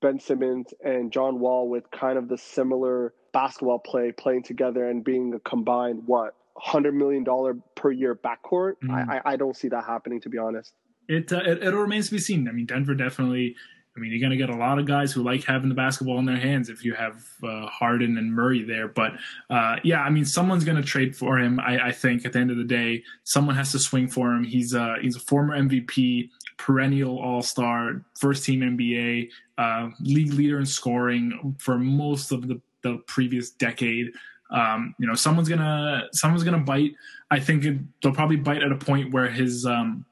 Ben 0.00 0.18
Simmons 0.18 0.72
and 0.82 1.12
John 1.12 1.38
Wall 1.40 1.68
with 1.68 1.90
kind 1.90 2.18
of 2.18 2.28
the 2.28 2.38
similar 2.38 3.14
basketball 3.32 3.78
play 3.78 4.12
playing 4.12 4.42
together 4.42 4.88
and 4.88 5.04
being 5.04 5.34
a 5.34 5.40
combined 5.40 6.02
what 6.06 6.34
hundred 6.56 6.94
million 6.94 7.24
dollar 7.24 7.54
per 7.74 7.90
year 7.90 8.14
backcourt. 8.14 8.74
Mm-hmm. 8.82 9.10
I, 9.10 9.20
I 9.24 9.36
don't 9.36 9.56
see 9.56 9.68
that 9.68 9.84
happening 9.84 10.20
to 10.22 10.28
be 10.28 10.38
honest. 10.38 10.72
It, 11.08 11.32
uh, 11.32 11.42
it 11.44 11.62
it 11.62 11.74
remains 11.74 12.06
to 12.06 12.12
be 12.12 12.18
seen. 12.18 12.48
I 12.48 12.52
mean, 12.52 12.66
Denver 12.66 12.94
definitely 12.94 13.56
I 13.96 14.00
mean, 14.00 14.10
you're 14.10 14.20
going 14.20 14.32
to 14.32 14.36
get 14.36 14.50
a 14.50 14.56
lot 14.56 14.80
of 14.80 14.86
guys 14.86 15.12
who 15.12 15.22
like 15.22 15.44
having 15.44 15.68
the 15.68 15.74
basketball 15.74 16.18
in 16.18 16.24
their 16.24 16.36
hands 16.36 16.68
if 16.68 16.84
you 16.84 16.94
have 16.94 17.24
uh, 17.44 17.66
Harden 17.66 18.18
and 18.18 18.32
Murray 18.32 18.64
there. 18.64 18.88
But 18.88 19.12
uh, 19.50 19.76
yeah, 19.84 20.00
I 20.00 20.10
mean, 20.10 20.24
someone's 20.24 20.64
going 20.64 20.76
to 20.76 20.82
trade 20.82 21.14
for 21.14 21.38
him. 21.38 21.60
I, 21.60 21.78
I, 21.88 21.92
think 21.92 22.26
at 22.26 22.32
the 22.32 22.40
end 22.40 22.50
of 22.50 22.56
the 22.56 22.64
day, 22.64 23.04
someone 23.22 23.54
has 23.54 23.70
to 23.70 23.78
swing 23.78 24.08
for 24.08 24.32
him. 24.32 24.42
He's 24.42 24.74
a 24.74 24.96
he's 25.00 25.14
a 25.14 25.20
former 25.20 25.56
MVP, 25.56 26.28
perennial 26.56 27.20
All 27.20 27.40
Star, 27.40 28.02
first 28.18 28.44
team 28.44 28.60
NBA, 28.60 29.30
uh, 29.58 29.90
league 30.00 30.32
leader 30.32 30.58
in 30.58 30.66
scoring 30.66 31.54
for 31.58 31.78
most 31.78 32.32
of 32.32 32.48
the, 32.48 32.60
the 32.82 32.96
previous 33.06 33.50
decade. 33.50 34.12
Um, 34.54 34.94
you 34.98 35.06
know, 35.06 35.14
someone's 35.14 35.48
gonna 35.48 36.04
someone's 36.12 36.44
gonna 36.44 36.58
bite. 36.58 36.92
I 37.30 37.40
think 37.40 37.64
it, 37.64 37.78
they'll 38.02 38.14
probably 38.14 38.36
bite 38.36 38.62
at 38.62 38.70
a 38.70 38.76
point 38.76 39.12
where 39.12 39.28
his 39.28 39.66
um, 39.66 40.06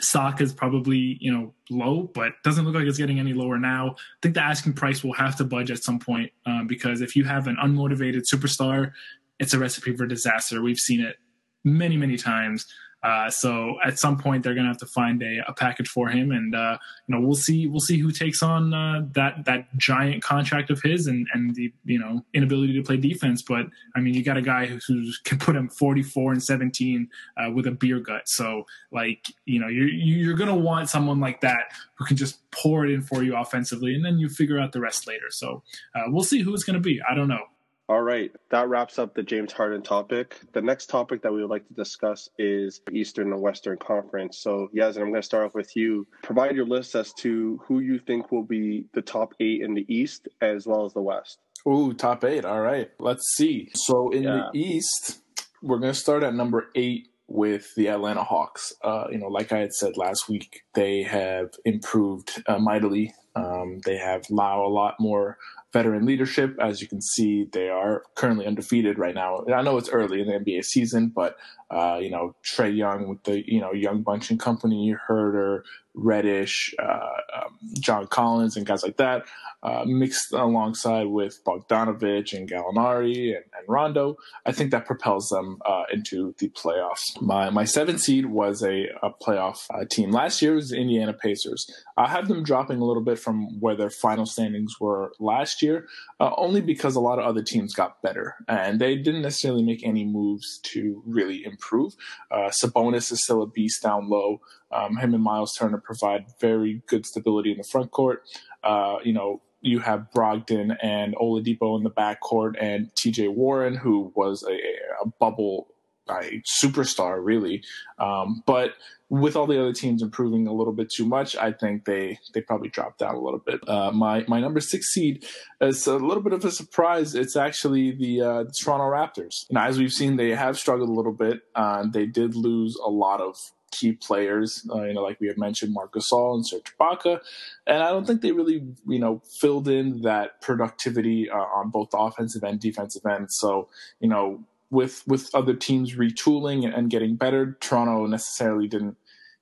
stock 0.00 0.40
is 0.40 0.52
probably 0.52 1.18
you 1.20 1.32
know 1.32 1.54
low, 1.70 2.10
but 2.14 2.32
doesn't 2.42 2.64
look 2.64 2.74
like 2.74 2.86
it's 2.86 2.98
getting 2.98 3.20
any 3.20 3.34
lower 3.34 3.58
now. 3.58 3.90
I 3.90 4.18
think 4.22 4.34
the 4.34 4.42
asking 4.42 4.72
price 4.72 5.04
will 5.04 5.12
have 5.12 5.36
to 5.36 5.44
budge 5.44 5.70
at 5.70 5.82
some 5.82 5.98
point 5.98 6.32
um, 6.46 6.66
because 6.66 7.02
if 7.02 7.14
you 7.14 7.24
have 7.24 7.46
an 7.46 7.56
unmotivated 7.62 8.22
superstar, 8.32 8.92
it's 9.38 9.52
a 9.52 9.58
recipe 9.58 9.94
for 9.94 10.06
disaster. 10.06 10.62
We've 10.62 10.80
seen 10.80 11.00
it 11.00 11.16
many 11.62 11.98
many 11.98 12.16
times. 12.16 12.66
Uh, 13.04 13.28
so 13.28 13.76
at 13.84 13.98
some 13.98 14.16
point 14.16 14.42
they're 14.42 14.54
going 14.54 14.64
to 14.64 14.70
have 14.70 14.78
to 14.78 14.86
find 14.86 15.22
a, 15.22 15.38
a, 15.46 15.52
package 15.52 15.88
for 15.88 16.08
him, 16.08 16.32
and 16.32 16.54
uh, 16.54 16.78
you 17.06 17.14
know 17.14 17.20
we'll 17.20 17.36
see 17.36 17.66
we'll 17.66 17.78
see 17.78 17.98
who 17.98 18.10
takes 18.10 18.42
on 18.42 18.72
uh, 18.72 19.06
that 19.12 19.44
that 19.44 19.68
giant 19.76 20.22
contract 20.22 20.70
of 20.70 20.80
his 20.82 21.06
and 21.06 21.26
and 21.34 21.54
the 21.54 21.70
you 21.84 21.98
know 21.98 22.24
inability 22.32 22.72
to 22.72 22.82
play 22.82 22.96
defense. 22.96 23.42
But 23.42 23.66
I 23.94 24.00
mean, 24.00 24.14
you 24.14 24.24
got 24.24 24.38
a 24.38 24.42
guy 24.42 24.64
who, 24.64 24.78
who 24.88 25.12
can 25.24 25.38
put 25.38 25.54
him 25.54 25.68
44 25.68 26.32
and 26.32 26.42
17 26.42 27.08
uh, 27.36 27.50
with 27.50 27.66
a 27.66 27.72
beer 27.72 28.00
gut. 28.00 28.22
So 28.26 28.64
like 28.90 29.26
you 29.44 29.60
know 29.60 29.68
you're 29.68 29.88
you're 29.88 30.36
going 30.36 30.48
to 30.48 30.54
want 30.54 30.88
someone 30.88 31.20
like 31.20 31.42
that 31.42 31.72
who 31.96 32.06
can 32.06 32.16
just 32.16 32.38
pour 32.52 32.86
it 32.86 32.90
in 32.90 33.02
for 33.02 33.22
you 33.22 33.36
offensively, 33.36 33.94
and 33.94 34.02
then 34.02 34.18
you 34.18 34.30
figure 34.30 34.58
out 34.58 34.72
the 34.72 34.80
rest 34.80 35.06
later. 35.06 35.30
So 35.30 35.62
uh, 35.94 36.04
we'll 36.06 36.24
see 36.24 36.40
who 36.40 36.54
it's 36.54 36.64
going 36.64 36.74
to 36.74 36.80
be. 36.80 37.02
I 37.06 37.14
don't 37.14 37.28
know. 37.28 37.44
All 37.86 38.00
right, 38.00 38.30
that 38.50 38.68
wraps 38.68 38.98
up 38.98 39.14
the 39.14 39.22
James 39.22 39.52
Harden 39.52 39.82
topic. 39.82 40.40
The 40.54 40.62
next 40.62 40.86
topic 40.86 41.20
that 41.22 41.32
we 41.32 41.42
would 41.42 41.50
like 41.50 41.68
to 41.68 41.74
discuss 41.74 42.30
is 42.38 42.80
Eastern 42.90 43.30
and 43.30 43.42
Western 43.42 43.76
Conference. 43.76 44.38
So, 44.40 44.68
Yaz, 44.74 44.96
I'm 44.96 45.10
going 45.10 45.14
to 45.16 45.22
start 45.22 45.44
off 45.44 45.54
with 45.54 45.76
you. 45.76 46.06
Provide 46.22 46.56
your 46.56 46.64
list 46.64 46.94
as 46.94 47.12
to 47.18 47.60
who 47.66 47.80
you 47.80 47.98
think 47.98 48.32
will 48.32 48.42
be 48.42 48.86
the 48.94 49.02
top 49.02 49.34
eight 49.38 49.60
in 49.60 49.74
the 49.74 49.84
East 49.94 50.28
as 50.40 50.66
well 50.66 50.86
as 50.86 50.94
the 50.94 51.02
West. 51.02 51.38
Ooh, 51.68 51.92
top 51.92 52.24
eight. 52.24 52.46
All 52.46 52.62
right, 52.62 52.90
let's 52.98 53.34
see. 53.36 53.68
So, 53.74 54.10
in 54.10 54.22
yeah. 54.22 54.48
the 54.50 54.58
East, 54.58 55.18
we're 55.60 55.78
going 55.78 55.92
to 55.92 55.98
start 55.98 56.22
at 56.22 56.34
number 56.34 56.68
eight 56.74 57.08
with 57.26 57.74
the 57.76 57.88
Atlanta 57.88 58.24
Hawks. 58.24 58.72
Uh, 58.82 59.08
you 59.10 59.18
know, 59.18 59.28
like 59.28 59.52
I 59.52 59.58
had 59.58 59.74
said 59.74 59.98
last 59.98 60.26
week, 60.28 60.62
they 60.74 61.02
have 61.02 61.50
improved 61.66 62.42
uh, 62.46 62.58
mightily. 62.58 63.12
Um, 63.36 63.80
they 63.84 63.96
have 63.96 64.24
now 64.30 64.64
a 64.64 64.68
lot 64.68 64.94
more 65.00 65.36
veteran 65.74 66.06
leadership. 66.06 66.56
As 66.58 66.80
you 66.80 66.88
can 66.88 67.02
see, 67.02 67.44
they 67.52 67.68
are 67.68 68.04
currently 68.14 68.46
undefeated 68.46 68.98
right 68.98 69.14
now. 69.14 69.44
I 69.54 69.60
know 69.60 69.76
it's 69.76 69.90
early 69.90 70.22
in 70.22 70.28
the 70.28 70.38
NBA 70.38 70.64
season, 70.64 71.08
but 71.08 71.36
uh, 71.70 71.98
you 72.00 72.10
know 72.10 72.34
Trae 72.44 72.74
Young 72.74 73.08
with 73.08 73.22
the 73.24 73.42
you 73.50 73.60
know 73.60 73.72
Young 73.72 74.02
Bunch 74.02 74.30
and 74.30 74.38
Company, 74.38 74.94
Huerter, 75.08 75.62
Reddish, 75.94 76.74
uh, 76.78 77.08
um, 77.36 77.58
John 77.80 78.06
Collins, 78.06 78.56
and 78.56 78.66
guys 78.66 78.82
like 78.82 78.96
that, 78.96 79.24
uh, 79.62 79.84
mixed 79.86 80.32
alongside 80.32 81.06
with 81.06 81.42
Bogdanovich 81.44 82.32
and 82.32 82.50
Gallinari 82.50 83.34
and, 83.36 83.44
and 83.56 83.68
Rondo, 83.68 84.16
I 84.44 84.52
think 84.52 84.72
that 84.72 84.86
propels 84.86 85.28
them 85.28 85.58
uh, 85.64 85.84
into 85.92 86.34
the 86.38 86.48
playoffs. 86.50 87.20
My 87.20 87.48
my 87.50 87.64
seventh 87.64 88.00
seed 88.00 88.26
was 88.26 88.62
a, 88.62 88.88
a 89.02 89.10
playoff 89.10 89.66
uh, 89.72 89.84
team 89.88 90.10
last 90.10 90.42
year 90.42 90.54
was 90.54 90.70
the 90.70 90.76
Indiana 90.76 91.12
Pacers. 91.12 91.70
I 91.96 92.08
have 92.08 92.26
them 92.26 92.42
dropping 92.42 92.80
a 92.80 92.84
little 92.84 93.02
bit 93.02 93.18
from 93.18 93.60
where 93.60 93.76
their 93.76 93.90
final 93.90 94.26
standings 94.26 94.80
were 94.80 95.12
last 95.20 95.62
year, 95.62 95.86
only 96.18 96.60
because 96.60 96.96
a 96.96 97.00
lot 97.00 97.20
of 97.20 97.24
other 97.24 97.42
teams 97.42 97.72
got 97.72 98.02
better 98.02 98.34
and 98.48 98.80
they 98.80 98.96
didn't 98.96 99.22
necessarily 99.22 99.62
make 99.62 99.84
any 99.84 100.04
moves 100.04 100.58
to 100.64 101.02
really 101.06 101.44
improve. 101.54 101.94
Uh, 102.30 102.50
Sabonis 102.50 103.10
is 103.12 103.22
still 103.22 103.42
a 103.42 103.46
beast 103.46 103.82
down 103.82 104.08
low. 104.08 104.40
Um, 104.70 104.96
him 104.96 105.14
and 105.14 105.22
Miles 105.22 105.54
Turner 105.54 105.78
provide 105.78 106.26
very 106.40 106.82
good 106.86 107.06
stability 107.06 107.52
in 107.52 107.58
the 107.58 107.64
front 107.64 107.90
court. 107.90 108.22
Uh, 108.62 108.96
you 109.04 109.12
know, 109.12 109.40
you 109.60 109.78
have 109.78 110.08
Brogdon 110.14 110.76
and 110.82 111.14
Oladipo 111.16 111.76
in 111.76 111.84
the 111.84 111.90
backcourt, 111.90 112.54
and 112.60 112.94
T.J. 112.96 113.28
Warren, 113.28 113.74
who 113.74 114.12
was 114.14 114.44
a, 114.44 114.54
a 115.02 115.08
bubble 115.18 115.68
a 116.08 116.42
superstar, 116.42 117.18
really. 117.22 117.62
Um, 117.98 118.42
but 118.46 118.72
with 119.10 119.36
all 119.36 119.46
the 119.46 119.60
other 119.60 119.72
teams 119.72 120.02
improving 120.02 120.46
a 120.46 120.52
little 120.52 120.72
bit 120.72 120.90
too 120.90 121.04
much, 121.04 121.36
I 121.36 121.52
think 121.52 121.84
they 121.84 122.18
they 122.32 122.40
probably 122.40 122.68
dropped 122.68 122.98
down 122.98 123.14
a 123.14 123.20
little 123.20 123.38
bit. 123.38 123.60
Uh, 123.68 123.90
my 123.92 124.24
my 124.26 124.40
number 124.40 124.60
six 124.60 124.88
seed 124.92 125.26
is 125.60 125.86
a 125.86 125.96
little 125.96 126.22
bit 126.22 126.32
of 126.32 126.44
a 126.44 126.50
surprise. 126.50 127.14
It's 127.14 127.36
actually 127.36 127.92
the, 127.92 128.20
uh, 128.20 128.42
the 128.44 128.52
Toronto 128.52 128.84
Raptors. 128.84 129.46
You 129.50 129.58
as 129.58 129.78
we've 129.78 129.92
seen, 129.92 130.16
they 130.16 130.30
have 130.30 130.58
struggled 130.58 130.88
a 130.88 130.92
little 130.92 131.12
bit. 131.12 131.42
Uh, 131.54 131.86
they 131.86 132.06
did 132.06 132.34
lose 132.34 132.76
a 132.76 132.90
lot 132.90 133.20
of 133.20 133.36
key 133.74 133.92
players, 133.92 134.66
uh, 134.72 134.82
you 134.84 134.94
know, 134.94 135.02
like 135.02 135.20
we 135.20 135.26
had 135.26 135.36
mentioned, 135.36 135.74
Marcus 135.74 136.10
Gasol 136.12 136.36
and 136.36 136.46
Serge 136.46 136.72
Ibaka, 136.78 137.18
and 137.66 137.82
I 137.82 137.90
don't 137.90 138.06
think 138.06 138.20
they 138.20 138.30
really, 138.30 138.64
you 138.86 138.98
know, 139.00 139.20
filled 139.40 139.68
in 139.68 140.02
that 140.02 140.40
productivity 140.40 141.28
uh, 141.28 141.36
on 141.36 141.70
both 141.70 141.90
the 141.90 141.98
offensive 141.98 142.44
and 142.44 142.60
defensive 142.60 143.04
end. 143.04 143.32
So, 143.32 143.68
you 143.98 144.08
know, 144.08 144.44
with 144.74 145.02
with 145.06 145.34
other 145.34 145.54
teams 145.54 145.94
retooling 145.94 146.70
and, 146.76 146.90
getting 146.90 147.16
better, 147.16 147.56
Toronto 147.60 148.06
necessarily 148.06 148.68
didn't 148.68 148.96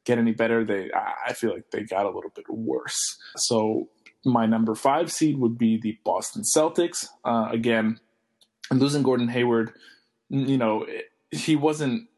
get 0.04 0.18
any 0.18 0.32
better. 0.32 0.64
They, 0.64 0.90
I 1.26 1.32
feel 1.32 1.52
like 1.52 1.70
they 1.70 1.82
got 1.82 2.06
a 2.06 2.10
little 2.10 2.32
bit 2.34 2.48
worse. 2.48 3.18
So 3.36 3.88
my 4.24 4.46
number 4.46 4.74
five 4.74 5.10
seed 5.10 5.38
would 5.38 5.58
be 5.58 5.80
the 5.80 5.98
Boston 6.04 6.42
Celtics. 6.42 7.06
Uh, 7.24 7.48
again, 7.50 7.98
losing 8.70 9.02
Gordon 9.02 9.28
Hayward, 9.28 9.72
you 10.28 10.58
know, 10.58 10.86
he 11.30 11.56
wasn't 11.56 12.08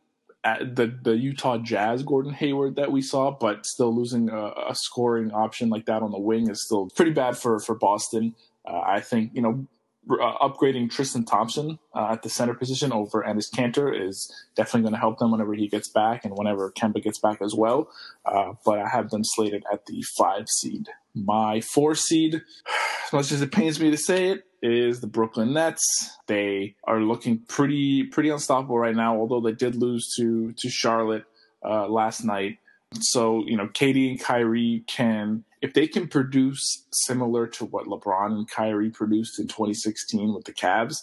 the 0.44 0.94
the 1.02 1.16
Utah 1.16 1.58
Jazz 1.58 2.02
Gordon 2.02 2.34
Hayward 2.34 2.76
that 2.76 2.92
we 2.92 3.00
saw, 3.00 3.30
but 3.30 3.64
still 3.64 3.94
losing 3.94 4.28
a, 4.28 4.52
a, 4.68 4.74
scoring 4.74 5.30
option 5.32 5.70
like 5.70 5.86
that 5.86 6.02
on 6.02 6.10
the 6.10 6.18
wing 6.18 6.50
is 6.50 6.62
still 6.62 6.90
pretty 6.94 7.12
bad 7.12 7.38
for 7.38 7.58
for 7.60 7.74
Boston. 7.74 8.34
Uh, 8.66 8.80
I 8.84 9.00
think 9.00 9.30
you 9.34 9.40
know 9.40 9.66
uh, 10.10 10.38
upgrading 10.48 10.90
Tristan 10.90 11.24
Thompson 11.24 11.78
uh, 11.94 12.08
at 12.12 12.22
the 12.22 12.28
center 12.28 12.54
position 12.54 12.92
over 12.92 13.22
Enes 13.22 13.52
Kanter 13.52 13.92
is 13.94 14.32
definitely 14.54 14.82
going 14.82 14.92
to 14.92 14.98
help 14.98 15.18
them 15.18 15.30
whenever 15.30 15.54
he 15.54 15.68
gets 15.68 15.88
back 15.88 16.24
and 16.24 16.36
whenever 16.36 16.70
Kemba 16.70 17.02
gets 17.02 17.18
back 17.18 17.40
as 17.40 17.54
well. 17.54 17.88
Uh, 18.24 18.52
but 18.64 18.78
I 18.78 18.88
have 18.88 19.10
them 19.10 19.22
slated 19.24 19.64
at 19.72 19.86
the 19.86 20.02
five 20.16 20.48
seed. 20.48 20.88
My 21.14 21.60
four 21.60 21.94
seed, 21.94 22.34
as 23.06 23.12
much 23.12 23.32
as 23.32 23.42
it 23.42 23.52
pains 23.52 23.80
me 23.80 23.90
to 23.90 23.96
say 23.96 24.30
it, 24.30 24.44
is 24.62 25.00
the 25.00 25.06
Brooklyn 25.06 25.52
Nets. 25.52 26.16
They 26.26 26.76
are 26.84 27.00
looking 27.00 27.38
pretty 27.38 28.04
pretty 28.04 28.30
unstoppable 28.30 28.78
right 28.78 28.96
now, 28.96 29.16
although 29.16 29.40
they 29.40 29.52
did 29.52 29.76
lose 29.76 30.14
to 30.16 30.52
to 30.52 30.68
Charlotte 30.70 31.24
uh, 31.64 31.86
last 31.88 32.24
night. 32.24 32.58
So 33.00 33.44
you 33.46 33.56
know, 33.56 33.68
KD 33.68 34.10
and 34.10 34.20
Kyrie 34.20 34.84
can 34.86 35.44
if 35.64 35.72
they 35.72 35.86
can 35.86 36.06
produce 36.06 36.84
similar 36.92 37.46
to 37.46 37.64
what 37.64 37.86
LeBron 37.86 38.32
and 38.32 38.50
Kyrie 38.50 38.90
produced 38.90 39.40
in 39.40 39.48
2016 39.48 40.34
with 40.34 40.44
the 40.44 40.52
Cavs, 40.52 40.96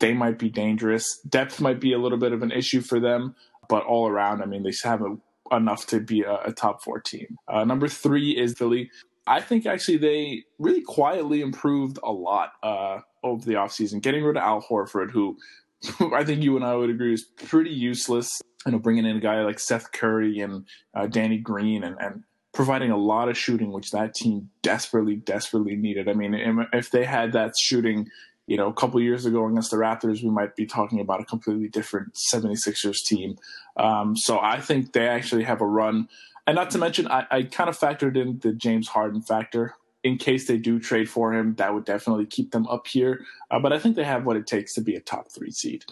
they 0.00 0.12
might 0.12 0.36
be 0.36 0.48
dangerous. 0.48 1.20
Depth 1.28 1.60
might 1.60 1.78
be 1.78 1.92
a 1.92 1.98
little 1.98 2.18
bit 2.18 2.32
of 2.32 2.42
an 2.42 2.50
issue 2.50 2.80
for 2.80 2.98
them, 2.98 3.36
but 3.68 3.84
all 3.84 4.08
around, 4.08 4.42
I 4.42 4.46
mean, 4.46 4.64
they 4.64 4.72
have 4.82 5.00
a, 5.02 5.16
enough 5.54 5.86
to 5.86 6.00
be 6.00 6.22
a, 6.22 6.38
a 6.46 6.52
top 6.52 6.82
four 6.82 6.98
team. 6.98 7.36
Uh, 7.46 7.62
number 7.62 7.86
three 7.86 8.36
is 8.36 8.58
Philly. 8.58 8.90
I 9.28 9.40
think 9.40 9.64
actually 9.64 9.98
they 9.98 10.42
really 10.58 10.82
quietly 10.82 11.40
improved 11.40 12.00
a 12.02 12.10
lot 12.10 12.54
uh, 12.64 12.98
over 13.22 13.44
the 13.44 13.54
offseason, 13.54 14.02
getting 14.02 14.24
rid 14.24 14.36
of 14.36 14.42
Al 14.42 14.60
Horford, 14.60 15.12
who 15.12 15.36
I 16.12 16.24
think 16.24 16.42
you 16.42 16.56
and 16.56 16.64
I 16.64 16.74
would 16.74 16.90
agree 16.90 17.14
is 17.14 17.26
pretty 17.36 17.70
useless. 17.70 18.40
You 18.66 18.72
know, 18.72 18.80
bringing 18.80 19.06
in 19.06 19.16
a 19.16 19.20
guy 19.20 19.40
like 19.42 19.60
Seth 19.60 19.92
Curry 19.92 20.40
and 20.40 20.66
uh, 20.94 21.06
Danny 21.06 21.38
Green 21.38 21.84
and, 21.84 21.96
and 22.00 22.24
providing 22.52 22.90
a 22.90 22.96
lot 22.96 23.28
of 23.28 23.36
shooting, 23.36 23.72
which 23.72 23.90
that 23.90 24.14
team 24.14 24.50
desperately, 24.62 25.16
desperately 25.16 25.76
needed. 25.76 26.08
I 26.08 26.14
mean, 26.14 26.66
if 26.72 26.90
they 26.90 27.04
had 27.04 27.32
that 27.32 27.56
shooting, 27.56 28.10
you 28.46 28.56
know, 28.56 28.68
a 28.68 28.72
couple 28.72 29.00
years 29.00 29.26
ago 29.26 29.46
against 29.46 29.70
the 29.70 29.76
Raptors, 29.76 30.22
we 30.22 30.30
might 30.30 30.56
be 30.56 30.66
talking 30.66 31.00
about 31.00 31.20
a 31.20 31.24
completely 31.24 31.68
different 31.68 32.14
76ers 32.14 33.04
team. 33.04 33.38
Um, 33.76 34.16
so 34.16 34.40
I 34.40 34.60
think 34.60 34.92
they 34.92 35.06
actually 35.06 35.44
have 35.44 35.60
a 35.60 35.66
run. 35.66 36.08
And 36.46 36.56
not 36.56 36.70
to 36.70 36.78
mention, 36.78 37.06
I, 37.08 37.26
I 37.30 37.42
kind 37.42 37.68
of 37.68 37.78
factored 37.78 38.16
in 38.16 38.38
the 38.38 38.52
James 38.52 38.88
Harden 38.88 39.20
factor. 39.20 39.74
In 40.02 40.16
case 40.16 40.46
they 40.46 40.56
do 40.56 40.78
trade 40.78 41.10
for 41.10 41.34
him, 41.34 41.56
that 41.56 41.74
would 41.74 41.84
definitely 41.84 42.24
keep 42.24 42.52
them 42.52 42.66
up 42.68 42.86
here. 42.86 43.24
Uh, 43.50 43.58
but 43.58 43.72
I 43.72 43.78
think 43.78 43.96
they 43.96 44.04
have 44.04 44.24
what 44.24 44.36
it 44.36 44.46
takes 44.46 44.72
to 44.74 44.80
be 44.80 44.94
a 44.94 45.00
top 45.00 45.30
three 45.30 45.50
seed. 45.50 45.84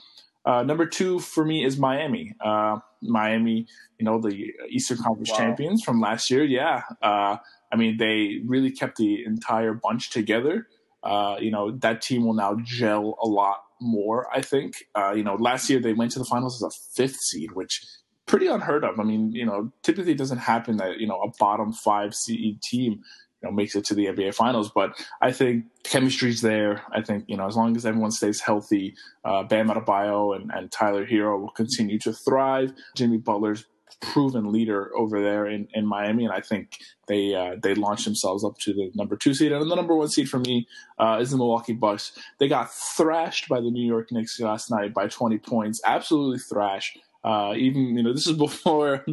Uh, 0.47 0.63
number 0.63 0.87
two 0.87 1.19
for 1.19 1.45
me 1.45 1.65
is 1.65 1.77
Miami. 1.77 2.33
Uh, 2.41 2.79
Miami, 3.03 3.67
you 3.99 4.05
know, 4.05 4.21
the 4.21 4.53
Eastern 4.71 4.99
Conference 4.99 5.31
wow. 5.33 5.39
champions 5.39 5.83
from 5.83 6.01
last 6.01 6.31
year. 6.31 6.45
Yeah. 6.45 6.83
Uh, 7.03 7.37
I 7.73 7.77
mean, 7.77 7.97
they 7.97 8.41
really 8.45 8.71
kept 8.71 8.97
the 8.97 9.25
entire 9.25 9.75
bunch 9.75 10.11
together. 10.11 10.69
Uh, 11.03 11.37
you 11.41 11.51
know, 11.51 11.73
that 11.73 12.01
team 12.01 12.25
will 12.25 12.35
now 12.35 12.57
gel 12.63 13.19
a 13.21 13.27
lot 13.27 13.65
more, 13.81 14.29
I 14.33 14.41
think. 14.41 14.85
Uh, 14.95 15.13
you 15.13 15.25
know, 15.25 15.35
last 15.35 15.69
year 15.69 15.81
they 15.81 15.93
went 15.93 16.13
to 16.13 16.21
the 16.21 16.25
finals 16.25 16.63
as 16.63 16.75
a 16.75 16.79
fifth 16.95 17.17
seed, 17.17 17.53
which 17.53 17.85
pretty 18.27 18.47
unheard 18.47 18.85
of. 18.85 18.99
I 19.01 19.05
mean, 19.05 19.33
you 19.33 19.47
know, 19.47 19.73
typically 19.83 20.13
it 20.13 20.19
doesn't 20.19 20.39
happen 20.39 20.77
that, 20.79 20.99
you 20.99 21.07
know, 21.07 21.21
a 21.23 21.31
bottom 21.39 21.73
five 21.73 22.15
seed 22.15 22.63
team 22.63 23.03
know 23.47 23.53
makes 23.53 23.75
it 23.75 23.85
to 23.87 23.95
the 23.95 24.07
NBA 24.07 24.35
Finals. 24.35 24.71
But 24.75 24.93
I 25.23 25.33
think 25.33 25.65
chemistry's 25.85 26.43
there. 26.43 26.83
I 26.93 27.03
think 27.03 27.25
you 27.29 27.37
know 27.37 27.47
as 27.47 27.57
long 27.57 27.77
as 27.77 27.87
everyone 27.87 28.11
stays 28.11 28.41
healthy, 28.41 28.95
uh, 29.25 29.45
Bam 29.45 29.69
Adebayo 29.69 30.37
and, 30.37 30.51
and 30.53 30.71
Tyler 30.71 31.07
Herro 31.07 31.41
will 31.41 31.51
continue 31.51 31.99
to 32.01 32.13
thrive. 32.13 32.73
Jimmy 32.95 33.19
Butler's 33.19 33.65
proven 34.01 34.53
leader 34.53 34.91
over 34.97 35.23
there 35.23 35.47
in, 35.47 35.69
in 35.75 35.87
Miami, 35.87 36.25
and 36.25 36.33
I 36.33 36.41
think 36.41 36.79
they 37.09 37.35
uh, 37.35 37.57
they 37.63 37.75
launched 37.75 38.05
themselves 38.05 38.45
up 38.45 38.59
to 38.59 38.73
the 38.73 38.91
number 38.95 39.17
two 39.17 39.35
seed. 39.35 39.53
And 39.53 39.71
the 39.71 39.75
number 39.75 39.95
one 39.95 40.09
seed 40.09 40.29
for 40.29 40.39
me 40.39 40.67
uh, 40.99 41.19
is 41.21 41.31
the 41.31 41.37
Milwaukee 41.37 41.73
Bucks. 41.73 42.13
They 42.39 42.49
got 42.49 42.73
thrashed 42.73 43.49
by 43.49 43.61
the 43.61 43.71
New 43.71 43.87
York 43.87 44.13
Knicks 44.13 44.39
last 44.41 44.71
night 44.71 44.93
by 44.93 45.09
20 45.09 45.39
points, 45.39 45.81
absolutely 45.85 46.39
thrashed. 46.39 46.99
Uh, 47.27 47.55
even 47.57 47.97
you 47.97 48.03
know 48.05 48.13
this 48.15 48.27
is 48.29 48.37
before 48.37 49.05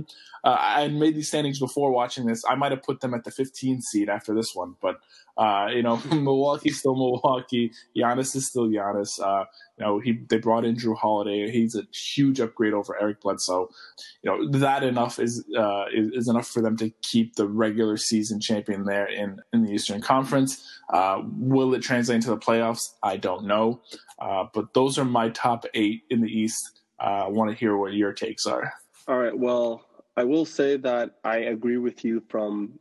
uh, 0.44 0.58
I 0.60 0.88
made 0.90 1.16
these 1.16 1.30
standings 1.30 1.60
before 1.60 1.92
watching 1.92 2.26
this. 2.28 2.44
I 2.48 2.56
might 2.56 2.72
have 2.72 2.84
put 2.84 3.02
them 3.02 3.14
at 3.14 3.24
the 3.24 3.32
15 3.32 3.82
seed 3.82 4.08
after 4.08 4.36
this 4.36 4.54
one, 4.54 4.76
but 4.82 5.00
uh, 5.36 5.70
you 5.74 5.82
know 5.82 5.98
Milwaukee's 6.12 6.80
still 6.80 6.96
Milwaukee. 6.96 7.72
Giannis 7.98 8.36
is 8.36 8.48
still 8.48 8.68
Giannis. 8.68 9.20
Uh, 9.20 9.46
you 9.80 9.86
know 9.86 10.00
he 10.00 10.20
they 10.30 10.38
brought 10.38 10.64
in 10.64 10.76
Jrue 10.76 10.96
Holiday. 10.96 11.50
He's 11.50 11.76
a 11.76 11.88
huge 11.92 12.40
upgrade 12.40 12.74
over 12.74 12.96
Eric 13.02 13.22
Bledsoe. 13.22 13.70
You 14.22 14.30
know 14.30 14.60
that 14.60 14.84
enough 14.84 15.18
is, 15.18 15.44
uh, 15.58 15.86
is, 15.92 16.10
is 16.10 16.28
enough 16.28 16.48
for 16.48 16.62
them 16.62 16.78
to 16.78 16.92
keep 17.02 17.36
the 17.36 17.48
regular 17.48 17.98
season 17.98 18.40
champion 18.40 18.86
there 18.86 19.08
in 19.08 19.40
in 19.54 19.64
the 19.64 19.72
Eastern 19.72 20.02
Conference. 20.02 20.70
Uh, 20.94 21.24
will 21.26 21.74
it 21.74 21.82
translate 21.82 22.18
into 22.18 22.30
the 22.30 22.38
playoffs? 22.38 22.94
I 23.02 23.18
don't 23.18 23.46
know, 23.46 23.82
but 24.20 24.76
those 24.76 25.00
are 25.00 25.06
my 25.06 25.30
top 25.30 25.66
eight 25.74 26.04
in 26.12 26.22
the 26.22 26.30
East 26.30 26.83
I 27.04 27.24
uh, 27.24 27.30
want 27.30 27.52
to 27.52 27.58
hear 27.58 27.76
what 27.76 27.94
your 27.94 28.14
takes 28.14 28.46
are. 28.46 28.74
All 29.10 29.18
right. 29.18 29.38
Well, 29.38 29.86
I 30.16 30.24
will 30.24 30.46
say 30.46 30.78
that 30.78 31.18
I 31.24 31.38
agree 31.38 31.78
with 31.78 32.06
you 32.06 32.24
from 32.30 32.80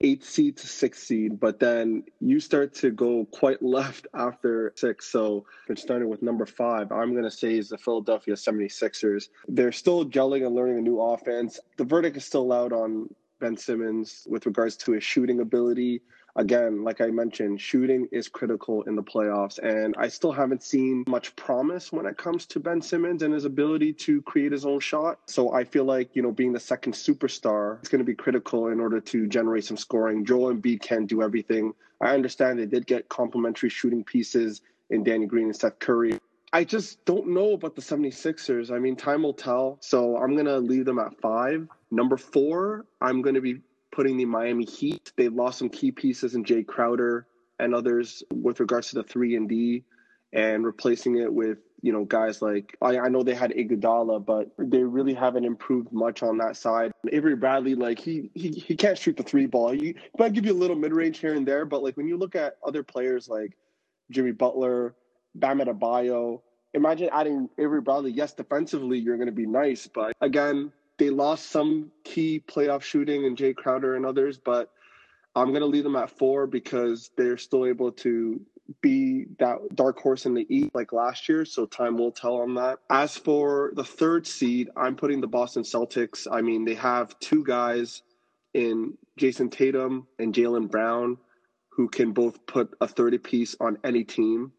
eight 0.00 0.24
seed 0.24 0.56
to 0.56 0.66
six 0.66 1.02
seed, 1.04 1.38
but 1.38 1.60
then 1.60 2.02
you 2.20 2.40
start 2.40 2.74
to 2.74 2.90
go 2.90 3.26
quite 3.26 3.62
left 3.62 4.08
after 4.14 4.72
six. 4.74 5.06
So 5.06 5.46
starting 5.76 6.08
with 6.08 6.20
number 6.20 6.46
five, 6.46 6.90
I'm 6.90 7.12
going 7.12 7.24
to 7.24 7.30
say 7.30 7.58
is 7.58 7.68
the 7.68 7.78
Philadelphia 7.78 8.34
76ers. 8.34 9.28
They're 9.46 9.72
still 9.72 10.04
gelling 10.04 10.44
and 10.44 10.54
learning 10.54 10.78
a 10.78 10.82
new 10.82 11.00
offense. 11.00 11.60
The 11.76 11.84
verdict 11.84 12.16
is 12.16 12.24
still 12.24 12.52
out 12.52 12.72
on 12.72 13.08
Ben 13.40 13.56
Simmons 13.56 14.26
with 14.28 14.46
regards 14.46 14.76
to 14.78 14.92
his 14.92 15.04
shooting 15.04 15.40
ability 15.40 16.02
again, 16.36 16.84
like 16.84 17.00
I 17.00 17.08
mentioned, 17.08 17.60
shooting 17.60 18.08
is 18.12 18.28
critical 18.28 18.82
in 18.82 18.96
the 18.96 19.02
playoffs. 19.02 19.58
And 19.58 19.94
I 19.98 20.08
still 20.08 20.32
haven't 20.32 20.62
seen 20.62 21.04
much 21.06 21.34
promise 21.36 21.92
when 21.92 22.06
it 22.06 22.16
comes 22.16 22.46
to 22.46 22.60
Ben 22.60 22.80
Simmons 22.80 23.22
and 23.22 23.34
his 23.34 23.44
ability 23.44 23.92
to 23.94 24.22
create 24.22 24.52
his 24.52 24.64
own 24.64 24.80
shot. 24.80 25.20
So 25.26 25.52
I 25.52 25.64
feel 25.64 25.84
like, 25.84 26.14
you 26.14 26.22
know, 26.22 26.32
being 26.32 26.52
the 26.52 26.60
second 26.60 26.92
superstar 26.92 27.82
is 27.82 27.88
going 27.88 28.00
to 28.00 28.04
be 28.04 28.14
critical 28.14 28.68
in 28.68 28.80
order 28.80 29.00
to 29.00 29.26
generate 29.26 29.64
some 29.64 29.76
scoring. 29.76 30.24
Joel 30.24 30.54
Embiid 30.54 30.80
can't 30.80 31.06
do 31.06 31.22
everything. 31.22 31.74
I 32.00 32.14
understand 32.14 32.58
they 32.58 32.66
did 32.66 32.86
get 32.86 33.08
complementary 33.08 33.68
shooting 33.68 34.04
pieces 34.04 34.62
in 34.88 35.04
Danny 35.04 35.26
Green 35.26 35.46
and 35.46 35.56
Seth 35.56 35.78
Curry. 35.78 36.18
I 36.52 36.64
just 36.64 37.04
don't 37.04 37.28
know 37.28 37.52
about 37.52 37.76
the 37.76 37.82
76ers. 37.82 38.72
I 38.72 38.78
mean, 38.78 38.96
time 38.96 39.22
will 39.22 39.34
tell. 39.34 39.78
So 39.80 40.16
I'm 40.16 40.32
going 40.32 40.46
to 40.46 40.58
leave 40.58 40.84
them 40.84 40.98
at 40.98 41.20
five. 41.20 41.68
Number 41.92 42.16
four, 42.16 42.86
I'm 43.00 43.22
going 43.22 43.36
to 43.36 43.40
be 43.40 43.60
putting 43.92 44.16
the 44.16 44.24
Miami 44.24 44.64
Heat. 44.64 45.12
They've 45.16 45.32
lost 45.32 45.58
some 45.58 45.68
key 45.68 45.90
pieces 45.90 46.34
in 46.34 46.44
Jae 46.44 46.66
Crowder 46.66 47.26
and 47.58 47.74
others 47.74 48.22
with 48.32 48.60
regards 48.60 48.88
to 48.90 48.96
the 48.96 49.02
three 49.02 49.36
and 49.36 49.48
D, 49.48 49.84
and 50.32 50.64
replacing 50.64 51.18
it 51.18 51.32
with 51.32 51.58
you 51.82 51.92
know 51.92 52.04
guys 52.04 52.42
like 52.42 52.76
I, 52.82 52.98
I 52.98 53.08
know 53.08 53.22
they 53.22 53.34
had 53.34 53.52
Iguodala, 53.52 54.24
but 54.24 54.50
they 54.58 54.82
really 54.82 55.14
haven't 55.14 55.44
improved 55.44 55.92
much 55.92 56.22
on 56.22 56.38
that 56.38 56.56
side. 56.56 56.92
Avery 57.12 57.36
Bradley, 57.36 57.74
like 57.74 57.98
he 57.98 58.30
he, 58.34 58.50
he 58.50 58.76
can't 58.76 58.98
shoot 58.98 59.16
the 59.16 59.22
three 59.22 59.46
ball. 59.46 59.70
He 59.70 59.96
might 60.18 60.32
give 60.32 60.46
you 60.46 60.52
a 60.52 60.54
little 60.54 60.76
mid 60.76 60.92
range 60.92 61.18
here 61.18 61.34
and 61.34 61.46
there, 61.46 61.64
but 61.64 61.82
like 61.82 61.96
when 61.96 62.06
you 62.06 62.16
look 62.16 62.36
at 62.36 62.56
other 62.66 62.82
players 62.82 63.28
like 63.28 63.56
Jimmy 64.10 64.32
Butler, 64.32 64.94
Bam 65.34 65.60
Adebayo, 65.60 66.40
imagine 66.74 67.08
adding 67.12 67.48
Avery 67.58 67.80
Bradley. 67.80 68.12
Yes, 68.12 68.32
defensively 68.32 68.98
you're 68.98 69.16
going 69.16 69.26
to 69.26 69.32
be 69.32 69.46
nice, 69.46 69.86
but 69.86 70.12
again, 70.20 70.72
they 71.00 71.08
lost 71.08 71.46
some 71.46 71.90
key 72.04 72.42
playoff 72.46 72.82
shooting 72.82 73.24
and 73.24 73.34
Jae 73.34 73.56
Crowder 73.56 73.96
and 73.96 74.04
others, 74.04 74.38
but 74.38 74.70
I'm 75.34 75.48
going 75.48 75.62
to 75.62 75.66
leave 75.66 75.82
them 75.82 75.96
at 75.96 76.10
four 76.10 76.46
because 76.46 77.10
they're 77.16 77.38
still 77.38 77.64
able 77.64 77.90
to 77.92 78.38
be 78.82 79.24
that 79.38 79.56
dark 79.74 79.98
horse 79.98 80.26
in 80.26 80.34
the 80.34 80.46
East 80.54 80.74
like 80.74 80.92
last 80.92 81.26
year. 81.26 81.46
So 81.46 81.64
time 81.64 81.96
will 81.96 82.12
tell 82.12 82.36
on 82.42 82.54
that. 82.56 82.80
As 82.90 83.16
for 83.16 83.72
the 83.74 83.82
third 83.82 84.26
seed, 84.26 84.68
I'm 84.76 84.94
putting 84.94 85.22
the 85.22 85.26
Boston 85.26 85.62
Celtics. 85.62 86.26
I 86.30 86.42
mean, 86.42 86.66
they 86.66 86.74
have 86.74 87.18
two 87.18 87.44
guys 87.44 88.02
in 88.52 88.92
Jayson 89.18 89.50
Tatum 89.50 90.06
and 90.18 90.34
Jaylen 90.34 90.70
Brown 90.70 91.16
who 91.70 91.88
can 91.88 92.12
both 92.12 92.44
put 92.44 92.76
a 92.78 92.86
30 92.86 93.16
piece 93.18 93.56
on 93.58 93.78
any 93.82 94.04
team 94.04 94.52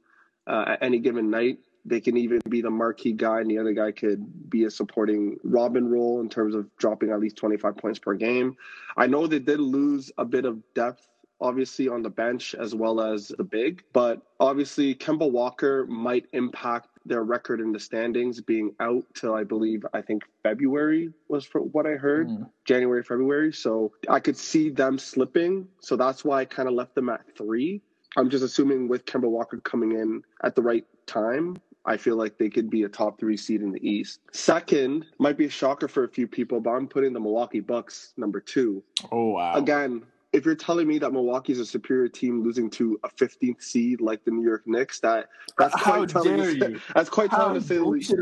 uh, 0.48 0.66
at 0.70 0.82
any 0.82 0.98
given 0.98 1.30
night 1.30 1.60
they 1.86 2.00
can 2.00 2.18
even 2.18 2.40
be 2.48 2.62
the 2.62 2.70
marquee 2.70 3.14
guy, 3.14 3.42
and 3.42 3.50
the 3.50 3.58
other 3.58 3.74
guy 3.74 3.92
could 3.92 4.50
be 4.50 4.66
a 4.66 4.72
supporting 4.72 5.38
Robin 5.44 5.90
role 5.90 6.22
in 6.22 6.30
terms 6.30 6.56
of 6.56 6.68
dropping 6.78 7.12
at 7.12 7.20
least 7.20 7.38
25 7.38 7.78
points 7.78 8.00
per 8.00 8.14
game. 8.14 8.56
I 8.98 9.08
know 9.08 9.28
they 9.28 9.40
did 9.40 9.60
lose 9.60 10.12
a 10.18 10.26
bit 10.26 10.46
of 10.46 10.62
depth, 10.74 11.08
obviously, 11.40 11.88
on 11.88 12.02
the 12.02 12.10
bench 12.10 12.56
as 12.56 12.76
well 12.76 13.02
as 13.02 13.30
the 13.30 13.44
big, 13.44 13.84
but 13.94 14.22
obviously, 14.40 14.94
Kemba 14.96 15.30
Walker 15.30 15.86
might 15.88 16.26
impact 16.34 16.90
their 17.06 17.24
record 17.24 17.60
in 17.60 17.72
the 17.72 17.80
standings 17.80 18.42
being 18.42 18.76
out 18.80 19.04
till 19.16 19.34
I 19.34 19.44
believe 19.44 19.84
I 19.94 20.02
think 20.02 20.24
February 20.44 21.12
was 21.28 21.46
for 21.46 21.62
what 21.62 21.88
I 21.88 21.92
heard, 21.92 22.28
mm. 22.28 22.50
January, 22.66 23.04
February. 23.04 23.54
So 23.54 23.92
I 24.08 24.20
could 24.20 24.38
see 24.38 24.70
them 24.70 25.00
slipping. 25.00 25.68
So 25.80 25.96
that's 25.96 26.24
why 26.24 26.42
I 26.42 26.46
kind 26.46 26.70
of 26.70 26.76
left 26.76 26.96
them 26.96 27.10
at 27.10 27.22
three. 27.36 27.82
I'm 28.18 28.30
just 28.30 28.44
assuming 28.44 28.88
with 28.88 29.06
Kemba 29.06 29.30
Walker 29.30 29.58
coming 29.58 29.94
in 29.94 30.22
at 30.44 30.56
the 30.56 30.62
right 30.62 30.86
time, 31.08 31.58
I 31.86 31.98
feel 31.98 32.16
like 32.16 32.38
they 32.38 32.50
could 32.50 32.70
be 32.70 32.84
a 32.84 32.90
top 32.90 33.20
three 33.20 33.38
seed 33.38 33.62
in 33.62 33.72
the 33.72 33.88
East. 33.88 34.20
Second, 34.32 35.06
might 35.18 35.38
be 35.38 35.46
a 35.46 35.50
shocker 35.50 35.88
for 35.88 36.04
a 36.04 36.08
few 36.08 36.28
people, 36.28 36.60
but 36.60 36.72
I'm 36.72 36.88
putting 36.88 37.14
the 37.14 37.20
Milwaukee 37.20 37.60
Bucks 37.60 38.14
number 38.18 38.40
two. 38.40 38.84
Oh 39.12 39.32
wow! 39.32 39.56
Again, 39.56 40.04
if 40.32 40.46
you're 40.46 40.56
telling 40.56 40.88
me 40.88 41.00
that 41.00 41.12
Milwaukee's 41.12 41.60
a 41.60 41.66
superior 41.66 42.08
team 42.08 42.44
losing 42.44 42.70
to 42.72 43.00
a 43.04 43.10
15th 43.10 43.62
seed 43.64 44.00
like 44.00 44.24
the 44.24 44.32
New 44.32 44.44
York 44.44 44.64
Knicks, 44.66 45.00
that 45.00 45.30
that's 45.58 45.74
quite 45.74 46.12
How 46.12 46.22
telling. 46.22 46.38
Dare 46.38 46.54
to, 46.54 46.72
you? 46.72 46.82
That's 46.94 47.10
quite 47.10 47.32
How, 47.32 47.38
telling 47.38 47.56
to 47.56 47.68
say 47.68 47.76
the 47.78 47.86
least. 47.86 48.14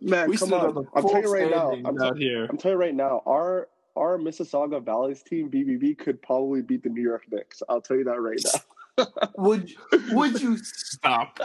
Man, 0.00 0.32
come 0.36 0.52
on! 0.52 0.86
I'm 0.94 1.02
telling 1.02 1.24
you 1.24 1.32
right 1.32 1.50
now. 1.50 1.72
I'm, 1.72 2.14
t- 2.14 2.24
here. 2.24 2.46
I'm 2.48 2.56
telling 2.56 2.76
you 2.76 2.80
right 2.80 2.94
now. 2.94 3.22
Our 3.26 3.68
our 3.96 4.16
Mississauga 4.16 4.80
Valley's 4.80 5.24
team 5.24 5.50
BBB 5.50 5.98
could 5.98 6.22
probably 6.22 6.62
beat 6.62 6.84
the 6.84 6.88
New 6.88 7.02
York 7.02 7.24
Knicks. 7.32 7.64
I'll 7.68 7.80
tell 7.80 7.96
you 7.96 8.04
that 8.04 8.20
right 8.20 8.38
now 8.54 8.60
would 9.36 9.70
would 10.10 10.40
you 10.40 10.56
stop? 10.58 11.38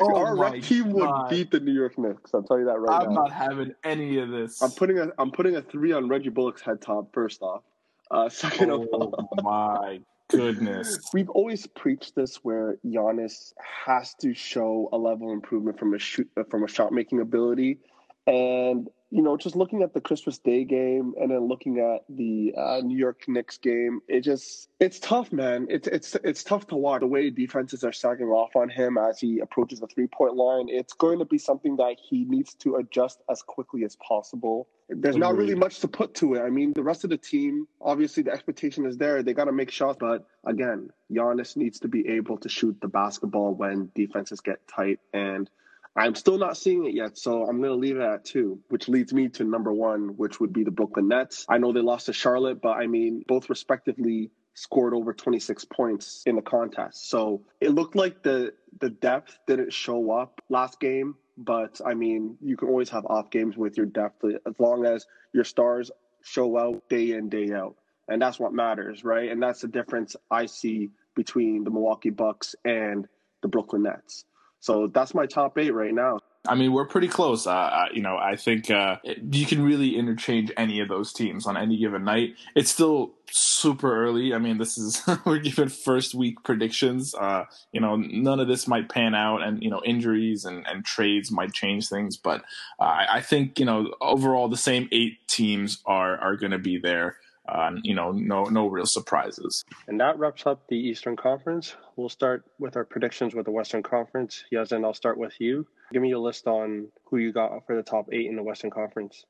Oh 0.00 0.16
Our 0.16 0.36
rec 0.36 0.62
team 0.62 0.92
would 0.92 1.28
beat 1.28 1.50
the 1.50 1.60
New 1.60 1.72
York 1.72 1.98
Knicks. 1.98 2.32
I'll 2.34 2.42
tell 2.42 2.58
you 2.58 2.66
that 2.66 2.78
right 2.78 3.02
I'm 3.02 3.14
now. 3.14 3.22
I'm 3.22 3.28
not 3.28 3.32
having 3.32 3.74
any 3.84 4.18
of 4.18 4.30
this. 4.30 4.62
I'm 4.62 4.70
putting 4.70 4.98
a 4.98 5.08
I'm 5.18 5.30
putting 5.30 5.56
a 5.56 5.62
three 5.62 5.92
on 5.92 6.08
Reggie 6.08 6.30
Bullock's 6.30 6.62
head 6.62 6.80
top. 6.80 7.12
First 7.12 7.42
off, 7.42 7.62
uh, 8.10 8.28
second 8.28 8.70
oh, 8.70 8.82
of 8.82 8.88
all, 8.92 9.28
my 9.42 10.00
goodness, 10.28 10.98
we've 11.12 11.30
always 11.30 11.66
preached 11.66 12.14
this 12.14 12.36
where 12.36 12.76
Giannis 12.84 13.52
has 13.86 14.14
to 14.20 14.34
show 14.34 14.88
a 14.92 14.96
level 14.96 15.28
of 15.28 15.34
improvement 15.34 15.78
from 15.78 15.94
a 15.94 15.98
shoot 15.98 16.30
from 16.50 16.64
a 16.64 16.68
shot 16.68 16.92
making 16.92 17.20
ability, 17.20 17.78
and 18.26 18.88
you 19.12 19.20
know, 19.20 19.36
just 19.36 19.54
looking 19.54 19.82
at 19.82 19.92
the 19.92 20.00
Christmas 20.00 20.38
Day 20.38 20.64
game 20.64 21.12
and 21.20 21.30
then 21.30 21.46
looking 21.46 21.80
at 21.80 22.02
the 22.08 22.54
uh, 22.56 22.80
New 22.82 22.96
York 22.96 23.24
Knicks 23.28 23.58
game, 23.58 24.00
it 24.08 24.22
just 24.22 24.70
it's 24.80 24.98
tough, 24.98 25.30
man. 25.30 25.66
It's 25.68 25.86
it's 25.86 26.16
it's 26.24 26.42
tough 26.42 26.66
to 26.68 26.76
watch 26.76 27.00
the 27.00 27.06
way 27.06 27.28
defenses 27.28 27.84
are 27.84 27.92
sagging 27.92 28.28
off 28.28 28.56
on 28.56 28.70
him 28.70 28.96
as 28.96 29.20
he 29.20 29.40
approaches 29.40 29.80
the 29.80 29.86
three 29.86 30.06
point 30.06 30.34
line. 30.34 30.68
It's 30.70 30.94
going 30.94 31.18
to 31.18 31.26
be 31.26 31.36
something 31.36 31.76
that 31.76 31.96
he 32.02 32.24
needs 32.24 32.54
to 32.60 32.76
adjust 32.76 33.20
as 33.30 33.42
quickly 33.42 33.84
as 33.84 33.96
possible. 33.96 34.66
There's 34.88 35.16
not 35.16 35.36
really 35.36 35.54
much 35.54 35.80
to 35.80 35.88
put 35.88 36.14
to 36.16 36.34
it. 36.34 36.40
I 36.40 36.48
mean, 36.48 36.72
the 36.72 36.82
rest 36.82 37.04
of 37.04 37.10
the 37.10 37.18
team, 37.18 37.68
obviously, 37.82 38.22
the 38.22 38.32
expectation 38.32 38.86
is 38.86 38.96
there. 38.96 39.22
They 39.22 39.34
got 39.34 39.44
to 39.44 39.52
make 39.52 39.70
shots, 39.70 39.98
but 40.00 40.26
again, 40.44 40.88
Giannis 41.10 41.54
needs 41.54 41.80
to 41.80 41.88
be 41.88 42.08
able 42.08 42.38
to 42.38 42.48
shoot 42.48 42.78
the 42.80 42.88
basketball 42.88 43.52
when 43.54 43.90
defenses 43.94 44.40
get 44.40 44.66
tight 44.66 45.00
and 45.12 45.50
I'm 45.94 46.14
still 46.14 46.38
not 46.38 46.56
seeing 46.56 46.86
it 46.86 46.94
yet, 46.94 47.18
so 47.18 47.42
I'm 47.46 47.58
going 47.58 47.70
to 47.70 47.76
leave 47.76 47.96
it 47.96 48.02
at 48.02 48.24
two, 48.24 48.60
which 48.68 48.88
leads 48.88 49.12
me 49.12 49.28
to 49.30 49.44
number 49.44 49.72
one, 49.72 50.16
which 50.16 50.40
would 50.40 50.52
be 50.52 50.64
the 50.64 50.70
Brooklyn 50.70 51.08
Nets. 51.08 51.44
I 51.48 51.58
know 51.58 51.72
they 51.72 51.80
lost 51.80 52.06
to 52.06 52.14
Charlotte, 52.14 52.62
but 52.62 52.78
I 52.78 52.86
mean, 52.86 53.24
both 53.28 53.50
respectively 53.50 54.30
scored 54.54 54.94
over 54.94 55.12
26 55.12 55.64
points 55.66 56.22
in 56.26 56.36
the 56.36 56.42
contest. 56.42 57.10
So 57.10 57.42
it 57.60 57.70
looked 57.70 57.94
like 57.94 58.22
the 58.22 58.54
the 58.80 58.90
depth 58.90 59.38
didn't 59.46 59.72
show 59.72 60.10
up 60.10 60.40
last 60.48 60.80
game, 60.80 61.16
but 61.36 61.80
I 61.84 61.94
mean, 61.94 62.36
you 62.40 62.56
can 62.56 62.68
always 62.68 62.88
have 62.90 63.06
off 63.06 63.30
games 63.30 63.56
with 63.56 63.76
your 63.76 63.86
depth 63.86 64.24
as 64.24 64.58
long 64.58 64.86
as 64.86 65.06
your 65.32 65.44
stars 65.44 65.90
show 66.22 66.58
out 66.58 66.88
day 66.88 67.12
in 67.12 67.28
day 67.28 67.52
out. 67.52 67.76
And 68.08 68.20
that's 68.20 68.38
what 68.38 68.52
matters, 68.52 69.04
right? 69.04 69.30
And 69.30 69.42
that's 69.42 69.60
the 69.60 69.68
difference 69.68 70.16
I 70.30 70.46
see 70.46 70.90
between 71.14 71.64
the 71.64 71.70
Milwaukee 71.70 72.10
Bucks 72.10 72.54
and 72.64 73.06
the 73.42 73.48
Brooklyn 73.48 73.82
Nets. 73.82 74.24
So 74.62 74.86
that's 74.86 75.12
my 75.12 75.26
top 75.26 75.58
eight 75.58 75.74
right 75.74 75.92
now. 75.92 76.20
I 76.46 76.54
mean, 76.54 76.72
we're 76.72 76.86
pretty 76.86 77.08
close. 77.08 77.46
Uh, 77.48 77.86
you 77.92 78.00
know, 78.00 78.16
I 78.16 78.36
think 78.36 78.70
uh, 78.70 78.96
you 79.04 79.44
can 79.44 79.62
really 79.62 79.96
interchange 79.96 80.52
any 80.56 80.80
of 80.80 80.88
those 80.88 81.12
teams 81.12 81.46
on 81.46 81.56
any 81.56 81.76
given 81.76 82.04
night. 82.04 82.34
It's 82.54 82.70
still 82.70 83.12
super 83.30 84.04
early. 84.04 84.34
I 84.34 84.38
mean, 84.38 84.58
this 84.58 84.78
is 84.78 85.02
we're 85.24 85.40
giving 85.40 85.68
first 85.68 86.14
week 86.14 86.42
predictions. 86.44 87.12
Uh, 87.14 87.44
you 87.72 87.80
know, 87.80 87.96
none 87.96 88.38
of 88.38 88.46
this 88.46 88.68
might 88.68 88.88
pan 88.88 89.14
out, 89.16 89.42
and 89.42 89.62
you 89.62 89.70
know, 89.70 89.82
injuries 89.84 90.44
and, 90.44 90.64
and 90.66 90.84
trades 90.84 91.30
might 91.30 91.52
change 91.52 91.88
things. 91.88 92.16
But 92.16 92.42
uh, 92.80 93.04
I 93.10 93.20
think 93.20 93.58
you 93.58 93.66
know, 93.66 93.92
overall, 94.00 94.48
the 94.48 94.56
same 94.56 94.88
eight 94.92 95.26
teams 95.26 95.82
are 95.86 96.16
are 96.18 96.36
going 96.36 96.52
to 96.52 96.58
be 96.58 96.78
there 96.78 97.16
uh, 97.48 97.72
you 97.82 97.94
know, 97.94 98.12
no 98.12 98.44
no 98.44 98.68
real 98.68 98.86
surprises. 98.86 99.64
And 99.88 100.00
that 100.00 100.18
wraps 100.18 100.46
up 100.46 100.68
the 100.68 100.76
Eastern 100.76 101.16
Conference. 101.16 101.74
We'll 101.96 102.08
start 102.08 102.44
with 102.58 102.76
our 102.76 102.84
predictions 102.84 103.34
with 103.34 103.46
the 103.46 103.50
Western 103.50 103.82
Conference. 103.82 104.44
Yazin, 104.52 104.84
I'll 104.84 104.94
start 104.94 105.18
with 105.18 105.34
you. 105.40 105.66
Give 105.92 106.02
me 106.02 106.08
your 106.08 106.18
list 106.18 106.46
on 106.46 106.88
who 107.04 107.18
you 107.18 107.32
got 107.32 107.66
for 107.66 107.76
the 107.76 107.82
top 107.82 108.06
eight 108.12 108.26
in 108.26 108.36
the 108.36 108.42
Western 108.42 108.70
Conference. 108.70 109.24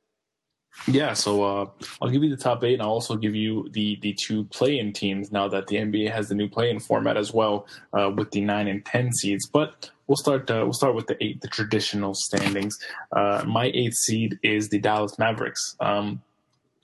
Yeah, 0.87 1.13
so 1.13 1.43
uh, 1.43 1.67
I'll 2.01 2.09
give 2.09 2.23
you 2.23 2.31
the 2.31 2.43
top 2.43 2.65
eight, 2.65 2.75
and 2.75 2.83
I'll 2.83 2.91
also 2.91 3.17
give 3.17 3.35
you 3.35 3.69
the 3.73 3.99
the 4.01 4.15
two 4.15 4.45
play-in 4.45 4.93
teams 4.93 5.31
now 5.31 5.49
that 5.49 5.67
the 5.67 5.77
NBA 5.77 6.11
has 6.11 6.29
the 6.29 6.35
new 6.35 6.49
play-in 6.49 6.81
format 6.81 7.17
as 7.17 7.33
well 7.33 7.67
uh, 7.93 8.11
with 8.15 8.31
the 8.31 8.41
nine 8.41 8.69
and 8.69 8.85
ten 8.85 9.13
seeds. 9.13 9.47
But 9.47 9.91
we'll 10.07 10.17
start 10.17 10.51
uh, 10.51 10.61
we'll 10.65 10.73
start 10.73 10.95
with 10.95 11.07
the 11.09 11.23
eight, 11.23 11.43
the 11.43 11.49
traditional 11.49 12.15
standings. 12.15 12.79
Uh, 13.15 13.45
my 13.47 13.67
eighth 13.75 13.97
seed 13.97 14.39
is 14.43 14.71
the 14.71 14.79
Dallas 14.79 15.19
Mavericks. 15.19 15.77
Um, 15.81 16.23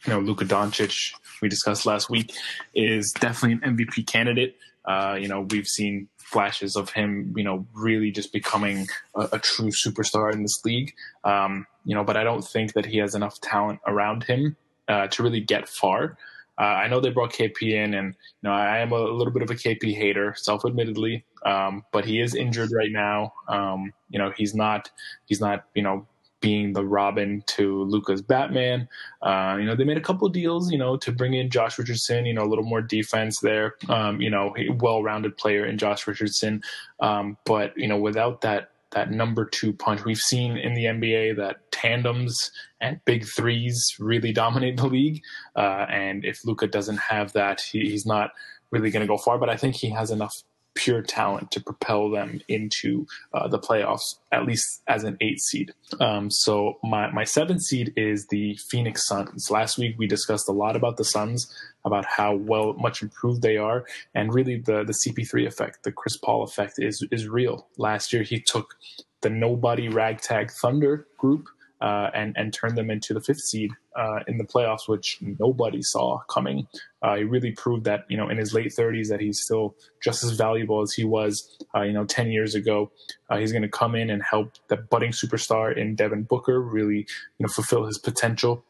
you 0.07 0.12
know, 0.12 0.20
Luka 0.20 0.44
Doncic, 0.44 1.12
we 1.42 1.49
discussed 1.49 1.86
last 1.86 2.09
week, 2.09 2.32
is 2.74 3.12
definitely 3.12 3.59
an 3.62 3.76
MVP 3.76 4.07
candidate. 4.07 4.57
Uh, 4.84 5.16
you 5.20 5.28
know, 5.28 5.46
we've 5.51 5.66
seen 5.66 6.09
flashes 6.18 6.76
of 6.76 6.90
him, 6.90 7.34
you 7.36 7.44
know, 7.44 7.66
really 7.74 8.11
just 8.11 8.32
becoming 8.32 8.86
a, 9.14 9.28
a 9.32 9.38
true 9.38 9.70
superstar 9.70 10.32
in 10.32 10.42
this 10.42 10.61
league. 10.64 10.94
Um, 11.24 11.66
you 11.84 11.94
know, 11.94 12.05
but 12.05 12.16
I 12.16 12.24
don't 12.24 12.44
think 12.44 12.74
that 12.74 12.86
he 12.86 12.99
has 12.99 13.14
enough 13.14 13.40
talent 13.40 13.80
around 13.86 14.24
him 14.24 14.57
uh, 14.88 15.09
to 15.09 15.22
really 15.22 15.40
get 15.40 15.68
far. 15.68 16.16
Uh, 16.59 16.64
I 16.64 16.88
know 16.88 16.99
they 17.01 17.11
brought 17.11 17.32
KP 17.32 17.70
in, 17.72 17.94
and 17.94 18.09
you 18.09 18.49
know 18.49 18.51
I 18.51 18.78
am 18.78 18.90
a 18.90 18.99
little 18.99 19.32
bit 19.32 19.42
of 19.42 19.51
a 19.51 19.55
KP 19.55 19.94
hater, 19.94 20.34
self-admittedly. 20.36 21.24
Um, 21.46 21.84
but 21.92 22.05
he 22.05 22.20
is 22.20 22.34
injured 22.34 22.70
right 22.72 22.90
now. 22.90 23.32
Um, 23.49 23.92
you 24.11 24.18
know 24.18 24.32
he's 24.36 24.55
not 24.55 24.90
he's 25.26 25.40
not 25.40 25.66
you 25.74 25.82
know 25.82 26.07
being 26.41 26.72
the 26.72 26.84
Robin 26.84 27.43
to 27.47 27.82
Luka's 27.84 28.22
Batman. 28.22 28.89
Uh, 29.22 29.57
you 29.59 29.66
know, 29.66 29.74
they 29.74 29.84
made 29.84 29.97
a 29.97 30.03
couple 30.03 30.28
deals, 30.28 30.70
you 30.70 30.78
know, 30.78 30.97
to 30.99 31.12
bring 31.12 31.34
in 31.34 31.51
Josh 31.51 31.78
Richardson, 31.78 32.26
you 32.26 32.34
know, 32.34 32.43
a 32.43 32.49
little 32.49 32.64
more 32.64 32.82
defense 32.82 33.41
there. 33.41 33.74
Um, 33.89 34.20
you 34.20 34.30
know, 34.30 34.55
well-rounded 34.78 35.36
player 35.36 35.66
in 35.66 35.78
Josh 35.78 36.07
Richardson. 36.07 36.62
Um, 37.01 37.36
but, 37.45 37.76
you 37.76 37.89
know, 37.89 37.99
without 37.99 38.41
that 38.43 38.70
that 38.93 39.11
number 39.11 39.45
two 39.45 39.72
punch. 39.72 40.05
We've 40.05 40.18
seen 40.18 40.57
in 40.57 40.74
the 40.74 40.84
NBA 40.84 41.36
that 41.36 41.70
tandems 41.70 42.51
and 42.80 43.01
big 43.05 43.26
threes 43.26 43.95
really 43.99 44.32
dominate 44.32 44.76
the 44.76 44.86
league. 44.86 45.22
Uh, 45.57 45.86
and 45.91 46.24
if 46.24 46.45
Luca 46.45 46.66
doesn't 46.66 46.97
have 46.97 47.32
that, 47.34 47.61
he, 47.61 47.80
he's 47.80 48.07
not 48.07 48.30
really 48.70 48.91
going 48.91 49.03
to 49.03 49.07
go 49.07 49.18
far. 49.18 49.39
But 49.39 49.51
I 49.51 49.57
think 49.57 49.74
he 49.74 49.91
has 49.91 50.11
enough 50.11 50.34
pure 50.79 51.03
talent 51.03 51.51
to 51.51 51.61
propel 51.61 52.09
them 52.09 52.41
into 52.47 53.05
uh, 53.35 53.49
the 53.49 53.59
playoffs, 53.59 54.14
at 54.31 54.47
least 54.47 54.83
as 54.87 55.03
an 55.03 55.16
eight 55.20 55.41
seed. 55.41 55.72
Um, 55.99 56.31
so 56.31 56.79
my 56.85 57.11
my 57.11 57.24
seventh 57.24 57.62
seed 57.62 57.93
is 57.97 58.29
the 58.29 58.57
Phoenix 58.70 59.07
Suns. 59.07 59.51
Last 59.51 59.76
week 59.76 59.97
we 59.99 60.07
discussed 60.07 60.49
a 60.49 60.53
lot 60.53 60.76
about 60.76 60.97
the 60.97 61.05
Suns, 61.05 61.53
about 61.85 62.05
how 62.05 62.37
well 62.37 62.74
much 62.74 63.03
improved 63.03 63.43
they 63.43 63.57
are, 63.57 63.85
and 64.14 64.33
really 64.33 64.57
the 64.57 64.85
the 64.85 64.95
CP3 64.95 65.47
effect, 65.47 65.83
the 65.83 65.93
Chris 65.93 66.16
Paul 66.16 66.45
effect, 66.45 66.74
is 66.79 67.05
is 67.11 67.29
real. 67.29 67.66
Last 67.76 68.12
year 68.12 68.22
he 68.22 68.41
took 68.41 68.76
the 69.20 69.31
nobody 69.31 69.89
ragtag 69.89 70.53
Thunder 70.53 71.09
group 71.18 71.49
uh, 71.81 72.11
and 72.14 72.37
and 72.37 72.53
turn 72.53 72.76
them 72.76 72.91
into 72.91 73.12
the 73.12 73.20
fifth 73.20 73.41
seed 73.41 73.72
uh, 73.99 74.20
in 74.28 74.38
the 74.38 74.44
playoffs, 74.44 74.88
which 74.88 75.18
nobody 75.20 75.82
saw 75.82 76.18
coming. 76.30 76.66
Uh, 77.03 77.16
he 77.16 77.24
really 77.24 77.51
proved 77.53 77.84
that 77.84 78.05
you 78.09 78.16
know 78.16 78.28
in 78.28 78.38
his 78.38 78.55
late 78.55 78.68
30s 78.68 79.09
that 79.09 79.20
he's 79.20 79.40
still 79.40 79.74
just 80.03 80.22
as 80.22 80.32
valuable 80.32 80.80
as 80.80 80.92
he 80.92 81.05
was 81.05 81.59
uh, 81.74 81.82
you 81.82 81.92
know 81.92 82.05
10 82.05 82.30
years 82.30 82.55
ago. 82.55 82.90
Uh, 83.28 83.38
he's 83.38 83.53
going 83.53 83.62
to 83.62 83.68
come 83.68 83.94
in 83.94 84.11
and 84.11 84.22
help 84.22 84.53
the 84.68 84.76
budding 84.76 85.11
superstar 85.11 85.76
in 85.76 85.94
Devin 85.94 86.22
Booker 86.22 86.61
really 86.61 86.99
you 87.38 87.40
know 87.40 87.49
fulfill 87.49 87.84
his 87.84 87.99
potential. 87.99 88.64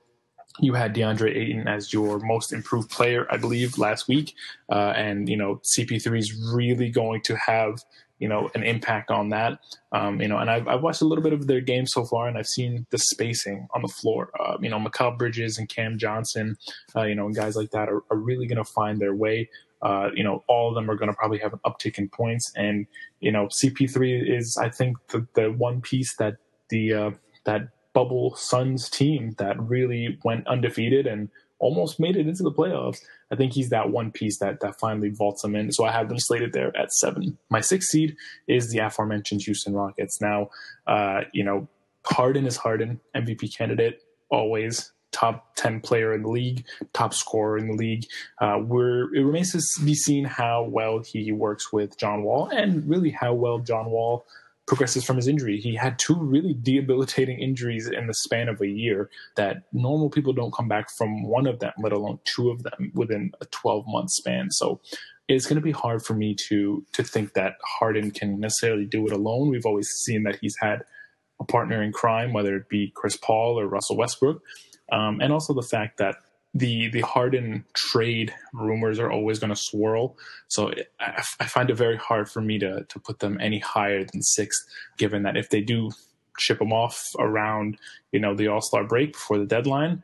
You 0.61 0.75
had 0.75 0.93
DeAndre 0.93 1.37
Ayton 1.37 1.69
as 1.69 1.93
your 1.93 2.19
most 2.19 2.53
improved 2.53 2.91
player, 2.91 3.29
I 3.31 3.37
believe, 3.37 3.79
last 3.79 4.09
week, 4.09 4.35
uh, 4.71 4.93
and 4.97 5.29
you 5.29 5.37
know 5.37 5.61
CP3 5.63 6.19
is 6.19 6.35
really 6.53 6.91
going 6.91 7.21
to 7.23 7.37
have 7.37 7.85
you 8.19 8.29
know, 8.29 8.51
an 8.55 8.63
impact 8.63 9.11
on 9.11 9.29
that. 9.31 9.59
Um, 9.93 10.21
you 10.21 10.29
know, 10.29 10.39
and 10.39 10.51
I've, 10.51 10.67
I've, 10.69 10.83
watched 10.83 11.03
a 11.03 11.05
little 11.05 11.23
bit 11.23 11.33
of 11.33 11.47
their 11.47 11.61
game 11.61 11.87
so 11.87 12.05
far, 12.05 12.29
and 12.29 12.37
I've 12.37 12.47
seen 12.47 12.87
the 12.91 12.99
spacing 12.99 13.69
on 13.75 13.83
the 13.83 13.89
floor. 13.89 14.31
Uh, 14.39 14.57
you 14.61 14.69
know, 14.69 14.79
Mikal 14.79 15.17
Bridges 15.17 15.59
and 15.59 15.69
Cam 15.69 15.99
Johnson, 15.99 16.57
uh, 16.97 17.05
you 17.05 17.15
know, 17.15 17.27
and 17.27 17.35
guys 17.35 17.57
like 17.57 17.71
that 17.71 17.89
are, 17.89 18.03
are 18.11 18.17
really 18.17 18.47
going 18.47 18.63
to 18.63 18.65
find 18.65 19.01
their 19.01 19.15
way. 19.15 19.49
Uh, 19.81 20.11
you 20.15 20.25
know, 20.25 20.43
all 20.49 20.69
of 20.69 20.75
them 20.75 20.91
are 20.91 20.97
going 20.97 21.09
to 21.09 21.15
probably 21.15 21.39
have 21.39 21.53
an 21.53 21.61
uptick 21.65 21.99
in 21.99 22.09
points, 22.09 22.53
and 22.57 22.87
you 23.21 23.31
know, 23.31 23.47
CP3 23.47 24.37
is, 24.37 24.57
I 24.57 24.69
think, 24.69 24.97
the, 25.09 25.27
the 25.35 25.53
one 25.53 25.81
piece 25.81 26.17
that 26.17 26.37
the 26.71 26.93
uh, 26.93 27.11
that 27.45 27.69
bubble 27.93 28.35
Suns 28.37 28.89
team 28.91 29.35
that 29.39 29.61
really 29.61 30.19
went 30.25 30.47
undefeated 30.47 31.07
and 31.07 31.29
almost 31.59 31.99
made 31.99 32.17
it 32.17 32.29
into 32.29 32.43
the 32.43 32.53
playoffs. 32.53 33.01
I 33.31 33.37
think 33.37 33.53
he's 33.53 33.71
that 33.71 33.91
one 33.91 34.11
piece 34.11 34.39
that 34.39 34.61
that 34.61 34.79
finally 34.79 35.11
vaults 35.11 35.45
him 35.45 35.55
in. 35.55 35.73
So 35.73 35.85
I 35.85 35.93
have 35.93 36.09
them 36.09 36.19
slated 36.19 36.53
there 36.53 36.75
at 36.77 36.93
seven. 36.93 37.39
My 37.51 37.61
sixth 37.61 37.91
seed 37.91 38.17
is 38.47 38.71
the 38.71 38.79
aforementioned 38.79 39.43
Houston 39.43 39.75
Rockets. 39.75 40.21
Now, 40.21 40.51
uh, 40.87 41.23
you 41.33 41.45
know, 41.45 41.69
Harden 42.05 42.47
is 42.47 42.57
Harden, 42.57 43.01
MVP 43.15 43.57
candidate 43.57 44.03
always 44.31 44.93
top 45.11 45.55
10 45.57 45.81
player 45.81 46.15
in 46.15 46.23
the 46.23 46.29
league, 46.29 46.65
top 46.93 47.15
scorer 47.15 47.59
in 47.59 47.69
the 47.69 47.75
league. 47.75 48.05
Uh, 48.41 48.61
we're, 48.63 49.15
it 49.15 49.23
remains 49.23 49.53
to 49.53 49.85
be 49.85 49.95
seen 49.95 50.25
how 50.25 50.63
well 50.63 50.99
he 50.99 51.33
works 51.33 51.73
with 51.73 51.99
John 51.99 52.23
Wall 52.23 52.49
and 52.49 52.89
really 52.89 53.11
how 53.11 53.33
well 53.33 53.59
John 53.59 53.91
Wall 53.91 54.27
progresses 54.69 55.05
from 55.05 55.17
his 55.17 55.27
injury. 55.27 55.59
He 55.59 55.75
had 55.75 55.99
two 55.99 56.15
really 56.15 56.55
debilitating 56.55 57.41
injuries 57.41 57.89
in 57.89 58.07
the 58.07 58.15
span 58.15 58.49
of 58.49 58.61
a 58.61 58.69
year 58.69 59.11
that 59.37 59.63
normal 59.73 60.11
people 60.11 60.33
don't 60.33 60.53
come 60.53 60.69
back 60.69 60.91
from 60.91 61.25
one 61.25 61.47
of 61.47 61.59
them, 61.59 61.73
let 61.79 61.93
alone 61.93 62.21
two 62.25 62.51
of 62.51 62.63
them 62.63 62.93
within 62.95 63.33
a 63.41 63.47
12 63.47 63.85
month 63.89 64.11
span. 64.11 64.51
So 64.51 64.81
it's 65.27 65.47
going 65.47 65.57
to 65.57 65.63
be 65.63 65.73
hard 65.73 66.05
for 66.05 66.15
me 66.15 66.35
to 66.49 66.85
to 66.93 67.03
think 67.03 67.33
that 67.35 67.55
Harden 67.65 68.11
can 68.11 68.39
necessarily 68.39 68.85
do 68.85 69.07
it 69.07 69.13
alone. 69.13 69.49
We've 69.49 69.67
always 69.67 69.89
seen 69.89 70.23
that 70.25 70.39
he's 70.41 70.57
had 70.61 70.85
a 71.41 71.45
partner 71.45 71.83
in 71.83 71.93
crime, 71.93 72.33
whether 72.33 72.55
it 72.57 72.69
be 72.69 72.93
Chris 72.95 73.17
Paul 73.17 73.59
or 73.59 73.67
Russell 73.67 73.97
Westbrook, 73.97 74.43
um, 74.93 75.21
and 75.21 75.33
also 75.33 75.55
the 75.55 75.63
fact 75.63 75.99
that 75.99 76.17
the 76.55 76.89
the 76.89 77.01
Harden 77.03 77.65
trade 77.75 78.35
rumors 78.53 78.99
are 78.99 79.11
always 79.11 79.39
going 79.39 79.51
to 79.51 79.57
swirl. 79.57 80.17
So 80.49 80.73
I, 81.01 81.23
I, 81.41 81.47
find 81.47 81.71
it 81.71 81.75
very 81.75 81.97
hard 81.97 82.29
for 82.29 82.41
me 82.41 82.59
to 82.59 82.85
to 82.85 82.99
put 82.99 83.19
them 83.19 83.39
any 83.41 83.59
higher 83.59 84.05
than 84.05 84.23
sixth, 84.23 84.67
given 84.97 85.23
that 85.25 85.37
if 85.37 85.51
they 85.51 85.61
do 85.61 85.91
ship 86.39 86.59
them 86.59 86.73
off 86.73 87.11
around 87.19 87.79
you 88.13 88.21
know 88.21 88.35
the 88.35 88.49
All 88.49 88.63
Star 88.63 88.85
break 88.85 89.13
before 89.13 89.39
the 89.39 89.47
deadline, 89.47 90.03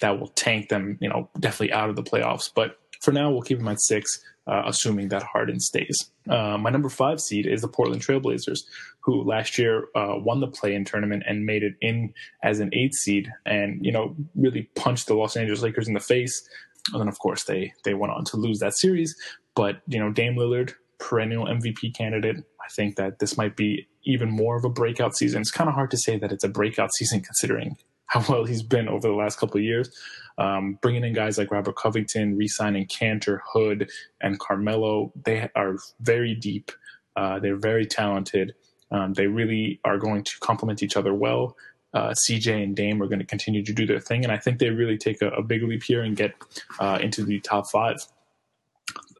that 0.00 0.18
will 0.18 0.28
tank 0.28 0.68
them 0.68 0.98
you 1.00 1.08
know 1.08 1.30
definitely 1.38 1.72
out 1.72 1.90
of 1.90 1.96
the 1.96 2.02
playoffs. 2.02 2.50
But 2.52 2.78
for 3.04 3.12
now, 3.12 3.30
we'll 3.30 3.42
keep 3.42 3.58
them 3.58 3.68
at 3.68 3.80
six 3.80 4.22
uh, 4.46 4.62
assuming 4.66 5.08
that 5.08 5.22
Harden 5.22 5.60
stays. 5.60 6.10
Uh, 6.28 6.58
my 6.58 6.70
number 6.70 6.88
five 6.88 7.20
seed 7.20 7.46
is 7.46 7.62
the 7.62 7.68
Portland 7.68 8.02
Trailblazers, 8.02 8.60
who 9.00 9.22
last 9.22 9.58
year 9.58 9.88
uh, 9.94 10.14
won 10.16 10.40
the 10.40 10.46
play-in 10.46 10.84
tournament 10.84 11.22
and 11.26 11.46
made 11.46 11.62
it 11.62 11.74
in 11.80 12.12
as 12.42 12.60
an 12.60 12.70
eight 12.72 12.94
seed, 12.94 13.30
and 13.46 13.84
you 13.84 13.92
know 13.92 14.14
really 14.34 14.70
punched 14.74 15.06
the 15.06 15.14
Los 15.14 15.36
Angeles 15.36 15.62
Lakers 15.62 15.88
in 15.88 15.94
the 15.94 16.00
face. 16.00 16.46
And 16.92 17.00
then, 17.00 17.08
of 17.08 17.18
course, 17.18 17.44
they 17.44 17.72
they 17.84 17.94
went 17.94 18.12
on 18.12 18.24
to 18.26 18.36
lose 18.36 18.58
that 18.58 18.76
series. 18.76 19.14
But 19.54 19.80
you 19.86 19.98
know, 19.98 20.10
Dame 20.10 20.36
Lillard, 20.36 20.74
perennial 20.98 21.46
MVP 21.46 21.94
candidate. 21.96 22.36
I 22.36 22.68
think 22.74 22.96
that 22.96 23.18
this 23.18 23.36
might 23.36 23.56
be 23.56 23.88
even 24.04 24.30
more 24.30 24.56
of 24.56 24.64
a 24.64 24.70
breakout 24.70 25.16
season. 25.16 25.40
It's 25.40 25.50
kind 25.50 25.68
of 25.68 25.74
hard 25.74 25.90
to 25.92 25.98
say 25.98 26.18
that 26.18 26.32
it's 26.32 26.44
a 26.44 26.48
breakout 26.48 26.90
season 26.94 27.20
considering 27.20 27.76
how 28.06 28.24
well 28.28 28.44
he's 28.44 28.62
been 28.62 28.88
over 28.88 29.08
the 29.08 29.14
last 29.14 29.38
couple 29.38 29.58
of 29.58 29.64
years. 29.64 29.90
Um, 30.38 30.78
bringing 30.82 31.04
in 31.04 31.12
guys 31.12 31.38
like 31.38 31.50
Robert 31.50 31.76
Covington, 31.76 32.36
re-signing 32.36 32.86
Kanter, 32.86 33.40
Hood, 33.52 33.90
and 34.20 34.38
Carmelo, 34.38 35.12
they 35.24 35.48
are 35.54 35.76
very 36.00 36.34
deep. 36.34 36.72
Uh, 37.16 37.38
they're 37.38 37.56
very 37.56 37.86
talented. 37.86 38.54
Um, 38.90 39.14
they 39.14 39.26
really 39.26 39.80
are 39.84 39.98
going 39.98 40.24
to 40.24 40.32
complement 40.40 40.82
each 40.82 40.96
other 40.96 41.14
well. 41.14 41.56
Uh, 41.92 42.12
CJ 42.28 42.62
and 42.62 42.74
Dame 42.74 43.00
are 43.00 43.06
going 43.06 43.20
to 43.20 43.24
continue 43.24 43.64
to 43.64 43.72
do 43.72 43.86
their 43.86 44.00
thing, 44.00 44.24
and 44.24 44.32
I 44.32 44.36
think 44.36 44.58
they 44.58 44.70
really 44.70 44.98
take 44.98 45.22
a, 45.22 45.28
a 45.28 45.42
big 45.42 45.62
leap 45.62 45.84
here 45.84 46.02
and 46.02 46.16
get 46.16 46.34
uh, 46.80 46.98
into 47.00 47.24
the 47.24 47.38
top 47.40 47.70
five. 47.70 47.96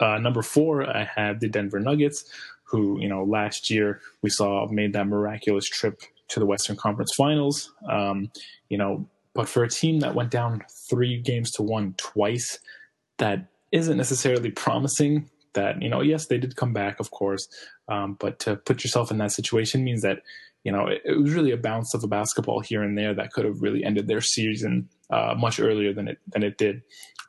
Uh, 0.00 0.18
number 0.18 0.42
four, 0.42 0.84
I 0.84 1.08
have 1.14 1.38
the 1.38 1.48
Denver 1.48 1.78
Nuggets, 1.78 2.24
who 2.64 3.00
you 3.00 3.08
know 3.08 3.22
last 3.22 3.70
year 3.70 4.00
we 4.22 4.30
saw 4.30 4.66
made 4.68 4.92
that 4.94 5.06
miraculous 5.06 5.68
trip 5.68 6.00
to 6.28 6.40
the 6.40 6.46
Western 6.46 6.76
Conference 6.76 7.12
Finals. 7.16 7.72
Um, 7.90 8.30
you 8.68 8.78
know, 8.78 9.08
but 9.34 9.48
for 9.48 9.64
a 9.64 9.68
team 9.68 10.00
that 10.00 10.14
went 10.14 10.30
down 10.30 10.62
three 10.88 11.20
games 11.20 11.50
to 11.52 11.62
one 11.62 11.94
twice, 11.96 12.58
that 13.18 13.48
isn't 13.72 13.96
necessarily 13.96 14.50
promising. 14.50 15.30
That 15.54 15.80
you 15.82 15.88
know, 15.88 16.00
yes, 16.00 16.26
they 16.26 16.38
did 16.38 16.56
come 16.56 16.72
back, 16.72 16.98
of 16.98 17.10
course, 17.10 17.46
um, 17.88 18.16
but 18.18 18.38
to 18.40 18.56
put 18.56 18.82
yourself 18.82 19.10
in 19.10 19.18
that 19.18 19.32
situation 19.32 19.84
means 19.84 20.02
that 20.02 20.22
you 20.64 20.72
know 20.72 20.86
it, 20.86 21.02
it, 21.04 21.20
was 21.20 21.32
really 21.32 21.52
a 21.52 21.56
bounce 21.56 21.94
of 21.94 22.02
a 22.02 22.08
basketball 22.08 22.60
here 22.60 22.82
and 22.82 22.98
there 22.98 23.14
that 23.14 23.32
could 23.32 23.44
have 23.44 23.60
really 23.60 23.84
ended 23.84 24.08
their 24.08 24.20
season 24.20 24.88
uh, 25.10 25.34
much 25.36 25.60
earlier 25.60 25.92
than 25.92 26.08
it 26.08 26.18
than 26.28 26.42
it 26.42 26.58
did. 26.58 26.82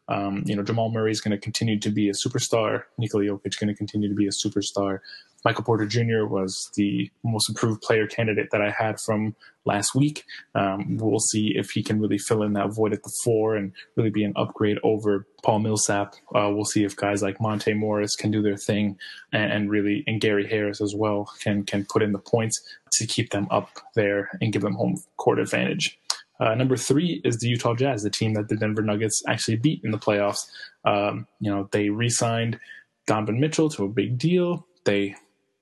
Um, 0.08 0.44
you 0.46 0.56
know, 0.56 0.64
Jamal 0.64 0.92
Murray 0.92 1.12
is 1.12 1.22
going 1.22 1.32
to 1.32 1.38
continue 1.38 1.80
to 1.80 1.90
be 1.90 2.10
a 2.10 2.14
superstar. 2.14 2.84
Nikola 2.98 3.24
Jokic 3.26 3.48
is 3.48 3.56
going 3.56 3.68
to 3.68 3.76
continue 3.76 4.10
to 4.10 4.16
be 4.16 4.28
a 4.28 4.32
superstar. 4.32 5.00
Michael 5.46 5.64
Porter 5.64 5.86
Jr. 5.86 6.26
was 6.26 6.72
the 6.76 7.10
most 7.24 7.48
improved 7.48 7.84
player 7.84 8.08
candidate 8.08 8.50
that 8.52 8.62
I 8.62 8.72
had 8.72 9.00
from 9.00 9.36
last 9.64 9.94
week. 9.94 10.26
Um, 10.56 10.98
we'll 10.98 11.20
see 11.20 11.54
if 11.56 11.70
he 11.70 11.84
can 11.84 12.02
really 12.02 12.18
fill 12.18 12.42
in 12.42 12.54
that 12.54 12.74
void 12.74 12.94
at 12.94 13.04
the 13.04 13.14
four 13.24 13.56
and 13.56 13.72
really 13.96 14.10
be 14.10 14.24
an 14.24 14.34
upgrade 14.36 14.80
over 14.84 15.28
Paul 15.44 15.60
Millsap. 15.60 16.16
Uh, 16.34 16.50
we'll 16.52 16.66
see 16.66 16.84
if 16.84 16.96
guys 16.96 17.22
like 17.22 17.40
Monte 17.40 17.74
Morris 17.74 18.16
can 18.16 18.32
do 18.32 18.42
their 18.42 18.58
thing 18.58 18.98
and, 19.32 19.54
and, 19.54 19.70
really, 19.70 20.04
and 20.08 20.20
Gary 20.20 20.48
Harris 20.48 20.82
as 20.82 20.96
well 20.96 21.32
can 21.40 21.64
can 21.64 21.86
put 21.86 22.02
in 22.02 22.12
the 22.12 22.20
points 22.20 22.62
to 22.94 23.06
keep 23.06 23.30
them 23.30 23.48
up 23.52 23.70
there 23.94 24.30
and 24.42 24.52
give 24.52 24.64
them 24.64 24.74
home 24.74 24.96
court 25.18 25.40
advantage. 25.40 26.00
Uh, 26.40 26.56
number 26.56 26.76
three 26.76 27.22
is 27.24 27.38
the 27.38 27.48
Utah 27.48 27.76
Jazz, 27.76 28.02
the 28.02 28.10
team 28.10 28.34
that 28.34 28.50
the 28.50 28.58
Denver 28.58 28.82
Nuggets 28.82 29.24
actually 29.28 29.58
beat 29.58 29.82
in 29.84 29.92
the 29.92 29.98
playoffs. 29.98 30.48
Um, 30.84 31.28
you 31.40 31.50
know, 31.50 31.70
they 31.72 31.90
re-signed 31.90 32.60
Donovan 33.08 33.40
Mitchell 33.40 33.70
to 33.70 33.86
a 33.86 33.90
big 33.90 34.18
deal. 34.18 34.68
They 34.84 35.16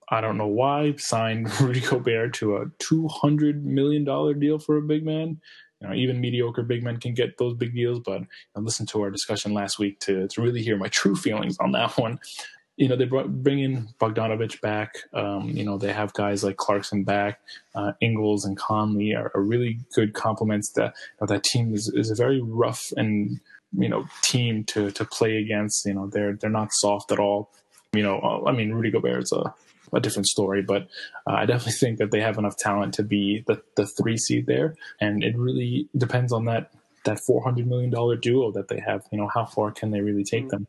I 0.09 0.21
don't 0.21 0.37
know 0.37 0.47
why, 0.47 0.95
signed 0.97 1.49
Rudy 1.61 1.81
Gobert 1.81 2.33
to 2.35 2.57
a 2.57 2.65
$200 2.65 3.63
million 3.63 4.03
deal 4.39 4.59
for 4.59 4.77
a 4.77 4.81
big 4.81 5.05
man. 5.05 5.39
You 5.83 5.87
know, 5.89 5.93
even 5.95 6.21
mediocre 6.21 6.63
big 6.63 6.83
men 6.83 6.97
can 6.97 7.13
get 7.13 7.37
those 7.37 7.55
big 7.55 7.73
deals, 7.73 7.99
but 7.99 8.21
I 8.55 8.59
listened 8.59 8.89
to 8.89 9.01
our 9.01 9.11
discussion 9.11 9.53
last 9.53 9.79
week 9.79 9.99
to, 10.01 10.27
to 10.29 10.41
really 10.41 10.63
hear 10.63 10.77
my 10.77 10.87
true 10.89 11.15
feelings 11.15 11.57
on 11.59 11.71
that 11.73 11.97
one. 11.97 12.19
You 12.77 12.87
know, 12.87 12.95
they 12.95 13.05
brought, 13.05 13.43
bring 13.43 13.59
in 13.59 13.89
Bogdanovic 13.99 14.59
back. 14.61 14.95
Um, 15.13 15.49
you 15.49 15.63
know, 15.63 15.77
they 15.77 15.93
have 15.93 16.13
guys 16.13 16.43
like 16.43 16.57
Clarkson 16.57 17.03
back. 17.03 17.39
Uh, 17.75 17.91
Ingles 18.01 18.45
and 18.45 18.57
Conley 18.57 19.13
are, 19.13 19.31
are 19.35 19.43
really 19.43 19.79
good 19.93 20.13
complements. 20.13 20.71
That 20.71 20.95
you 20.95 21.17
know, 21.21 21.27
that 21.27 21.43
team 21.43 21.75
is, 21.75 21.89
is 21.89 22.09
a 22.09 22.15
very 22.15 22.41
rough 22.41 22.91
and 22.97 23.39
you 23.77 23.89
know 23.89 24.05
team 24.23 24.63
to 24.65 24.89
to 24.89 25.05
play 25.05 25.37
against. 25.37 25.85
You 25.85 25.93
know, 25.93 26.07
they're 26.07 26.33
they're 26.33 26.49
not 26.49 26.73
soft 26.73 27.11
at 27.11 27.19
all. 27.19 27.51
You 27.93 28.01
know, 28.01 28.43
I 28.47 28.51
mean, 28.51 28.73
Rudy 28.73 28.89
Gobert 28.89 29.21
is 29.21 29.31
a 29.31 29.53
a 29.93 29.99
different 29.99 30.27
story. 30.27 30.61
But 30.61 30.87
uh, 31.27 31.33
I 31.33 31.45
definitely 31.45 31.73
think 31.73 31.97
that 31.99 32.11
they 32.11 32.21
have 32.21 32.37
enough 32.37 32.57
talent 32.57 32.93
to 32.95 33.03
be 33.03 33.43
the, 33.47 33.61
the 33.75 33.85
three 33.85 34.17
seed 34.17 34.47
there, 34.47 34.75
and 34.99 35.23
it 35.23 35.37
really 35.37 35.87
depends 35.97 36.31
on 36.31 36.45
that 36.45 36.71
that 37.05 37.19
four 37.19 37.43
hundred 37.43 37.67
million 37.67 37.89
dollar 37.89 38.15
duo 38.15 38.51
that 38.51 38.67
they 38.67 38.79
have. 38.79 39.03
You 39.11 39.17
know, 39.17 39.27
how 39.27 39.45
far 39.45 39.71
can 39.71 39.91
they 39.91 40.01
really 40.01 40.23
take 40.23 40.43
mm-hmm. 40.43 40.49
them? 40.49 40.67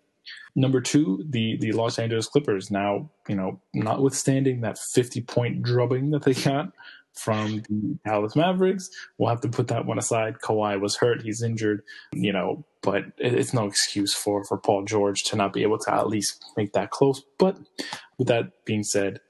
Number 0.55 0.81
two, 0.81 1.25
the 1.29 1.57
the 1.59 1.73
Los 1.73 1.99
Angeles 1.99 2.27
Clippers. 2.27 2.71
Now, 2.71 3.11
you 3.29 3.35
know, 3.35 3.61
notwithstanding 3.73 4.61
that 4.61 4.79
fifty 4.79 5.21
point 5.21 5.63
drubbing 5.63 6.11
that 6.11 6.23
they 6.23 6.35
got 6.35 6.73
from 7.15 7.63
the 7.69 7.99
Dallas 8.05 8.35
Mavericks, 8.35 8.91
we'll 9.19 9.29
have 9.29 9.41
to 9.43 9.49
put 9.49 9.69
that 9.69 9.87
one 9.87 9.99
aside. 9.99 10.37
Kawhi 10.43 10.81
was 10.81 10.97
hurt; 10.97 11.23
he's 11.23 11.43
injured. 11.43 11.83
You 12.13 12.33
know, 12.33 12.65
but 12.83 13.05
it's 13.19 13.55
no 13.55 13.67
excuse 13.67 14.15
for 14.15 14.45
for 14.45 14.59
Paul 14.59 14.85
George 14.85 15.25
to 15.25 15.37
not 15.37 15.53
be 15.53 15.63
able 15.63 15.79
to 15.79 15.95
at 15.95 16.09
least 16.09 16.45
make 16.57 16.73
that 16.73 16.91
close. 16.91 17.23
But 17.39 17.59
with 18.19 18.29
that 18.29 18.65
being 18.65 18.85
said, 18.85 19.21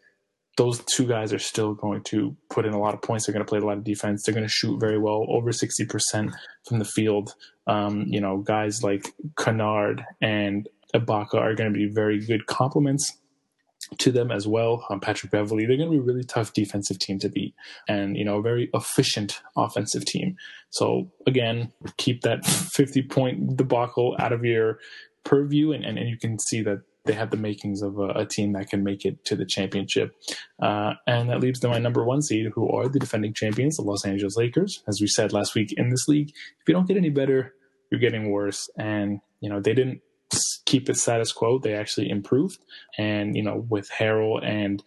those 0.56 0.80
two 0.84 1.06
guys 1.06 1.32
are 1.32 1.38
still 1.38 1.74
going 1.74 2.02
to 2.04 2.36
put 2.48 2.64
in 2.64 2.74
a 2.74 2.78
lot 2.78 2.94
of 2.94 3.02
points. 3.02 3.26
They're 3.26 3.32
going 3.32 3.44
to 3.44 3.48
play 3.48 3.58
a 3.58 3.64
lot 3.64 3.76
of 3.76 3.84
defense. 3.84 4.22
They're 4.22 4.34
going 4.34 4.46
to 4.46 4.52
shoot 4.52 4.78
very 4.78 4.98
well, 4.98 5.26
over 5.28 5.50
60% 5.50 6.32
from 6.66 6.78
the 6.78 6.84
field. 6.84 7.34
Um, 7.66 8.04
you 8.06 8.20
know, 8.20 8.38
guys 8.38 8.82
like 8.82 9.12
Kennard 9.36 10.04
and 10.20 10.68
Ibaka 10.94 11.34
are 11.34 11.54
going 11.54 11.72
to 11.72 11.78
be 11.78 11.86
very 11.86 12.24
good 12.24 12.46
complements 12.46 13.18
to 13.98 14.10
them 14.10 14.30
as 14.30 14.46
well. 14.46 14.86
Um, 14.90 15.00
Patrick 15.00 15.30
Beverley, 15.30 15.66
they're 15.66 15.76
going 15.76 15.90
to 15.90 15.96
be 15.96 16.02
a 16.02 16.06
really 16.06 16.24
tough 16.24 16.52
defensive 16.52 16.98
team 16.98 17.18
to 17.20 17.28
beat 17.28 17.54
and, 17.88 18.16
you 18.16 18.24
know, 18.24 18.38
a 18.38 18.42
very 18.42 18.70
efficient 18.74 19.42
offensive 19.56 20.04
team. 20.04 20.36
So 20.70 21.10
again, 21.26 21.72
keep 21.96 22.22
that 22.22 22.46
50 22.46 23.02
point 23.02 23.56
debacle 23.56 24.16
out 24.18 24.32
of 24.32 24.44
your 24.44 24.78
purview 25.24 25.72
and, 25.72 25.84
and, 25.84 25.98
and 25.98 26.08
you 26.08 26.18
can 26.18 26.38
see 26.38 26.62
that 26.62 26.82
they 27.04 27.12
have 27.12 27.30
the 27.30 27.36
makings 27.36 27.82
of 27.82 27.98
a, 27.98 28.08
a, 28.10 28.26
team 28.26 28.54
that 28.54 28.70
can 28.70 28.82
make 28.82 29.04
it 29.04 29.22
to 29.26 29.36
the 29.36 29.44
championship. 29.44 30.14
Uh, 30.62 30.94
and 31.06 31.28
that 31.28 31.40
leaves 31.40 31.60
them 31.60 31.70
my 31.70 31.78
number 31.78 32.02
one 32.02 32.22
seed, 32.22 32.50
who 32.54 32.70
are 32.70 32.88
the 32.88 32.98
defending 32.98 33.34
champions, 33.34 33.76
the 33.76 33.82
Los 33.82 34.06
Angeles 34.06 34.38
Lakers. 34.38 34.82
As 34.88 35.02
we 35.02 35.06
said 35.06 35.32
last 35.32 35.54
week 35.54 35.74
in 35.76 35.90
this 35.90 36.08
league, 36.08 36.30
if 36.30 36.66
you 36.66 36.72
don't 36.72 36.88
get 36.88 36.96
any 36.96 37.10
better, 37.10 37.52
you're 37.90 38.00
getting 38.00 38.30
worse. 38.30 38.70
And, 38.78 39.20
you 39.40 39.50
know, 39.50 39.60
they 39.60 39.74
didn't 39.74 40.00
keep 40.66 40.88
it 40.88 40.96
status 40.96 41.32
quo. 41.32 41.58
They 41.58 41.74
actually 41.74 42.10
improved. 42.10 42.58
And, 42.98 43.36
you 43.36 43.42
know, 43.42 43.66
with 43.68 43.90
Harrell 43.90 44.44
and 44.44 44.82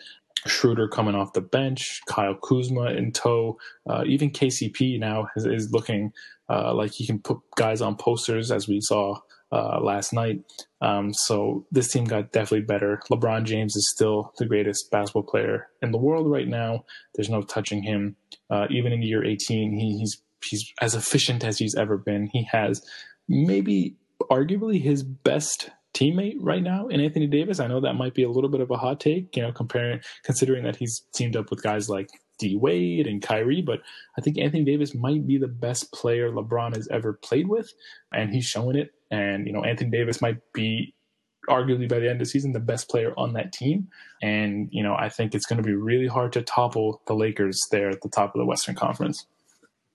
Schroeder 0.46 0.88
coming 0.88 1.16
off 1.16 1.34
the 1.34 1.42
bench, 1.42 2.02
Kyle 2.08 2.36
Kuzma 2.36 2.92
in 2.92 3.12
tow, 3.12 3.58
uh, 3.90 4.04
even 4.06 4.32
KCP 4.32 5.00
now 5.00 5.28
is, 5.36 5.46
is 5.46 5.72
looking 5.72 6.12
uh, 6.50 6.74
like 6.74 6.92
he 6.94 7.06
can 7.06 7.20
put 7.20 7.40
guys 7.56 7.82
on 7.82 7.96
posters, 7.96 8.52
as 8.52 8.68
we 8.68 8.80
saw 8.82 9.20
uh, 9.52 9.80
last 9.82 10.14
night. 10.14 10.42
Um, 10.82 11.14
so 11.14 11.66
this 11.72 11.92
team 11.92 12.06
got 12.06 12.32
definitely 12.32 12.66
better. 12.66 13.02
LeBron 13.10 13.44
James 13.44 13.76
is 13.76 13.92
still 13.94 14.34
the 14.38 14.46
greatest 14.46 14.90
basketball 14.92 15.24
player 15.24 15.68
in 15.82 15.92
the 15.92 15.98
world 15.98 16.30
right 16.30 16.48
now. 16.48 16.86
There's 17.16 17.30
no 17.30 17.42
touching 17.42 17.84
him. 17.84 18.16
Uh, 18.50 18.68
even 18.70 18.92
in 18.92 19.02
year 19.02 19.24
18, 19.24 19.78
he, 19.78 20.00
he's 20.00 20.22
he's 20.44 20.72
as 20.82 20.96
efficient 20.96 21.44
as 21.44 21.58
he's 21.58 21.76
ever 21.76 21.98
been. 21.98 22.30
He 22.32 22.44
has 22.52 22.86
maybe 23.28 23.96
arguably 24.30 24.82
his 24.82 25.04
best 25.04 25.70
teammate 25.94 26.38
right 26.40 26.62
now 26.62 26.88
in 26.88 27.00
Anthony 27.00 27.28
Davis. 27.28 27.60
I 27.60 27.68
know 27.68 27.80
that 27.82 27.94
might 27.94 28.14
be 28.14 28.24
a 28.24 28.30
little 28.30 28.50
bit 28.50 28.62
of 28.62 28.70
a 28.70 28.78
hot 28.78 29.00
take, 29.00 29.36
you 29.36 29.42
know, 29.42 29.52
comparing 29.52 30.00
considering 30.24 30.64
that 30.64 30.76
he's 30.76 31.04
teamed 31.14 31.36
up 31.36 31.50
with 31.50 31.64
guys 31.64 31.90
like 31.90 32.10
D 32.38 32.56
Wade 32.56 33.08
and 33.08 33.22
Kyrie, 33.22 33.62
but 33.62 33.80
I 34.18 34.22
think 34.22 34.38
Anthony 34.38 34.64
Davis 34.64 34.94
might 34.94 35.26
be 35.26 35.38
the 35.38 35.48
best 35.48 35.92
player 35.92 36.32
LeBron 36.32 36.76
has 36.76 36.88
ever 36.90 37.14
played 37.14 37.48
with, 37.48 37.72
and 38.14 38.32
he's 38.32 38.46
showing 38.46 38.76
it. 38.76 38.92
And 39.10 39.48
you 39.48 39.54
know, 39.54 39.64
Anthony 39.64 39.90
Davis 39.90 40.22
might 40.22 40.38
be 40.54 40.94
arguably 41.50 41.88
by 41.88 42.00
the 42.00 42.10
end 42.10 42.14
of 42.14 42.20
the 42.20 42.26
season 42.26 42.52
the 42.52 42.60
best 42.60 42.90
player 42.90 43.14
on 43.18 43.34
that 43.34 43.54
team. 43.54 43.88
And 44.22 44.70
you 44.72 44.84
know, 44.84 44.96
I 44.96 45.10
think 45.10 45.34
it's 45.34 45.46
going 45.46 45.62
to 45.62 45.68
be 45.68 45.76
really 45.76 46.08
hard 46.08 46.34
to 46.34 46.42
topple 46.42 47.02
the 47.08 47.16
Lakers 47.16 47.60
there 47.72 47.90
at 47.90 48.02
the 48.02 48.10
top 48.10 48.36
of 48.36 48.40
the 48.40 48.46
Western 48.46 48.76
Conference. 48.76 49.26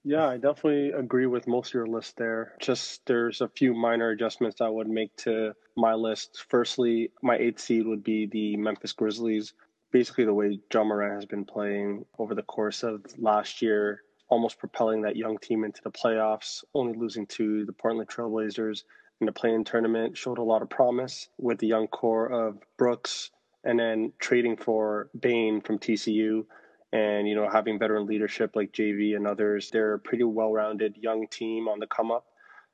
Yeah, 0.05 0.29
I 0.29 0.37
definitely 0.37 0.91
agree 0.91 1.27
with 1.27 1.47
most 1.47 1.69
of 1.71 1.75
your 1.75 1.87
list 1.87 2.17
there. 2.17 2.55
Just 2.61 3.07
there's 3.07 3.41
a 3.41 3.49
few 3.49 3.73
minor 3.73 4.11
adjustments 4.11 4.61
I 4.61 4.69
would 4.69 4.89
make 4.89 5.15
to 5.19 5.55
my 5.77 5.95
list. 5.95 6.45
Firstly, 6.49 7.13
my 7.23 7.37
eighth 7.37 7.61
seed 7.61 7.87
would 7.87 8.03
be 8.03 8.27
the 8.27 8.57
Memphis 8.57 8.93
Grizzlies. 8.93 9.55
Basically, 9.93 10.25
the 10.25 10.35
way 10.35 10.59
Ja 10.73 10.83
Morant 10.83 11.15
has 11.15 11.27
been 11.27 11.45
playing 11.45 12.05
over 12.19 12.35
the 12.35 12.43
course 12.43 12.83
of 12.83 13.05
last 13.17 13.63
year, 13.63 14.03
almost 14.29 14.59
propelling 14.59 15.03
that 15.03 15.17
young 15.17 15.39
team 15.39 15.63
into 15.63 15.83
the 15.85 15.91
playoffs, 15.93 16.65
only 16.75 16.99
losing 16.99 17.27
to 17.27 17.65
the 17.65 17.73
Portland 17.73 18.09
Trailblazers 18.09 18.83
in 19.21 19.27
the 19.27 19.33
play-in 19.33 19.63
tournament, 19.63 20.17
showed 20.17 20.39
a 20.39 20.43
lot 20.43 20.63
of 20.63 20.71
promise 20.71 21.29
with 21.39 21.59
the 21.59 21.69
young 21.69 21.87
core 21.87 22.27
of 22.27 22.59
Brooks, 22.77 23.31
and 23.63 23.79
then 23.79 24.13
trading 24.19 24.57
for 24.57 25.11
Bane 25.21 25.61
from 25.61 25.79
TCU 25.79 26.45
and 26.93 27.29
you 27.29 27.35
know 27.35 27.49
having 27.51 27.79
veteran 27.79 28.07
leadership 28.07 28.53
like 28.55 28.73
JV 28.73 29.17
and 29.17 29.27
others, 29.27 29.71
they're 29.71 29.95
a 29.95 29.99
pretty 29.99 30.25
well-rounded 30.25 30.97
young 31.01 31.27
team 31.29 31.69
on 31.69 31.81
the 31.81 31.87
come 31.87 32.11
up. 32.11 32.27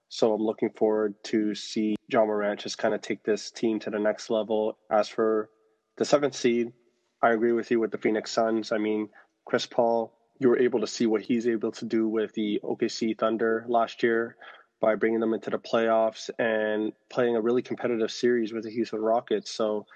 So 0.08 0.32
I'm 0.32 0.42
looking 0.42 0.70
forward 0.70 1.14
to 1.24 1.54
see 1.54 1.96
Ja 2.08 2.24
Morant 2.24 2.60
just 2.60 2.78
kind 2.78 2.94
of 2.94 3.02
take 3.02 3.22
this 3.22 3.50
team 3.50 3.78
to 3.80 3.90
the 3.90 3.98
next 3.98 4.30
level. 4.30 4.78
As 4.90 5.08
for 5.08 5.50
the 5.98 6.04
seventh 6.04 6.34
seed, 6.34 6.72
I 7.22 7.32
agree 7.32 7.52
with 7.52 7.70
you 7.70 7.80
with 7.80 7.90
the 7.90 7.98
Phoenix 7.98 8.30
Suns. 8.30 8.72
I 8.72 8.78
mean, 8.78 9.08
Chris 9.44 9.66
Paul, 9.66 10.14
you 10.38 10.48
were 10.48 10.58
able 10.58 10.80
to 10.80 10.86
see 10.86 11.06
what 11.06 11.22
he's 11.22 11.46
able 11.46 11.72
to 11.72 11.84
do 11.84 12.08
with 12.08 12.32
the 12.32 12.60
OKC 12.64 13.18
Thunder 13.18 13.66
last 13.68 14.02
year 14.02 14.36
by 14.80 14.94
bringing 14.94 15.20
them 15.20 15.34
into 15.34 15.50
the 15.50 15.58
playoffs 15.58 16.30
and 16.38 16.92
playing 17.10 17.36
a 17.36 17.40
really 17.40 17.62
competitive 17.62 18.10
series 18.10 18.52
with 18.52 18.64
the 18.64 18.70
Houston 18.70 19.00
Rockets. 19.00 19.50
So 19.50 19.86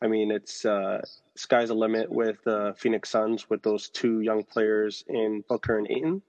I 0.00 0.06
mean, 0.06 0.30
it's 0.30 0.64
uh, 0.64 1.00
sky's 1.36 1.68
the 1.68 1.74
limit 1.74 2.10
with 2.10 2.42
the 2.44 2.56
uh, 2.56 2.72
Phoenix 2.74 3.10
Suns 3.10 3.50
with 3.50 3.62
those 3.62 3.88
two 3.88 4.20
young 4.20 4.44
players 4.44 5.04
in 5.08 5.42
Booker 5.48 5.78
and 5.78 5.90
Ayton. 5.90 6.22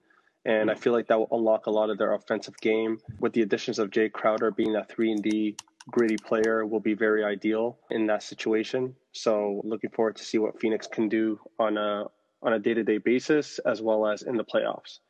And 0.44 0.70
I 0.70 0.74
feel 0.74 0.92
like 0.92 1.06
that 1.08 1.18
will 1.18 1.28
unlock 1.30 1.66
a 1.66 1.70
lot 1.70 1.90
of 1.90 1.98
their 1.98 2.14
offensive 2.14 2.56
game. 2.60 2.98
With 3.20 3.32
the 3.34 3.42
additions 3.42 3.78
of 3.78 3.90
Jae 3.90 4.10
Crowder 4.10 4.50
being 4.50 4.74
a 4.74 4.84
three 4.84 5.12
and 5.12 5.22
D 5.22 5.56
gritty 5.90 6.16
player, 6.16 6.64
will 6.66 6.80
be 6.80 6.94
very 6.94 7.24
ideal 7.24 7.78
in 7.90 8.06
that 8.06 8.22
situation. 8.22 8.94
So 9.12 9.60
looking 9.64 9.90
forward 9.90 10.16
to 10.16 10.24
see 10.24 10.38
what 10.38 10.58
Phoenix 10.60 10.86
can 10.86 11.08
do 11.08 11.38
on 11.58 11.76
a 11.76 12.04
on 12.42 12.54
a 12.54 12.58
day 12.58 12.72
to 12.72 12.82
day 12.82 12.98
basis 12.98 13.58
as 13.60 13.82
well 13.82 14.06
as 14.06 14.22
in 14.22 14.36
the 14.36 14.44
playoffs. 14.44 15.00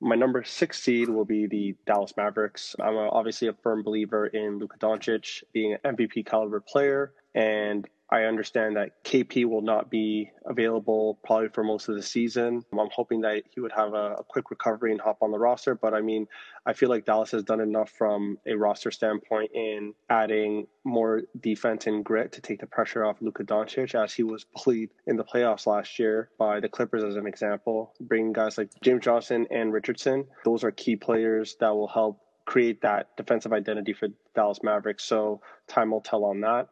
My 0.00 0.14
number 0.14 0.42
six 0.44 0.80
seed 0.80 1.08
will 1.08 1.24
be 1.24 1.46
the 1.46 1.76
Dallas 1.86 2.14
Mavericks. 2.16 2.74
I'm 2.80 2.96
obviously 2.96 3.48
a 3.48 3.52
firm 3.52 3.82
believer 3.82 4.26
in 4.26 4.58
Luka 4.58 4.78
Doncic 4.78 5.42
being 5.52 5.76
an 5.82 5.96
MVP 5.96 6.26
caliber 6.26 6.60
player 6.60 7.12
and 7.34 7.88
I 8.12 8.24
understand 8.24 8.76
that 8.76 9.02
KP 9.04 9.46
will 9.46 9.62
not 9.62 9.90
be 9.90 10.30
available 10.44 11.18
probably 11.24 11.48
for 11.48 11.64
most 11.64 11.88
of 11.88 11.94
the 11.94 12.02
season. 12.02 12.62
I'm 12.70 12.90
hoping 12.94 13.22
that 13.22 13.44
he 13.48 13.60
would 13.60 13.72
have 13.72 13.94
a, 13.94 14.16
a, 14.18 14.24
quick 14.24 14.50
recovery 14.50 14.92
and 14.92 15.00
hop 15.00 15.22
on 15.22 15.30
the 15.30 15.38
roster. 15.38 15.74
But 15.74 15.94
I 15.94 16.02
mean, 16.02 16.26
I 16.66 16.74
feel 16.74 16.90
like 16.90 17.06
Dallas 17.06 17.30
has 17.30 17.42
done 17.42 17.62
enough 17.62 17.88
from 17.88 18.36
a 18.46 18.54
roster 18.54 18.90
standpoint 18.90 19.52
in 19.54 19.94
adding 20.10 20.66
more 20.84 21.22
defense 21.40 21.86
and 21.86 22.04
grit 22.04 22.32
to 22.32 22.42
take 22.42 22.60
the 22.60 22.66
pressure 22.66 23.02
off 23.02 23.16
Luka 23.22 23.44
Doncic 23.44 23.94
as 23.94 24.12
he 24.12 24.24
was 24.24 24.44
bullied 24.44 24.90
in 25.06 25.16
the 25.16 25.24
playoffs 25.24 25.66
last 25.66 25.98
year 25.98 26.28
by 26.38 26.60
the 26.60 26.68
Clippers, 26.68 27.02
as 27.02 27.16
an 27.16 27.26
example. 27.26 27.94
Bringing 27.98 28.34
guys 28.34 28.58
like 28.58 28.68
James 28.82 29.04
Johnson 29.04 29.46
and 29.50 29.72
Richardson, 29.72 30.26
those 30.44 30.64
are 30.64 30.70
key 30.70 30.96
players 30.96 31.56
that 31.60 31.70
will 31.70 31.88
help 31.88 32.20
create 32.44 32.82
that 32.82 33.16
defensive 33.16 33.54
identity 33.54 33.94
for 33.94 34.08
Dallas 34.34 34.58
Mavericks. 34.62 35.04
So 35.04 35.40
time 35.66 35.92
will 35.92 36.02
tell 36.02 36.24
on 36.24 36.42
that. 36.42 36.68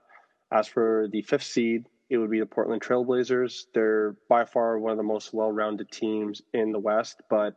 As 0.53 0.66
for 0.66 1.07
the 1.11 1.22
fifth 1.22 1.44
seed, 1.44 1.86
it 2.09 2.18
would 2.18 2.30
be 2.30 2.40
the 2.40 2.46
Portland 2.46 2.82
Trailblazers. 2.82 3.66
They're 3.72 4.16
by 4.28 4.44
far 4.44 4.78
one 4.78 4.90
of 4.90 4.96
the 4.96 5.05
most 5.05 5.32
well 5.32 5.53
rounded 5.53 5.90
teams 5.90 6.42
in 6.53 6.72
the 6.72 6.78
West, 6.78 7.20
but 7.30 7.55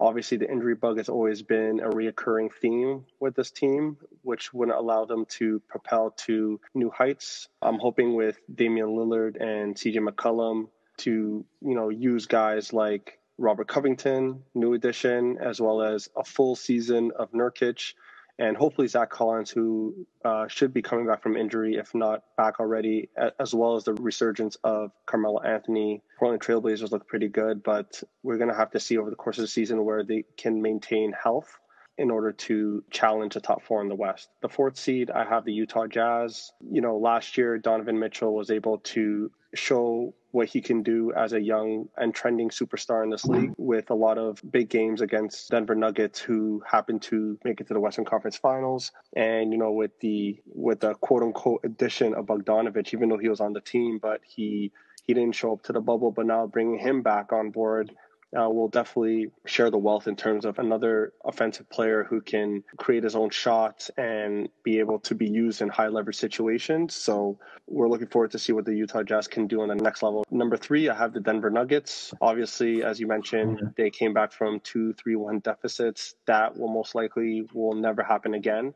obviously 0.00 0.38
the 0.38 0.50
injury 0.50 0.74
bug 0.74 0.96
has 0.96 1.10
always 1.10 1.42
been 1.42 1.80
a 1.80 1.90
reoccurring 1.90 2.50
theme 2.60 3.04
with 3.20 3.36
this 3.36 3.50
team, 3.50 3.98
which 4.22 4.54
wouldn't 4.54 4.78
allow 4.78 5.04
them 5.04 5.26
to 5.26 5.60
propel 5.68 6.12
to 6.12 6.58
new 6.74 6.90
heights. 6.90 7.48
I'm 7.60 7.78
hoping 7.78 8.14
with 8.14 8.38
Damian 8.52 8.88
Lillard 8.88 9.36
and 9.40 9.76
CJ 9.76 9.96
McCollum 10.08 10.68
to, 10.98 11.44
you 11.60 11.74
know, 11.74 11.90
use 11.90 12.26
guys 12.26 12.72
like 12.72 13.18
Robert 13.36 13.68
Covington, 13.68 14.42
new 14.54 14.74
addition, 14.74 15.38
as 15.38 15.60
well 15.60 15.82
as 15.82 16.08
a 16.16 16.24
full 16.24 16.56
season 16.56 17.10
of 17.18 17.32
Nurkic 17.32 17.94
and 18.40 18.56
hopefully 18.56 18.88
Zach 18.88 19.10
Collins, 19.10 19.50
who 19.50 20.06
uh, 20.24 20.48
should 20.48 20.72
be 20.72 20.80
coming 20.80 21.06
back 21.06 21.22
from 21.22 21.36
injury, 21.36 21.76
if 21.76 21.94
not 21.94 22.24
back 22.38 22.58
already, 22.58 23.10
as 23.38 23.54
well 23.54 23.76
as 23.76 23.84
the 23.84 23.92
resurgence 23.92 24.56
of 24.64 24.92
Carmelo 25.04 25.42
Anthony. 25.42 26.02
Portland 26.18 26.42
Trailblazers 26.42 26.90
look 26.90 27.06
pretty 27.06 27.28
good, 27.28 27.62
but 27.62 28.02
we're 28.22 28.38
going 28.38 28.48
to 28.48 28.56
have 28.56 28.70
to 28.70 28.80
see 28.80 28.96
over 28.96 29.10
the 29.10 29.16
course 29.16 29.36
of 29.36 29.42
the 29.42 29.48
season 29.48 29.84
where 29.84 30.02
they 30.02 30.24
can 30.38 30.62
maintain 30.62 31.12
health 31.12 31.60
in 32.00 32.10
order 32.10 32.32
to 32.32 32.82
challenge 32.90 33.34
the 33.34 33.40
top 33.40 33.62
four 33.62 33.82
in 33.82 33.88
the 33.88 33.94
West. 33.94 34.30
The 34.40 34.48
fourth 34.48 34.78
seed, 34.78 35.10
I 35.10 35.22
have 35.24 35.44
the 35.44 35.52
Utah 35.52 35.86
Jazz. 35.86 36.50
You 36.72 36.80
know, 36.80 36.96
last 36.96 37.36
year, 37.36 37.58
Donovan 37.58 37.98
Mitchell 37.98 38.34
was 38.34 38.50
able 38.50 38.78
to 38.78 39.30
show 39.54 40.14
what 40.30 40.48
he 40.48 40.62
can 40.62 40.82
do 40.82 41.12
as 41.12 41.34
a 41.34 41.40
young 41.40 41.88
and 41.98 42.14
trending 42.14 42.48
superstar 42.48 43.04
in 43.04 43.10
this 43.10 43.26
league 43.26 43.52
with 43.58 43.90
a 43.90 43.94
lot 43.94 44.16
of 44.16 44.40
big 44.50 44.70
games 44.70 45.02
against 45.02 45.50
Denver 45.50 45.74
Nuggets 45.74 46.20
who 46.20 46.62
happened 46.66 47.02
to 47.02 47.38
make 47.44 47.60
it 47.60 47.66
to 47.66 47.74
the 47.74 47.80
Western 47.80 48.04
Conference 48.04 48.36
Finals 48.36 48.92
and 49.16 49.52
you 49.52 49.58
know 49.58 49.72
with 49.72 49.98
the 49.98 50.40
with 50.46 50.80
the 50.80 50.94
quote 50.94 51.24
unquote 51.24 51.62
addition 51.64 52.14
of 52.14 52.26
Bogdanovic 52.26 52.94
even 52.94 53.08
though 53.08 53.18
he 53.18 53.28
was 53.28 53.40
on 53.40 53.52
the 53.52 53.60
team 53.60 53.98
but 54.00 54.20
he 54.22 54.70
he 55.04 55.14
didn't 55.14 55.34
show 55.34 55.54
up 55.54 55.64
to 55.64 55.72
the 55.72 55.80
bubble 55.80 56.12
but 56.12 56.26
now 56.26 56.46
bringing 56.46 56.78
him 56.78 57.02
back 57.02 57.32
on 57.32 57.50
board 57.50 57.92
uh, 58.38 58.48
will 58.48 58.68
definitely 58.68 59.30
share 59.44 59.70
the 59.70 59.78
wealth 59.78 60.06
in 60.06 60.14
terms 60.14 60.44
of 60.44 60.58
another 60.58 61.12
offensive 61.24 61.68
player 61.68 62.04
who 62.04 62.20
can 62.20 62.62
create 62.76 63.02
his 63.02 63.16
own 63.16 63.30
shots 63.30 63.90
and 63.96 64.48
be 64.62 64.78
able 64.78 65.00
to 65.00 65.14
be 65.14 65.28
used 65.28 65.62
in 65.62 65.68
high 65.68 65.88
leverage 65.88 66.16
situations. 66.16 66.94
So 66.94 67.38
we're 67.66 67.88
looking 67.88 68.06
forward 68.06 68.30
to 68.32 68.38
see 68.38 68.52
what 68.52 68.64
the 68.64 68.74
Utah 68.74 69.02
Jazz 69.02 69.26
can 69.26 69.46
do 69.46 69.62
on 69.62 69.68
the 69.68 69.74
next 69.74 70.02
level. 70.02 70.24
Number 70.30 70.56
three, 70.56 70.88
I 70.88 70.94
have 70.94 71.12
the 71.12 71.20
Denver 71.20 71.50
Nuggets. 71.50 72.14
Obviously, 72.20 72.84
as 72.84 73.00
you 73.00 73.08
mentioned, 73.08 73.74
they 73.76 73.90
came 73.90 74.14
back 74.14 74.32
from 74.32 74.60
two, 74.60 74.92
three, 74.92 75.16
one 75.16 75.40
deficits. 75.40 76.14
That 76.26 76.56
will 76.56 76.68
most 76.68 76.94
likely 76.94 77.48
will 77.52 77.74
never 77.74 78.02
happen 78.02 78.34
again. 78.34 78.74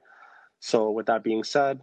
So 0.59 0.91
with 0.91 1.07
that 1.07 1.23
being 1.23 1.45
said, 1.45 1.81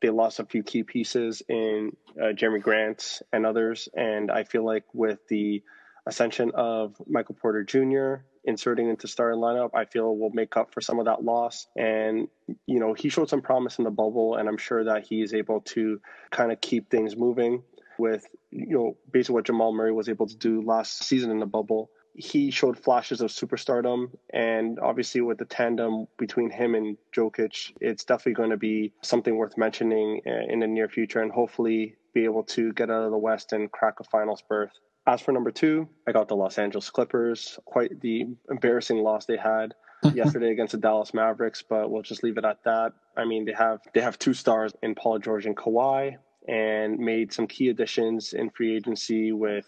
they 0.00 0.08
lost 0.08 0.40
a 0.40 0.46
few 0.46 0.62
key 0.62 0.82
pieces 0.82 1.42
in 1.48 1.94
uh, 2.16 2.32
Jerami 2.32 2.62
Grant 2.62 3.20
and 3.32 3.44
others, 3.44 3.88
and 3.94 4.30
I 4.30 4.44
feel 4.44 4.64
like 4.64 4.84
with 4.94 5.18
the 5.28 5.62
ascension 6.10 6.50
of 6.54 6.94
Michael 7.06 7.36
Porter 7.40 7.64
Jr. 7.64 8.24
inserting 8.44 8.88
into 8.90 9.08
starting 9.08 9.40
lineup, 9.40 9.70
I 9.74 9.84
feel 9.86 10.16
will 10.16 10.30
make 10.30 10.56
up 10.56 10.74
for 10.74 10.80
some 10.80 10.98
of 10.98 11.06
that 11.06 11.24
loss. 11.24 11.66
And 11.76 12.28
you 12.66 12.80
know, 12.80 12.92
he 12.92 13.08
showed 13.08 13.30
some 13.30 13.40
promise 13.40 13.78
in 13.78 13.84
the 13.84 13.90
bubble, 13.90 14.36
and 14.36 14.48
I'm 14.48 14.58
sure 14.58 14.84
that 14.84 15.06
he 15.06 15.22
is 15.22 15.32
able 15.32 15.60
to 15.74 16.00
kind 16.30 16.52
of 16.52 16.60
keep 16.60 16.90
things 16.90 17.16
moving 17.16 17.62
with 17.98 18.26
you 18.50 18.76
know 18.76 18.96
basically 19.12 19.34
what 19.34 19.44
Jamal 19.46 19.72
Murray 19.72 19.92
was 19.92 20.08
able 20.08 20.26
to 20.26 20.36
do 20.36 20.62
last 20.62 21.04
season 21.04 21.30
in 21.30 21.38
the 21.38 21.46
bubble. 21.46 21.90
He 22.14 22.50
showed 22.50 22.76
flashes 22.76 23.20
of 23.20 23.30
superstardom, 23.30 24.10
and 24.32 24.80
obviously 24.80 25.20
with 25.20 25.38
the 25.38 25.44
tandem 25.44 26.06
between 26.18 26.50
him 26.50 26.74
and 26.74 26.96
Jokic, 27.16 27.72
it's 27.80 28.04
definitely 28.04 28.32
going 28.32 28.50
to 28.50 28.56
be 28.56 28.92
something 29.00 29.36
worth 29.36 29.56
mentioning 29.56 30.22
uh, 30.26 30.52
in 30.52 30.58
the 30.58 30.66
near 30.66 30.88
future, 30.88 31.22
and 31.22 31.30
hopefully 31.30 31.94
be 32.12 32.24
able 32.24 32.42
to 32.42 32.72
get 32.72 32.90
out 32.90 33.04
of 33.04 33.12
the 33.12 33.18
West 33.18 33.52
and 33.52 33.70
crack 33.70 34.00
a 34.00 34.04
finals 34.04 34.42
berth. 34.48 34.72
As 35.06 35.20
for 35.20 35.32
number 35.32 35.50
two, 35.50 35.88
I 36.06 36.12
got 36.12 36.28
the 36.28 36.36
Los 36.36 36.58
Angeles 36.58 36.90
Clippers. 36.90 37.58
Quite 37.64 38.00
the 38.00 38.26
embarrassing 38.50 38.98
loss 38.98 39.24
they 39.24 39.36
had 39.36 39.74
yesterday 40.14 40.52
against 40.52 40.72
the 40.72 40.78
Dallas 40.78 41.14
Mavericks, 41.14 41.62
but 41.62 41.90
we'll 41.90 42.02
just 42.02 42.22
leave 42.22 42.38
it 42.38 42.44
at 42.44 42.62
that. 42.64 42.92
I 43.16 43.24
mean, 43.24 43.44
they 43.44 43.52
have 43.52 43.80
they 43.94 44.00
have 44.00 44.18
two 44.18 44.34
stars 44.34 44.72
in 44.82 44.94
Paul 44.94 45.18
George 45.18 45.46
and 45.46 45.56
Kawhi, 45.56 46.16
and 46.48 46.98
made 46.98 47.32
some 47.32 47.46
key 47.46 47.68
additions 47.68 48.32
in 48.32 48.50
free 48.50 48.76
agency 48.76 49.32
with 49.32 49.66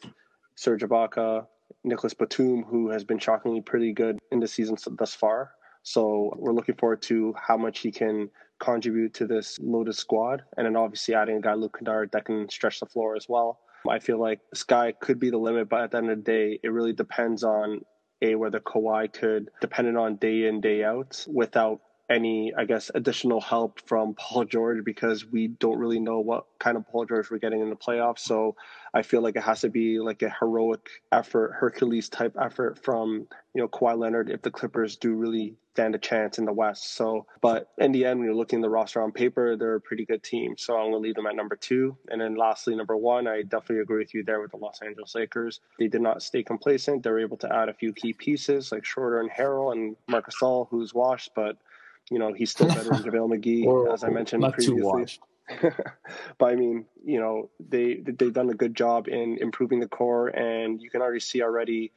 Serge 0.54 0.82
Ibaka, 0.82 1.46
Nicolas 1.84 2.14
Batum, 2.14 2.64
who 2.64 2.90
has 2.90 3.04
been 3.04 3.18
shockingly 3.18 3.60
pretty 3.60 3.92
good 3.92 4.18
in 4.30 4.40
the 4.40 4.48
season 4.48 4.76
thus 4.92 5.14
far. 5.14 5.52
So 5.82 6.34
we're 6.36 6.52
looking 6.52 6.76
forward 6.76 7.02
to 7.02 7.34
how 7.36 7.56
much 7.56 7.80
he 7.80 7.90
can 7.90 8.30
contribute 8.58 9.14
to 9.14 9.26
this 9.26 9.58
loaded 9.60 9.96
squad, 9.96 10.44
and 10.56 10.66
then 10.66 10.76
obviously 10.76 11.14
adding 11.14 11.36
a 11.38 11.40
guy 11.40 11.54
Luke 11.54 11.76
Kennard 11.78 12.12
that 12.12 12.24
can 12.26 12.48
stretch 12.48 12.80
the 12.80 12.86
floor 12.86 13.16
as 13.16 13.28
well. 13.28 13.58
I 13.88 13.98
feel 13.98 14.18
like 14.18 14.40
sky 14.54 14.92
could 14.92 15.18
be 15.18 15.30
the 15.30 15.38
limit, 15.38 15.68
but 15.68 15.82
at 15.82 15.90
the 15.90 15.98
end 15.98 16.10
of 16.10 16.18
the 16.18 16.22
day, 16.22 16.60
it 16.62 16.68
really 16.68 16.92
depends 16.92 17.44
on 17.44 17.82
a 18.20 18.34
whether 18.34 18.60
Kawhi 18.60 19.12
could, 19.12 19.50
dependent 19.60 19.96
on 19.96 20.16
day 20.16 20.46
in 20.46 20.60
day 20.60 20.84
out, 20.84 21.24
without 21.28 21.80
any, 22.12 22.52
I 22.54 22.64
guess, 22.64 22.90
additional 22.94 23.40
help 23.40 23.80
from 23.86 24.14
Paul 24.14 24.44
George 24.44 24.84
because 24.84 25.24
we 25.24 25.48
don't 25.48 25.78
really 25.78 26.00
know 26.00 26.20
what 26.20 26.46
kind 26.58 26.76
of 26.76 26.86
Paul 26.86 27.06
George 27.06 27.30
we're 27.30 27.38
getting 27.38 27.60
in 27.60 27.70
the 27.70 27.76
playoffs. 27.76 28.20
So 28.20 28.54
I 28.94 29.02
feel 29.02 29.22
like 29.22 29.36
it 29.36 29.42
has 29.42 29.62
to 29.62 29.70
be 29.70 29.98
like 29.98 30.22
a 30.22 30.30
heroic 30.30 30.88
effort, 31.10 31.52
Hercules 31.52 32.08
type 32.08 32.36
effort 32.40 32.78
from, 32.84 33.26
you 33.54 33.62
know, 33.62 33.68
Kawhi 33.68 33.98
Leonard 33.98 34.30
if 34.30 34.42
the 34.42 34.50
Clippers 34.50 34.96
do 34.96 35.14
really 35.14 35.56
stand 35.72 35.94
a 35.94 35.98
chance 35.98 36.38
in 36.38 36.44
the 36.44 36.52
West. 36.52 36.94
So, 36.94 37.26
but 37.40 37.70
in 37.78 37.92
the 37.92 38.04
end, 38.04 38.18
when 38.18 38.26
you're 38.26 38.34
looking 38.34 38.58
at 38.58 38.62
the 38.62 38.68
roster 38.68 39.02
on 39.02 39.10
paper, 39.10 39.56
they're 39.56 39.76
a 39.76 39.80
pretty 39.80 40.04
good 40.04 40.22
team. 40.22 40.54
So 40.58 40.74
I'm 40.74 40.90
going 40.90 40.92
to 40.92 40.98
leave 40.98 41.14
them 41.14 41.26
at 41.26 41.34
number 41.34 41.56
two. 41.56 41.96
And 42.08 42.20
then 42.20 42.36
lastly, 42.36 42.76
number 42.76 42.96
one, 42.96 43.26
I 43.26 43.42
definitely 43.42 43.80
agree 43.80 43.98
with 43.98 44.12
you 44.12 44.22
there 44.22 44.40
with 44.40 44.50
the 44.50 44.58
Los 44.58 44.80
Angeles 44.82 45.14
Lakers. 45.14 45.60
They 45.78 45.88
did 45.88 46.02
not 46.02 46.22
stay 46.22 46.42
complacent. 46.42 47.02
They 47.02 47.10
were 47.10 47.20
able 47.20 47.38
to 47.38 47.54
add 47.54 47.70
a 47.70 47.74
few 47.74 47.94
key 47.94 48.12
pieces 48.12 48.70
like 48.70 48.84
Schroeder 48.84 49.20
and 49.20 49.30
Harrell 49.30 49.72
and 49.72 49.96
Marcus 50.08 50.32
Gasol, 50.32 50.68
who's 50.68 50.94
washed, 50.94 51.30
but 51.34 51.56
you 52.10 52.18
know 52.18 52.32
he's 52.32 52.50
still 52.50 52.68
better 52.68 52.84
than 52.84 53.02
JaVale 53.04 53.38
McGee, 53.38 53.92
as 53.92 54.04
I 54.04 54.08
mentioned 54.08 54.44
previously. 54.52 55.06
but 56.38 56.46
I 56.46 56.54
mean, 56.54 56.86
you 57.04 57.20
know, 57.20 57.50
they 57.60 57.94
they've 57.94 58.32
done 58.32 58.50
a 58.50 58.54
good 58.54 58.74
job 58.74 59.08
in 59.08 59.38
improving 59.40 59.80
the 59.80 59.88
core, 59.88 60.28
and 60.28 60.80
you 60.80 60.90
can 60.90 61.02
already 61.02 61.20
see 61.20 61.42
already 61.42 61.92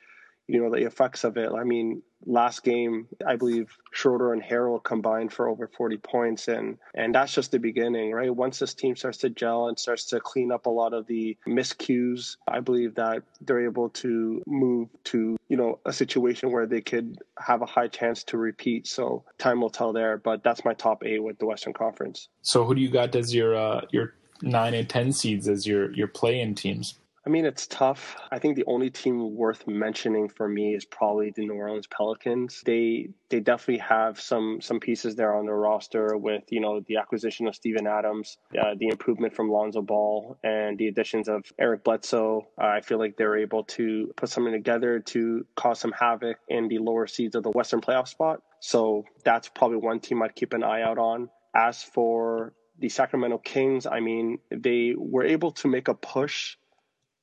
you 0.47 0.62
know, 0.62 0.70
the 0.70 0.86
effects 0.86 1.24
of 1.24 1.38
it. 1.38 1.51
I 1.51 1.64
mean, 1.64 2.01
last 2.26 2.63
game, 2.63 3.07
I 3.26 3.36
believe 3.36 3.78
Schroeder 3.91 4.34
and 4.34 4.41
Harrell 4.41 4.84
combined 4.84 5.32
for 5.32 5.47
over 5.47 5.67
40 5.67 5.97
points. 5.97 6.47
And, 6.47 6.78
and 6.93 7.13
that's 7.13 7.34
just 7.34 7.51
the 7.51 7.59
beginning, 7.59 8.11
right? 8.11 8.34
Once 8.34 8.59
this 8.59 8.73
team 8.73 8.95
starts 8.95 9.19
to 9.19 9.30
gel 9.30 9.67
and 9.67 9.78
starts 9.78 10.05
to 10.07 10.19
clean 10.19 10.51
up 10.51 10.65
a 10.65 10.69
lot 10.69 10.93
of 10.93 11.07
the 11.07 11.38
miscues, 11.47 12.38
I 12.47 12.59
believe 12.59 12.95
that 12.95 13.23
they're 13.41 13.65
able 13.65 13.89
to 13.89 14.41
move 14.45 14.89
to, 15.05 15.38
you 15.47 15.57
know, 15.57 15.80
a 15.86 15.93
situation 15.93 16.51
where 16.51 16.65
they 16.65 16.82
could 16.82 17.17
have 17.39 17.61
a 17.61 17.65
high 17.65 17.88
chance 17.88 18.23
to 18.26 18.38
repeat. 18.38 18.88
So 18.88 19.23
time 19.38 19.61
will 19.61 19.69
tell 19.69 19.93
there, 19.93 20.17
but 20.17 20.43
that's 20.43 20.65
my 20.65 20.73
top 20.73 21.03
eight 21.05 21.23
with 21.23 21.39
the 21.39 21.45
Western 21.45 21.73
Conference. 21.73 22.30
So 22.41 22.65
who 22.65 22.76
do 22.76 22.82
you 22.82 22.89
got 22.89 23.15
as 23.15 23.34
your, 23.34 23.55
uh, 23.55 23.82
your 23.91 24.15
nine 24.41 24.73
and 24.73 24.89
10 24.89 25.13
seeds 25.13 25.47
as 25.47 25.65
your, 25.65 25.91
your 25.93 26.07
play 26.07 26.41
in 26.41 26.55
teams? 26.55 26.95
I 27.26 27.32
mean, 27.32 27.45
it's 27.45 27.65
tough. 27.65 28.15
I 28.32 28.38
think 28.38 28.55
the 28.55 28.65
only 28.67 28.91
team 28.91 29.36
worth 29.36 29.65
mentioning 29.67 30.30
for 30.30 30.47
me 30.47 30.76
is 30.76 30.86
probably 30.86 31.32
the 31.32 31.47
New 31.47 31.55
Orleans 31.55 31.88
Pelicans. 31.88 32.61
They 32.63 33.09
they 33.30 33.39
definitely 33.39 33.80
have 33.80 34.21
some 34.21 34.61
some 34.61 34.80
pieces 34.80 35.15
there 35.15 35.36
on 35.36 35.47
their 35.47 35.55
roster 35.55 36.15
with 36.17 36.43
you 36.49 36.59
know 36.59 36.82
the 36.82 36.97
acquisition 36.97 37.47
of 37.47 37.55
Steven 37.55 37.88
Adams, 37.88 38.38
uh, 38.59 38.76
the 38.78 38.89
improvement 38.89 39.36
from 39.36 39.49
Lonzo 39.49 39.82
Ball, 39.82 40.38
and 40.43 40.78
the 40.78 40.88
additions 40.88 41.28
of 41.28 41.43
Eric 41.57 41.84
Bledsoe. 41.84 42.47
I 42.59 42.82
feel 42.82 42.99
like 42.99 43.17
they're 43.17 43.38
able 43.38 43.63
to 43.63 44.13
put 44.15 44.30
something 44.30 44.53
together 44.53 44.99
to 44.99 45.47
cause 45.55 45.80
some 45.80 45.93
havoc 45.93 46.38
in 46.47 46.67
the 46.67 46.78
lower 46.78 47.07
seeds 47.07 47.36
of 47.36 47.41
the 47.41 47.51
Western 47.51 47.82
playoff 47.82 48.07
spot. 48.07 48.43
So 48.59 49.03
that's 49.23 49.49
probably 49.49 49.78
one 49.78 49.99
team 49.99 50.21
I'd 50.21 50.36
keep 50.36 50.53
an 50.53 50.63
eye 50.63 50.84
out 50.84 50.99
on. 50.99 51.30
As 51.55 51.82
for 51.82 52.53
the 52.78 52.89
Sacramento 52.89 53.39
Kings, 53.39 53.88
I 53.88 53.99
mean, 53.99 54.39
they 54.51 54.93
were 54.95 55.23
able 55.23 55.53
to 55.53 55.67
make 55.67 55.88
a 55.88 55.93
push 55.93 56.57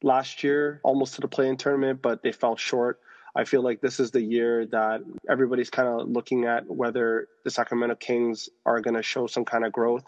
last 0.04 0.42
year, 0.42 0.80
almost 0.82 1.14
to 1.14 1.20
the 1.20 1.28
play-in 1.28 1.56
tournament, 1.56 2.00
but 2.02 2.22
they 2.22 2.32
fell 2.32 2.56
short. 2.56 3.00
I 3.34 3.44
feel 3.44 3.62
like 3.62 3.80
this 3.80 3.98
is 3.98 4.10
the 4.10 4.20
year 4.20 4.66
that 4.66 5.00
everybody's 5.28 5.70
kind 5.70 5.88
of 5.88 6.06
looking 6.06 6.44
at 6.44 6.68
whether 6.68 7.28
the 7.44 7.50
Sacramento 7.50 7.94
Kings 7.96 8.50
are 8.66 8.80
going 8.80 8.94
to 8.94 9.02
show 9.02 9.26
some 9.26 9.46
kind 9.46 9.64
of 9.64 9.72
growth. 9.72 10.04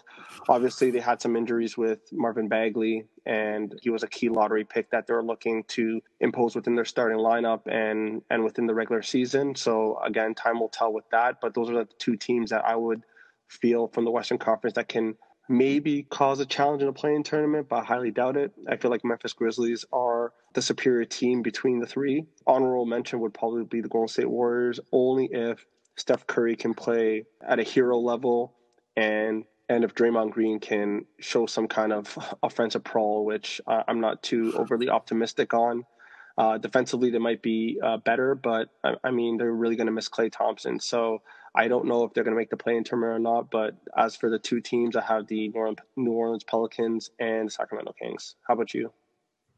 Obviously, 0.47 0.90
they 0.90 1.01
had 1.01 1.22
some 1.22 1.34
injuries 1.34 1.74
with 1.76 2.01
Marvin 2.12 2.49
Bagley, 2.49 3.07
and 3.24 3.74
he 3.82 3.88
was 3.88 4.03
a 4.03 4.09
key 4.09 4.28
lottery 4.28 4.64
pick 4.64 4.90
that 4.90 5.07
they're 5.07 5.22
looking 5.22 5.64
to 5.68 6.03
impose 6.20 6.55
within 6.55 6.74
their 6.74 6.84
starting 6.84 7.18
lineup 7.18 7.62
and 7.66 8.20
and 8.28 8.45
within 8.45 8.66
the 8.66 8.74
regular 8.74 9.01
season. 9.01 9.55
So 9.55 9.99
again, 10.05 10.34
time 10.34 10.61
will 10.61 10.68
tell 10.68 10.92
with 10.92 11.09
that. 11.11 11.40
But 11.40 11.55
those 11.55 11.70
are 11.70 11.84
the 11.84 11.88
two 11.99 12.16
teams 12.16 12.51
that 12.51 12.66
I 12.66 12.76
would 12.76 13.03
feel 13.49 13.88
from 13.88 14.05
the 14.05 14.11
Western 14.11 14.38
Conference 14.38 14.74
that 14.74 14.88
can 14.88 15.16
maybe 15.49 16.03
cause 16.05 16.40
a 16.40 16.47
challenge 16.47 16.82
in 16.82 16.88
a 16.88 16.92
play-in 16.92 17.22
tournament, 17.22 17.68
but 17.68 17.76
I 17.76 17.84
highly 17.84 18.11
doubt 18.11 18.36
it. 18.36 18.53
I 18.68 18.76
feel 18.76 18.90
like 18.90 19.05
Memphis 19.05 19.32
Grizzlies 19.32 19.84
are 19.92 20.32
the 20.55 20.62
superior 20.62 21.05
team 21.05 21.42
between 21.42 21.80
the 21.80 21.86
three. 21.86 22.26
Honorable 22.47 22.86
mention 22.86 23.20
would 23.20 23.34
probably 23.34 23.64
be 23.64 23.80
the 23.80 23.88
Golden 23.88 24.09
State 24.09 24.30
Warriors, 24.30 24.80
only 24.92 25.28
if 25.30 25.64
Steph 25.97 26.26
Curry 26.26 26.57
can 26.57 26.74
play 26.74 27.24
at 27.47 27.59
a 27.59 27.62
hero 27.62 27.99
level 27.99 28.55
and 28.97 29.45
and 29.68 29.82
if 29.82 29.95
Draymond 29.95 30.30
Green 30.30 30.61
can 30.61 31.07
show 31.20 31.47
some 31.47 31.68
kind 31.68 31.92
of 31.92 32.18
offensive 32.42 32.84
pro, 32.84 33.22
which 33.22 33.61
I'm 33.66 34.01
not 34.01 34.22
too 34.22 34.53
overly 34.57 34.90
optimistic 34.90 35.55
on. 35.55 35.84
Uh, 36.36 36.59
defensively, 36.59 37.11
they 37.11 37.18
might 37.18 37.42
be 37.42 37.80
uh, 37.82 37.97
better, 37.99 38.34
but 38.34 38.68
I, 38.82 38.95
I 39.05 39.11
mean, 39.11 39.36
they're 39.36 39.53
really 39.53 39.76
going 39.76 39.86
to 39.86 39.92
miss 39.92 40.09
Klay 40.09 40.30
Thompson. 40.30 40.80
So 40.80 41.22
I 41.55 41.69
don't 41.69 41.87
know 41.87 42.05
if 42.05 42.13
they're 42.13 42.25
going 42.25 42.35
to 42.35 42.39
make 42.39 42.51
the 42.51 42.57
play 42.57 42.77
in 42.77 42.85
tournament 42.85 43.17
or 43.17 43.19
not. 43.19 43.51
But 43.51 43.77
as 43.97 44.17
for 44.17 44.29
the 44.29 44.39
two 44.39 44.61
teams, 44.61 44.97
I 44.97 45.03
have 45.03 45.27
the 45.27 45.53
New 45.97 46.13
Orleans 46.13 46.45
Pelicans 46.45 47.11
and 47.19 47.51
Sacramento 47.53 47.95
Kings. 48.01 48.35
How 48.47 48.55
about 48.55 48.75
you? 48.75 48.93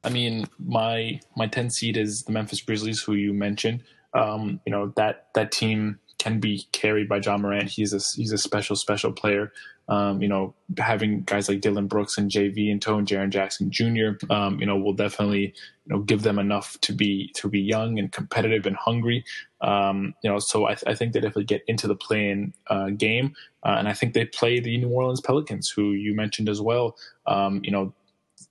I 0.05 0.11
mean, 0.11 0.47
my 0.59 1.21
my 1.37 1.47
ten 1.47 1.71
seed 1.71 1.97
is 1.97 2.23
the 2.25 2.33
Memphis 2.33 2.61
Grizzlies, 2.61 3.03
who 3.03 3.15
you 3.15 3.33
mentioned. 3.33 3.83
Um, 4.15 4.61
you 4.65 4.71
know 4.71 4.93
that 4.97 5.29
that 5.35 5.53
team 5.53 5.99
can 6.19 6.39
be 6.39 6.67
carried 6.73 7.09
by 7.09 7.19
Ja 7.19 7.37
Morant. 7.37 7.71
He's 7.71 7.93
a 7.93 7.99
he's 7.99 8.33
a 8.33 8.39
special 8.39 8.77
special 8.77 9.13
player. 9.13 9.53
Um, 9.89 10.21
you 10.21 10.29
know, 10.29 10.55
having 10.79 11.23
guys 11.23 11.49
like 11.49 11.61
Dillon 11.61 11.87
Brooks 11.87 12.19
and 12.19 12.31
JV 12.31 12.73
and 12.73 12.83
Toe 12.83 12.99
and 12.99 13.07
Jaren 13.07 13.31
Jackson 13.31 13.71
Jr. 13.71 14.19
Um, 14.31 14.59
you 14.59 14.67
know, 14.67 14.77
will 14.77 14.93
definitely 14.93 15.55
you 15.85 15.95
know 15.95 16.01
give 16.01 16.23
them 16.23 16.39
enough 16.39 16.77
to 16.83 16.93
be 16.93 17.31
to 17.37 17.49
be 17.49 17.61
young 17.61 17.99
and 17.99 18.11
competitive 18.11 18.67
and 18.67 18.77
hungry. 18.77 19.25
Um, 19.61 20.15
you 20.23 20.31
know, 20.31 20.39
so 20.39 20.67
I, 20.67 20.75
th- 20.75 20.85
I, 20.87 20.95
think 20.95 21.13
they 21.13 21.21
definitely 21.21 21.45
get 21.45 21.63
into 21.67 21.87
the 21.87 21.95
play-in 21.95 22.53
uh, 22.69 22.91
game, 22.91 23.35
uh, 23.65 23.77
and 23.79 23.89
I 23.89 23.93
think 23.93 24.13
they 24.13 24.27
play 24.27 24.61
the 24.61 24.77
New 24.77 24.91
Orleans 24.91 25.21
Pelicans, 25.21 25.71
who 25.75 25.93
you 25.93 26.15
mentioned 26.15 26.49
as 26.49 26.61
well. 26.61 26.97
Um, 27.27 27.61
you 27.63 27.71
know, 27.71 27.95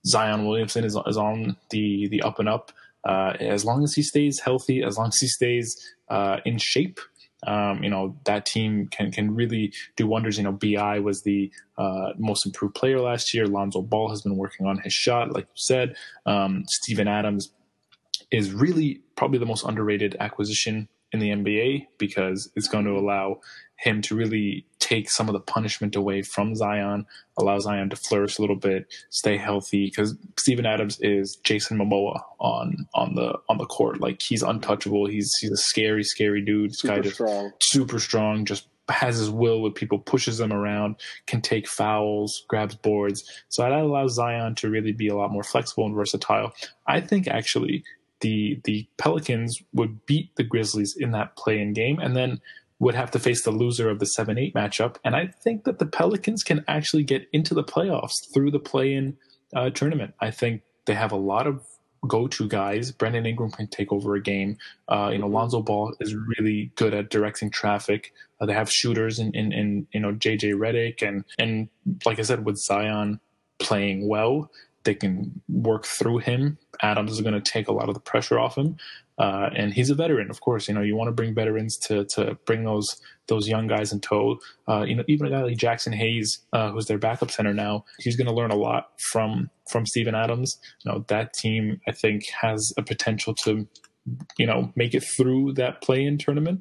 Zion 0.06 0.46
Williamson 0.46 0.84
is, 0.84 0.96
is 1.06 1.16
on 1.16 1.56
the 1.70 2.08
the 2.08 2.22
up 2.22 2.38
and 2.38 2.48
up. 2.48 2.72
Uh, 3.04 3.36
as 3.38 3.64
long 3.64 3.84
as 3.84 3.94
he 3.94 4.02
stays 4.02 4.40
healthy, 4.40 4.82
as 4.82 4.98
long 4.98 5.08
as 5.08 5.18
he 5.18 5.28
stays 5.28 5.76
uh, 6.08 6.38
in 6.44 6.58
shape, 6.58 6.98
um, 7.46 7.82
you 7.82 7.90
know 7.90 8.16
that 8.24 8.46
team 8.46 8.88
can 8.88 9.10
can 9.10 9.34
really 9.34 9.72
do 9.96 10.06
wonders. 10.06 10.36
You 10.38 10.44
know, 10.44 10.52
BI 10.52 10.98
was 11.00 11.22
the 11.22 11.50
uh, 11.78 12.12
most 12.18 12.46
improved 12.46 12.74
player 12.74 13.00
last 13.00 13.32
year. 13.32 13.46
Lonzo 13.46 13.82
Ball 13.82 14.10
has 14.10 14.22
been 14.22 14.36
working 14.36 14.66
on 14.66 14.78
his 14.78 14.92
shot, 14.92 15.32
like 15.32 15.44
you 15.44 15.54
said. 15.54 15.96
Um, 16.26 16.64
Steven 16.66 17.08
Adams 17.08 17.52
is 18.30 18.52
really 18.52 19.02
probably 19.16 19.38
the 19.38 19.46
most 19.46 19.64
underrated 19.64 20.16
acquisition 20.20 20.88
in 21.22 21.42
the 21.42 21.50
NBA 21.50 21.86
because 21.98 22.50
it's 22.56 22.68
going 22.68 22.84
to 22.84 22.98
allow 22.98 23.40
him 23.78 24.00
to 24.02 24.14
really 24.14 24.64
take 24.78 25.10
some 25.10 25.28
of 25.28 25.34
the 25.34 25.40
punishment 25.40 25.96
away 25.96 26.22
from 26.22 26.54
Zion, 26.54 27.06
allow 27.36 27.58
Zion 27.58 27.90
to 27.90 27.96
flourish 27.96 28.38
a 28.38 28.40
little 28.40 28.56
bit, 28.56 28.86
stay 29.10 29.36
healthy. 29.36 29.86
Because 29.86 30.16
Steven 30.38 30.64
Adams 30.64 30.98
is 31.00 31.36
Jason 31.36 31.78
Momoa 31.78 32.22
on 32.38 32.86
on 32.94 33.14
the 33.14 33.38
on 33.48 33.58
the 33.58 33.66
court. 33.66 34.00
Like 34.00 34.22
he's 34.22 34.42
untouchable. 34.42 35.06
He's 35.06 35.34
he's 35.40 35.50
a 35.50 35.56
scary, 35.56 36.04
scary 36.04 36.40
dude. 36.40 36.70
This 36.70 36.80
super 36.80 36.94
guy 36.94 37.00
just 37.00 37.14
strong. 37.16 37.52
super 37.60 37.98
strong. 37.98 38.44
Just 38.44 38.68
has 38.88 39.18
his 39.18 39.30
will 39.30 39.62
with 39.62 39.74
people, 39.74 39.98
pushes 39.98 40.38
them 40.38 40.52
around, 40.52 40.96
can 41.26 41.40
take 41.40 41.66
fouls, 41.66 42.44
grabs 42.48 42.76
boards. 42.76 43.24
So 43.48 43.62
that 43.62 43.72
allows 43.72 44.14
Zion 44.14 44.54
to 44.56 44.70
really 44.70 44.92
be 44.92 45.08
a 45.08 45.16
lot 45.16 45.32
more 45.32 45.42
flexible 45.42 45.86
and 45.86 45.94
versatile. 45.94 46.52
I 46.86 47.00
think 47.00 47.26
actually 47.26 47.82
the 48.20 48.60
the 48.64 48.88
Pelicans 48.96 49.62
would 49.72 50.04
beat 50.06 50.34
the 50.36 50.44
Grizzlies 50.44 50.96
in 50.98 51.12
that 51.12 51.36
play-in 51.36 51.72
game, 51.72 51.98
and 51.98 52.16
then 52.16 52.40
would 52.78 52.94
have 52.94 53.10
to 53.10 53.18
face 53.18 53.42
the 53.42 53.50
loser 53.50 53.88
of 53.88 53.98
the 54.00 54.06
7 54.06 54.36
8 54.36 54.54
matchup. 54.54 54.96
And 55.04 55.16
I 55.16 55.28
think 55.28 55.64
that 55.64 55.78
the 55.78 55.86
Pelicans 55.86 56.42
can 56.42 56.64
actually 56.68 57.04
get 57.04 57.26
into 57.32 57.54
the 57.54 57.64
playoffs 57.64 58.32
through 58.34 58.50
the 58.50 58.58
play 58.58 58.92
in 58.92 59.16
uh, 59.54 59.70
tournament. 59.70 60.14
I 60.20 60.30
think 60.30 60.62
they 60.84 60.94
have 60.94 61.12
a 61.12 61.16
lot 61.16 61.46
of 61.46 61.64
go 62.06 62.28
to 62.28 62.48
guys. 62.48 62.92
Brandon 62.92 63.26
Ingram 63.26 63.50
can 63.50 63.66
take 63.66 63.92
over 63.92 64.14
a 64.14 64.20
game. 64.20 64.58
Uh, 64.88 65.10
you 65.12 65.18
know, 65.18 65.26
Lonzo 65.26 65.62
Ball 65.62 65.94
is 66.00 66.14
really 66.14 66.70
good 66.76 66.94
at 66.94 67.10
directing 67.10 67.50
traffic. 67.50 68.12
Uh, 68.40 68.46
they 68.46 68.52
have 68.52 68.70
shooters 68.70 69.18
in, 69.18 69.34
in, 69.34 69.52
in, 69.52 69.86
you 69.92 70.00
know, 70.00 70.12
JJ 70.12 70.54
Redick. 70.54 71.06
And, 71.06 71.24
and 71.38 71.68
like 72.04 72.18
I 72.18 72.22
said, 72.22 72.44
with 72.44 72.58
Zion 72.58 73.20
playing 73.58 74.06
well, 74.06 74.50
they 74.86 74.94
can 74.94 75.42
work 75.48 75.84
through 75.84 76.18
him. 76.18 76.56
Adams 76.80 77.12
is 77.12 77.20
going 77.20 77.34
to 77.34 77.40
take 77.40 77.68
a 77.68 77.72
lot 77.72 77.88
of 77.88 77.94
the 77.94 78.00
pressure 78.00 78.38
off 78.38 78.56
him. 78.56 78.76
Uh, 79.18 79.50
and 79.54 79.72
he's 79.72 79.90
a 79.90 79.94
veteran, 79.94 80.30
of 80.30 80.40
course. 80.40 80.68
You 80.68 80.74
know, 80.74 80.82
you 80.82 80.94
want 80.94 81.08
to 81.08 81.12
bring 81.12 81.34
veterans 81.34 81.76
to 81.78 82.04
to 82.06 82.38
bring 82.46 82.64
those 82.64 83.00
those 83.28 83.48
young 83.48 83.66
guys 83.66 83.92
in 83.92 84.00
tow. 84.00 84.38
Uh, 84.68 84.82
you 84.82 84.94
know, 84.94 85.04
even 85.08 85.26
a 85.26 85.30
guy 85.30 85.42
like 85.42 85.56
Jaxson 85.56 85.94
Hayes, 85.94 86.38
uh, 86.52 86.70
who's 86.70 86.86
their 86.86 86.98
backup 86.98 87.30
center 87.30 87.54
now, 87.54 87.84
he's 87.98 88.16
going 88.16 88.26
to 88.26 88.34
learn 88.34 88.50
a 88.50 88.56
lot 88.56 88.90
from 89.10 89.50
from 89.70 89.86
Steven 89.86 90.14
Adams. 90.14 90.58
You 90.84 90.92
know, 90.92 91.04
that 91.08 91.32
team 91.32 91.80
I 91.86 91.92
think 91.92 92.26
has 92.42 92.72
a 92.76 92.82
potential 92.82 93.34
to, 93.44 93.66
you 94.38 94.46
know, 94.46 94.72
make 94.76 94.94
it 94.94 95.02
through 95.02 95.54
that 95.54 95.82
play-in 95.82 96.18
tournament, 96.18 96.60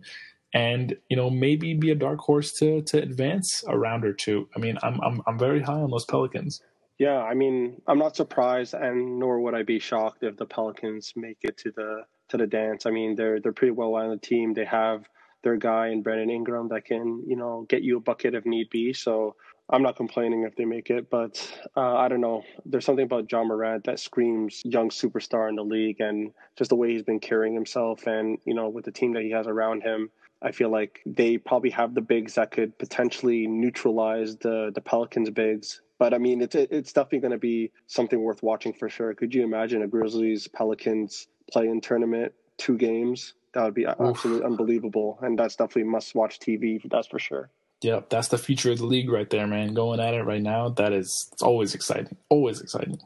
and 0.53 0.95
you 1.09 1.17
know 1.17 1.30
maybe 1.30 1.73
be 1.73 1.91
a 1.91 1.95
dark 1.95 2.19
horse 2.19 2.53
to 2.53 2.82
to 2.84 3.01
advance 3.01 3.63
a 3.67 3.78
round 3.78 4.05
or 4.05 4.13
two. 4.13 4.47
I 4.55 4.59
mean, 4.59 4.78
I'm 4.82 5.01
I'm 5.01 5.21
I'm 5.28 5.38
very 5.38 5.61
high 5.61 5.82
on 5.82 5.91
those 5.91 6.05
Pelicans. 6.05 6.61
Yeah, 6.98 7.18
I 7.22 7.34
mean, 7.34 7.82
I'm 7.88 8.00
not 8.00 8.16
surprised, 8.16 8.74
and 8.74 9.20
nor 9.20 9.41
would 9.41 9.54
I 9.54 9.64
be 9.64 9.80
shocked 9.80 10.24
if 10.24 10.38
the 10.38 10.46
Pelicans 10.46 11.14
make 11.16 11.39
it 11.41 11.58
to 11.58 11.72
the 11.72 12.06
to 12.30 12.38
the 12.38 12.48
dance. 12.48 12.86
I 12.86 12.91
mean, 12.91 13.16
they're 13.16 13.39
they're 13.41 13.54
pretty 13.54 13.72
well 13.74 13.96
on 13.96 14.10
the 14.10 14.18
team. 14.18 14.54
They 14.54 14.66
have 14.66 15.06
their 15.43 15.58
guy 15.58 15.89
in 15.89 16.02
Brandon 16.02 16.30
Ingram 16.30 16.70
that 16.70 16.86
can, 16.86 17.24
you 17.28 17.36
know, 17.36 17.66
get 17.70 17.84
you 17.84 17.98
a 17.98 18.02
bucket 18.02 18.34
if 18.34 18.46
need 18.46 18.70
be. 18.70 18.93
So 18.93 19.36
I'm 19.70 19.84
not 19.84 19.96
complaining 19.96 20.43
if 20.43 20.56
they 20.56 20.66
make 20.66 20.89
it, 20.89 21.10
but 21.10 21.38
uh, 21.76 21.96
I 21.96 22.08
don't 22.08 22.22
know. 22.22 22.43
There's 22.66 22.86
something 22.86 23.06
about 23.06 23.32
Ja 23.32 23.43
Morant 23.43 23.84
that 23.86 24.00
screams 24.00 24.62
young 24.64 24.89
superstar 24.89 25.50
in 25.50 25.56
the 25.56 25.64
league, 25.64 26.00
and 26.00 26.32
just 26.56 26.70
the 26.70 26.76
way 26.76 26.91
he's 26.93 27.04
been 27.04 27.20
carrying 27.20 27.54
himself, 27.54 28.08
and 28.08 28.38
you 28.46 28.54
know, 28.54 28.70
with 28.70 28.86
the 28.86 28.91
team 28.91 29.14
that 29.14 29.24
he 29.24 29.32
has 29.32 29.48
around 29.48 29.82
him, 29.82 30.10
I 30.41 30.52
feel 30.52 30.70
like 30.70 31.02
they 31.06 31.38
probably 31.38 31.72
have 31.72 31.93
the 31.93 32.02
bigs 32.02 32.36
that 32.36 32.52
could 32.52 32.78
potentially 32.78 33.48
neutralize 33.48 34.38
the 34.38 34.72
the 34.74 34.82
Pelicans 34.82 35.30
bigs. 35.30 35.82
But 35.98 36.14
I 36.14 36.18
mean, 36.18 36.41
it's 36.41 36.56
it's 36.56 36.93
definitely 36.93 37.20
going 37.20 37.32
to 37.32 37.38
be 37.38 37.72
something 37.88 38.22
worth 38.22 38.43
watching 38.43 38.74
for 38.74 38.89
sure. 38.89 39.14
Could 39.14 39.34
you 39.34 39.43
imagine 39.43 39.82
a 39.82 39.88
Grizzlies 39.88 40.48
Pelicans 40.48 41.28
play-in 41.52 41.82
tournament, 41.82 42.34
two 42.58 42.78
games? 42.78 43.34
That 43.54 43.64
would 43.64 43.74
be 43.74 43.86
Oof. 43.86 43.96
absolutely 44.00 44.46
unbelievable, 44.46 45.18
and 45.22 45.39
that's 45.39 45.56
definitely 45.56 45.84
must-watch 45.86 46.39
TV. 46.39 46.82
That's 46.89 47.08
for 47.08 47.20
sure. 47.20 47.50
Yep, 47.82 48.10
that's 48.10 48.28
the 48.30 48.38
future 48.38 48.72
of 48.72 48.80
the 48.80 48.86
league 48.86 49.10
right 49.10 49.30
there, 49.30 49.48
man. 49.48 49.74
Going 49.74 50.00
at 50.00 50.14
it 50.14 50.24
right 50.24 50.41
now, 50.41 50.70
that 50.70 50.91
is 50.91 51.30
it's 51.32 51.41
always 51.41 51.74
exciting. 51.76 52.18
Always 52.30 52.60
exciting. 52.60 53.00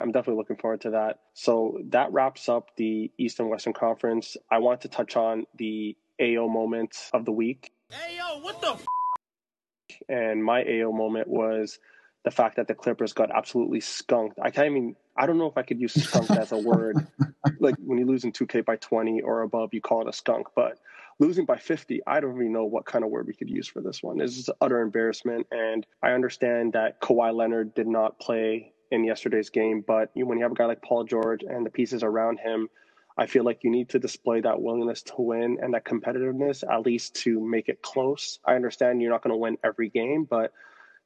I'm 0.00 0.10
definitely 0.12 0.38
looking 0.38 0.56
forward 0.56 0.80
to 0.82 0.90
that. 0.90 1.20
So 1.34 1.78
that 1.90 2.12
wraps 2.12 2.48
up 2.48 2.70
the 2.76 3.10
Eastern 3.18 3.48
Western 3.48 3.72
Conference. 3.74 4.36
I 4.50 4.58
want 4.58 4.80
to 4.82 4.88
touch 4.88 5.16
on 5.16 5.46
the 5.56 5.96
AO 6.20 6.48
moment 6.48 6.96
of 7.12 7.24
the 7.24 7.32
week. 7.32 7.72
AO, 7.92 8.40
what 8.40 8.60
the 8.60 8.72
f- 8.72 9.98
And 10.08 10.42
my 10.44 10.64
AO 10.64 10.92
moment 10.92 11.28
was 11.28 11.78
the 12.24 12.30
fact 12.30 12.56
that 12.56 12.66
the 12.66 12.74
Clippers 12.74 13.12
got 13.12 13.30
absolutely 13.30 13.80
skunked. 13.80 14.38
I 14.42 14.50
can't 14.50 14.66
even 14.68 14.96
I 15.16 15.26
don't 15.26 15.38
know 15.38 15.46
if 15.46 15.56
I 15.56 15.62
could 15.62 15.80
use 15.80 15.94
skunk 15.94 16.30
as 16.30 16.52
a 16.52 16.58
word. 16.58 17.06
Like 17.60 17.76
when 17.84 17.98
you 17.98 18.06
lose 18.06 18.24
in 18.24 18.32
2K 18.32 18.64
by 18.64 18.76
20 18.76 19.20
or 19.20 19.42
above, 19.42 19.74
you 19.74 19.80
call 19.82 20.00
it 20.00 20.08
a 20.08 20.12
skunk. 20.14 20.46
But 20.56 20.78
losing 21.18 21.44
by 21.44 21.58
50, 21.58 22.00
I 22.06 22.20
don't 22.20 22.34
even 22.36 22.52
know 22.52 22.64
what 22.64 22.86
kind 22.86 23.04
of 23.04 23.10
word 23.10 23.26
we 23.26 23.34
could 23.34 23.50
use 23.50 23.68
for 23.68 23.82
this 23.82 24.02
one. 24.02 24.16
This 24.16 24.38
is 24.38 24.48
utter 24.62 24.80
embarrassment. 24.80 25.46
And 25.50 25.86
I 26.02 26.12
understand 26.12 26.72
that 26.72 27.00
Kawhi 27.02 27.34
Leonard 27.34 27.74
did 27.74 27.86
not 27.86 28.18
play 28.18 28.72
in 28.90 29.04
yesterday's 29.04 29.50
game, 29.50 29.84
but 29.86 30.10
when 30.14 30.38
you 30.38 30.44
have 30.44 30.52
a 30.52 30.54
guy 30.54 30.64
like 30.64 30.82
Paul 30.82 31.04
George 31.04 31.42
and 31.42 31.66
the 31.66 31.70
pieces 31.70 32.02
around 32.02 32.38
him, 32.38 32.68
I 33.16 33.26
feel 33.26 33.44
like 33.44 33.62
you 33.62 33.70
need 33.70 33.90
to 33.90 33.98
display 33.98 34.40
that 34.40 34.60
willingness 34.60 35.02
to 35.02 35.14
win 35.18 35.58
and 35.62 35.74
that 35.74 35.84
competitiveness, 35.84 36.64
at 36.68 36.80
least 36.80 37.14
to 37.22 37.40
make 37.40 37.68
it 37.68 37.82
close. 37.82 38.38
I 38.44 38.54
understand 38.54 39.02
you're 39.02 39.12
not 39.12 39.22
going 39.22 39.32
to 39.32 39.38
win 39.38 39.58
every 39.62 39.90
game, 39.90 40.24
but 40.24 40.52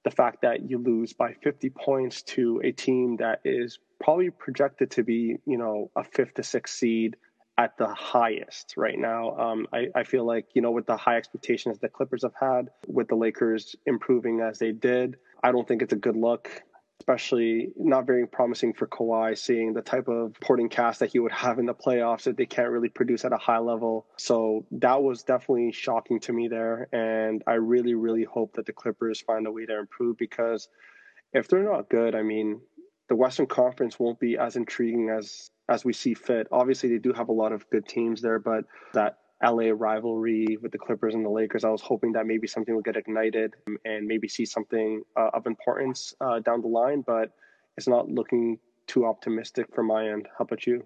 the 0.09 0.15
fact 0.15 0.41
that 0.43 0.71
you 0.71 0.79
lose 0.79 1.13
by 1.13 1.35
50 1.43 1.69
points 1.71 2.23
to 2.23 2.63
a 2.65 2.73
team 2.73 3.17
that 3.19 3.41
is 3.45 3.79
probably 4.01 4.31
projected 4.31 4.91
to 4.93 5.03
be, 5.03 5.37
you 5.45 5.59
know, 5.59 5.91
a 5.97 6.03
fifth 6.03 6.35
to 6.35 6.43
sixth 6.43 6.77
seed 6.77 7.17
at 7.59 7.77
the 7.77 7.89
highest 7.89 8.75
right 8.77 8.99
now. 8.99 9.37
Um, 9.37 9.67
I, 9.73 9.89
I, 9.95 10.05
feel 10.05 10.25
like, 10.25 10.47
you 10.55 10.63
know, 10.63 10.71
with 10.71 10.87
the 10.87 10.97
high 10.97 11.17
expectations 11.17 11.79
the 11.79 11.89
Clippers 11.89 12.23
have 12.23 12.33
had, 12.41 12.71
with 12.87 13.09
the 13.09 13.17
Lakers 13.17 13.77
improving 13.85 14.41
as 14.41 14.59
they 14.59 14.73
did, 14.73 15.17
I 15.43 15.53
don't 15.53 15.69
think 15.69 15.83
it's 15.83 15.93
a 15.93 15.97
good 15.97 16.17
look 16.17 16.63
especially 17.09 17.71
not 17.75 18.07
very 18.07 18.27
promising 18.27 18.75
for 18.75 18.87
Kawhi, 18.87 19.37
seeing 19.37 19.73
the 19.73 19.81
type 19.81 20.09
of 20.09 20.35
porting 20.43 20.69
cast 20.69 21.01
that 21.01 21.11
he 21.11 21.19
would 21.19 21.33
have 21.33 21.59
in 21.59 21.65
the 21.65 21.75
playoffs 21.75 22.25
that 22.25 22.37
they 22.37 22.45
can't 22.45 22.69
really 22.69 22.91
produce 22.91 23.25
at 23.25 23.33
a 23.33 23.39
high 23.39 23.59
level. 23.59 24.07
So 24.19 24.67
that 24.73 25.03
was 25.03 25.23
definitely 25.23 25.73
shocking 25.73 26.21
to 26.21 26.35
me 26.35 26.49
there. 26.49 26.87
And 26.93 27.43
I 27.47 27.55
really, 27.55 27.95
really 27.95 28.25
hope 28.25 28.53
that 28.57 28.67
the 28.67 28.75
Clippers 28.75 29.23
find 29.23 29.47
a 29.47 29.51
way 29.51 29.65
to 29.65 29.79
improve 29.79 30.19
because 30.19 30.69
if 31.33 31.49
they're 31.49 31.65
not 31.65 31.89
good, 31.89 32.15
I 32.15 32.23
mean, 32.23 32.61
the 33.09 33.17
Western 33.17 33.47
Conference 33.47 33.99
won't 33.99 34.21
be 34.21 34.37
as 34.37 34.57
intriguing 34.57 35.09
as 35.09 35.51
as 35.71 35.87
we 35.87 35.95
see 35.95 36.13
fit. 36.13 36.47
Obviously, 36.53 36.91
they 36.91 36.99
do 36.99 37.15
have 37.15 37.29
a 37.29 37.33
lot 37.33 37.53
of 37.53 37.69
good 37.71 37.87
teams 37.89 38.21
there, 38.21 38.39
but 38.39 38.65
that 38.93 39.19
LA 39.43 39.70
rivalry 39.72 40.59
with 40.61 40.72
the 40.72 40.78
Clippers 40.78 41.14
and 41.14 41.24
the 41.24 41.30
Lakers. 41.30 41.64
I 41.64 41.70
was 41.70 41.80
hoping 41.80 42.12
that 42.12 42.26
maybe 42.26 42.47
something 42.47 42.74
would 42.74 42.84
get 42.84 42.97
ignited 42.97 43.55
and 43.84 44.07
maybe 44.07 44.28
see 44.28 44.45
something 44.45 45.03
uh, 45.16 45.30
of 45.32 45.47
importance 45.47 46.14
uh, 46.20 46.41
down 46.41 46.61
the 46.61 46.68
line, 46.68 47.03
but 47.07 47.32
it's 47.76 47.89
not 47.89 48.09
looking 48.09 48.59
too 48.86 49.07
optimistic 49.07 49.66
from 49.74 49.86
my 49.86 50.09
end. 50.09 50.28
How 50.36 50.45
about 50.45 50.66
you? 50.66 50.84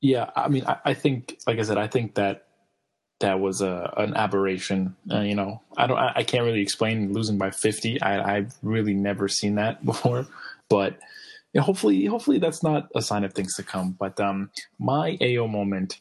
Yeah, 0.00 0.30
I 0.34 0.48
mean, 0.48 0.64
I, 0.66 0.78
I 0.86 0.94
think, 0.94 1.38
like 1.46 1.58
I 1.58 1.62
said, 1.62 1.78
I 1.78 1.86
think 1.86 2.14
that 2.14 2.46
that 3.20 3.40
was 3.40 3.62
a 3.62 3.92
an 3.96 4.14
aberration. 4.14 4.94
Uh, 5.10 5.20
you 5.20 5.34
know, 5.34 5.62
I 5.76 5.86
don't, 5.86 5.96
I, 5.96 6.12
I, 6.16 6.22
can't 6.22 6.44
really 6.44 6.60
explain 6.60 7.14
losing 7.14 7.38
by 7.38 7.50
fifty. 7.50 8.00
I, 8.00 8.36
I've 8.36 8.54
really 8.62 8.92
never 8.92 9.26
seen 9.26 9.54
that 9.54 9.84
before, 9.84 10.26
but 10.68 10.98
you 11.52 11.60
know, 11.60 11.62
hopefully, 11.62 12.04
hopefully 12.04 12.38
that's 12.38 12.62
not 12.62 12.88
a 12.94 13.00
sign 13.00 13.24
of 13.24 13.32
things 13.32 13.54
to 13.54 13.62
come. 13.62 13.96
But 13.98 14.20
um, 14.20 14.50
my 14.78 15.16
AO 15.22 15.46
moment 15.46 15.98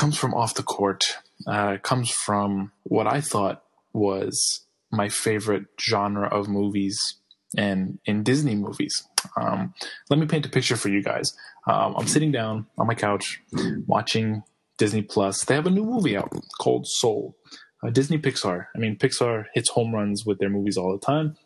comes 0.00 0.16
from 0.16 0.32
off 0.32 0.54
the 0.54 0.62
court. 0.62 1.18
Uh, 1.46 1.76
comes 1.82 2.10
from 2.10 2.72
what 2.84 3.06
I 3.06 3.20
thought 3.20 3.62
was 3.92 4.64
my 4.90 5.10
favorite 5.10 5.66
genre 5.78 6.26
of 6.26 6.48
movies 6.48 7.16
and 7.54 7.98
in 8.06 8.22
Disney 8.22 8.54
movies. 8.54 9.06
Um, 9.38 9.74
let 10.08 10.18
me 10.18 10.24
paint 10.24 10.46
a 10.46 10.48
picture 10.48 10.76
for 10.76 10.88
you 10.88 11.02
guys. 11.02 11.36
Um, 11.66 11.94
I'm 11.98 12.06
sitting 12.06 12.32
down 12.32 12.66
on 12.78 12.86
my 12.86 12.94
couch 12.94 13.42
watching 13.86 14.42
Disney 14.78 15.02
Plus. 15.02 15.44
They 15.44 15.54
have 15.54 15.66
a 15.66 15.70
new 15.70 15.84
movie 15.84 16.16
out 16.16 16.32
called 16.58 16.86
Soul. 16.86 17.36
Uh, 17.82 17.90
Disney 17.90 18.16
Pixar. 18.16 18.68
I 18.74 18.78
mean, 18.78 18.96
Pixar 18.96 19.46
hits 19.52 19.68
home 19.68 19.94
runs 19.94 20.24
with 20.24 20.38
their 20.38 20.48
movies 20.48 20.78
all 20.78 20.92
the 20.92 21.04
time. 21.04 21.36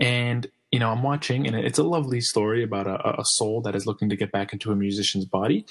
And 0.00 0.46
you 0.72 0.78
know, 0.78 0.90
I'm 0.90 1.02
watching, 1.02 1.46
and 1.46 1.54
it's 1.54 1.78
a 1.78 1.82
lovely 1.82 2.22
story 2.22 2.64
about 2.64 2.86
a, 2.86 3.20
a 3.20 3.24
soul 3.24 3.60
that 3.60 3.76
is 3.76 3.86
looking 3.86 4.08
to 4.08 4.16
get 4.16 4.32
back 4.32 4.54
into 4.54 4.72
a 4.72 4.76
musician's 4.76 5.26
body, 5.26 5.66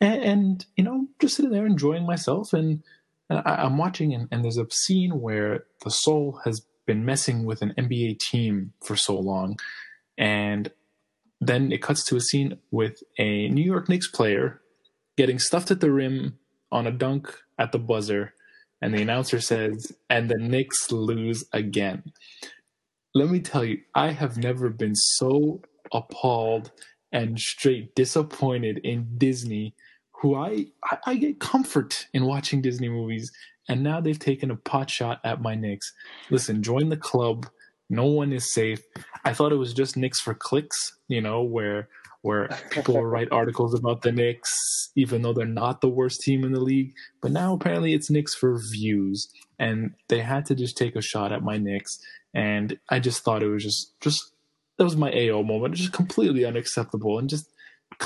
and, 0.00 0.24
and 0.24 0.66
you 0.76 0.82
know, 0.82 1.06
just 1.20 1.36
sitting 1.36 1.52
there 1.52 1.66
enjoying 1.66 2.06
myself, 2.06 2.54
and, 2.54 2.82
and 3.28 3.42
I, 3.44 3.66
am 3.66 3.76
watching, 3.76 4.14
and, 4.14 4.28
and 4.32 4.42
there's 4.42 4.56
a 4.56 4.66
scene 4.70 5.20
where 5.20 5.64
the 5.84 5.90
soul 5.90 6.40
has 6.44 6.62
been 6.86 7.04
messing 7.04 7.44
with 7.44 7.60
an 7.60 7.74
NBA 7.76 8.18
team 8.18 8.72
for 8.82 8.96
so 8.96 9.18
long, 9.18 9.58
and 10.16 10.72
then 11.38 11.70
it 11.70 11.82
cuts 11.82 12.02
to 12.04 12.16
a 12.16 12.20
scene 12.20 12.56
with 12.70 13.02
a 13.18 13.48
New 13.50 13.64
York 13.64 13.90
Knicks 13.90 14.08
player 14.08 14.62
getting 15.18 15.38
stuffed 15.38 15.70
at 15.70 15.80
the 15.80 15.90
rim 15.90 16.38
on 16.72 16.86
a 16.86 16.92
dunk 16.92 17.30
at 17.58 17.72
the 17.72 17.78
buzzer, 17.78 18.32
and 18.80 18.94
the 18.94 19.02
announcer 19.02 19.38
says, 19.38 19.92
"And 20.08 20.30
the 20.30 20.38
Knicks 20.38 20.90
lose 20.90 21.44
again." 21.52 22.04
Let 23.16 23.30
me 23.30 23.40
tell 23.40 23.64
you, 23.64 23.80
I 23.94 24.10
have 24.10 24.36
never 24.36 24.68
been 24.68 24.94
so 24.94 25.62
appalled 25.90 26.70
and 27.10 27.40
straight 27.40 27.94
disappointed 27.94 28.78
in 28.84 29.08
Disney, 29.16 29.74
who 30.20 30.34
I, 30.34 30.66
I, 30.84 30.98
I 31.06 31.14
get 31.14 31.40
comfort 31.40 32.08
in 32.12 32.26
watching 32.26 32.60
Disney 32.60 32.90
movies, 32.90 33.32
and 33.70 33.82
now 33.82 34.02
they've 34.02 34.18
taken 34.18 34.50
a 34.50 34.56
pot 34.56 34.90
shot 34.90 35.20
at 35.24 35.40
my 35.40 35.54
Knicks. 35.54 35.94
Listen, 36.28 36.62
join 36.62 36.90
the 36.90 36.96
club. 36.96 37.46
No 37.88 38.04
one 38.04 38.34
is 38.34 38.52
safe. 38.52 38.82
I 39.24 39.32
thought 39.32 39.52
it 39.52 39.56
was 39.56 39.72
just 39.72 39.96
Knicks 39.96 40.20
for 40.20 40.34
clicks, 40.34 40.98
you 41.08 41.22
know, 41.22 41.42
where 41.42 41.88
where 42.20 42.48
people 42.70 43.02
write 43.02 43.28
articles 43.32 43.72
about 43.72 44.02
the 44.02 44.12
Knicks, 44.12 44.90
even 44.94 45.22
though 45.22 45.32
they're 45.32 45.46
not 45.46 45.80
the 45.80 45.88
worst 45.88 46.20
team 46.20 46.44
in 46.44 46.52
the 46.52 46.60
league. 46.60 46.92
But 47.22 47.30
now 47.30 47.54
apparently 47.54 47.94
it's 47.94 48.10
Knicks 48.10 48.34
for 48.34 48.58
views, 48.58 49.28
and 49.58 49.94
they 50.08 50.20
had 50.20 50.44
to 50.46 50.54
just 50.54 50.76
take 50.76 50.96
a 50.96 51.00
shot 51.00 51.32
at 51.32 51.42
my 51.42 51.56
Knicks 51.56 51.98
and 52.36 52.78
I 52.90 52.98
just 52.98 53.24
thought 53.24 53.42
it 53.42 53.48
was 53.48 53.64
just 53.64 53.98
just 54.00 54.32
that 54.76 54.84
was 54.84 54.94
my 54.94 55.10
AO 55.10 55.42
moment, 55.42 55.74
just 55.74 55.94
completely 55.94 56.44
unacceptable, 56.44 57.18
and 57.18 57.30
just 57.30 57.48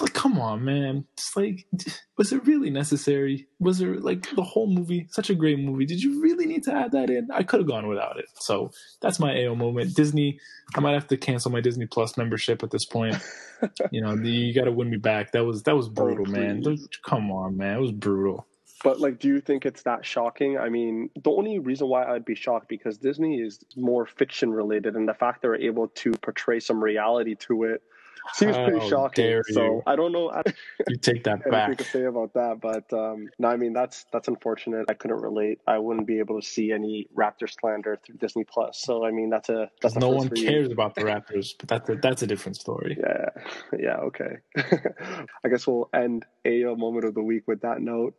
like, 0.00 0.14
come 0.14 0.38
on, 0.38 0.64
man, 0.64 1.04
just 1.16 1.36
like 1.36 1.66
was 2.16 2.32
it 2.32 2.46
really 2.46 2.70
necessary? 2.70 3.48
Was 3.58 3.80
it 3.80 4.04
like 4.04 4.32
the 4.36 4.44
whole 4.44 4.68
movie 4.68 5.08
such 5.10 5.30
a 5.30 5.34
great 5.34 5.58
movie? 5.58 5.84
Did 5.84 6.00
you 6.00 6.22
really 6.22 6.46
need 6.46 6.62
to 6.64 6.72
add 6.72 6.92
that 6.92 7.10
in? 7.10 7.28
I 7.32 7.42
could 7.42 7.58
have 7.58 7.68
gone 7.68 7.88
without 7.88 8.18
it. 8.18 8.26
So 8.36 8.70
that's 9.02 9.18
my 9.18 9.44
AO 9.44 9.56
moment. 9.56 9.96
Disney, 9.96 10.38
I 10.76 10.80
might 10.80 10.94
have 10.94 11.08
to 11.08 11.16
cancel 11.16 11.50
my 11.50 11.60
Disney 11.60 11.86
Plus 11.86 12.16
membership 12.16 12.62
at 12.62 12.70
this 12.70 12.84
point. 12.84 13.16
you 13.90 14.00
know, 14.00 14.14
you 14.14 14.54
got 14.54 14.66
to 14.66 14.72
win 14.72 14.90
me 14.90 14.96
back. 14.96 15.32
That 15.32 15.44
was 15.44 15.64
that 15.64 15.76
was 15.76 15.88
oh, 15.88 15.90
brutal, 15.90 16.26
oh, 16.28 16.30
man. 16.30 16.62
Come 17.04 17.32
on, 17.32 17.56
man, 17.56 17.78
it 17.78 17.80
was 17.80 17.92
brutal. 17.92 18.46
But 18.82 19.00
like, 19.00 19.18
do 19.18 19.28
you 19.28 19.40
think 19.40 19.66
it's 19.66 19.82
that 19.82 20.04
shocking? 20.04 20.58
I 20.58 20.68
mean, 20.68 21.10
the 21.22 21.30
only 21.30 21.58
reason 21.58 21.88
why 21.88 22.04
I'd 22.04 22.24
be 22.24 22.34
shocked 22.34 22.68
because 22.68 22.98
Disney 22.98 23.40
is 23.40 23.60
more 23.76 24.06
fiction 24.06 24.52
related, 24.52 24.96
and 24.96 25.08
the 25.08 25.14
fact 25.14 25.42
they're 25.42 25.60
able 25.60 25.88
to 25.88 26.12
portray 26.12 26.60
some 26.60 26.82
reality 26.82 27.34
to 27.46 27.64
it 27.64 27.82
seems 28.34 28.56
pretty 28.56 28.88
shocking. 28.88 29.42
So 29.50 29.82
I 29.86 29.96
don't 29.96 30.12
know. 30.12 30.30
you 30.88 30.96
take 30.96 31.24
that 31.24 31.44
back. 31.50 31.68
Anything 31.68 31.76
to 31.76 31.90
say 31.90 32.04
about 32.04 32.34
that, 32.34 32.60
but 32.60 32.92
um, 32.96 33.28
no, 33.38 33.48
I 33.48 33.56
mean 33.56 33.72
that's 33.72 34.06
that's 34.12 34.28
unfortunate. 34.28 34.86
I 34.88 34.94
couldn't 34.94 35.20
relate. 35.20 35.60
I 35.66 35.78
wouldn't 35.78 36.06
be 36.06 36.18
able 36.18 36.40
to 36.40 36.46
see 36.46 36.72
any 36.72 37.06
Raptor 37.16 37.50
slander 37.50 37.98
through 38.04 38.16
Disney 38.16 38.44
Plus. 38.44 38.80
So 38.80 39.04
I 39.04 39.10
mean 39.10 39.30
that's 39.30 39.48
a 39.48 39.70
that's 39.80 39.96
no 39.96 40.10
one 40.10 40.28
cares 40.30 40.68
you. 40.68 40.72
about 40.72 40.94
the 40.94 41.02
Raptors, 41.02 41.54
but 41.58 41.68
that's 41.68 41.88
a, 41.88 41.94
that's 41.96 42.22
a 42.22 42.26
different 42.26 42.56
story. 42.56 42.96
Yeah, 42.98 43.28
yeah, 43.78 43.96
okay. 43.96 44.38
I 45.44 45.48
guess 45.48 45.66
we'll 45.66 45.88
end 45.94 46.26
a 46.44 46.64
moment 46.64 47.04
of 47.04 47.14
the 47.14 47.22
week 47.22 47.46
with 47.46 47.62
that 47.62 47.80
note 47.80 48.14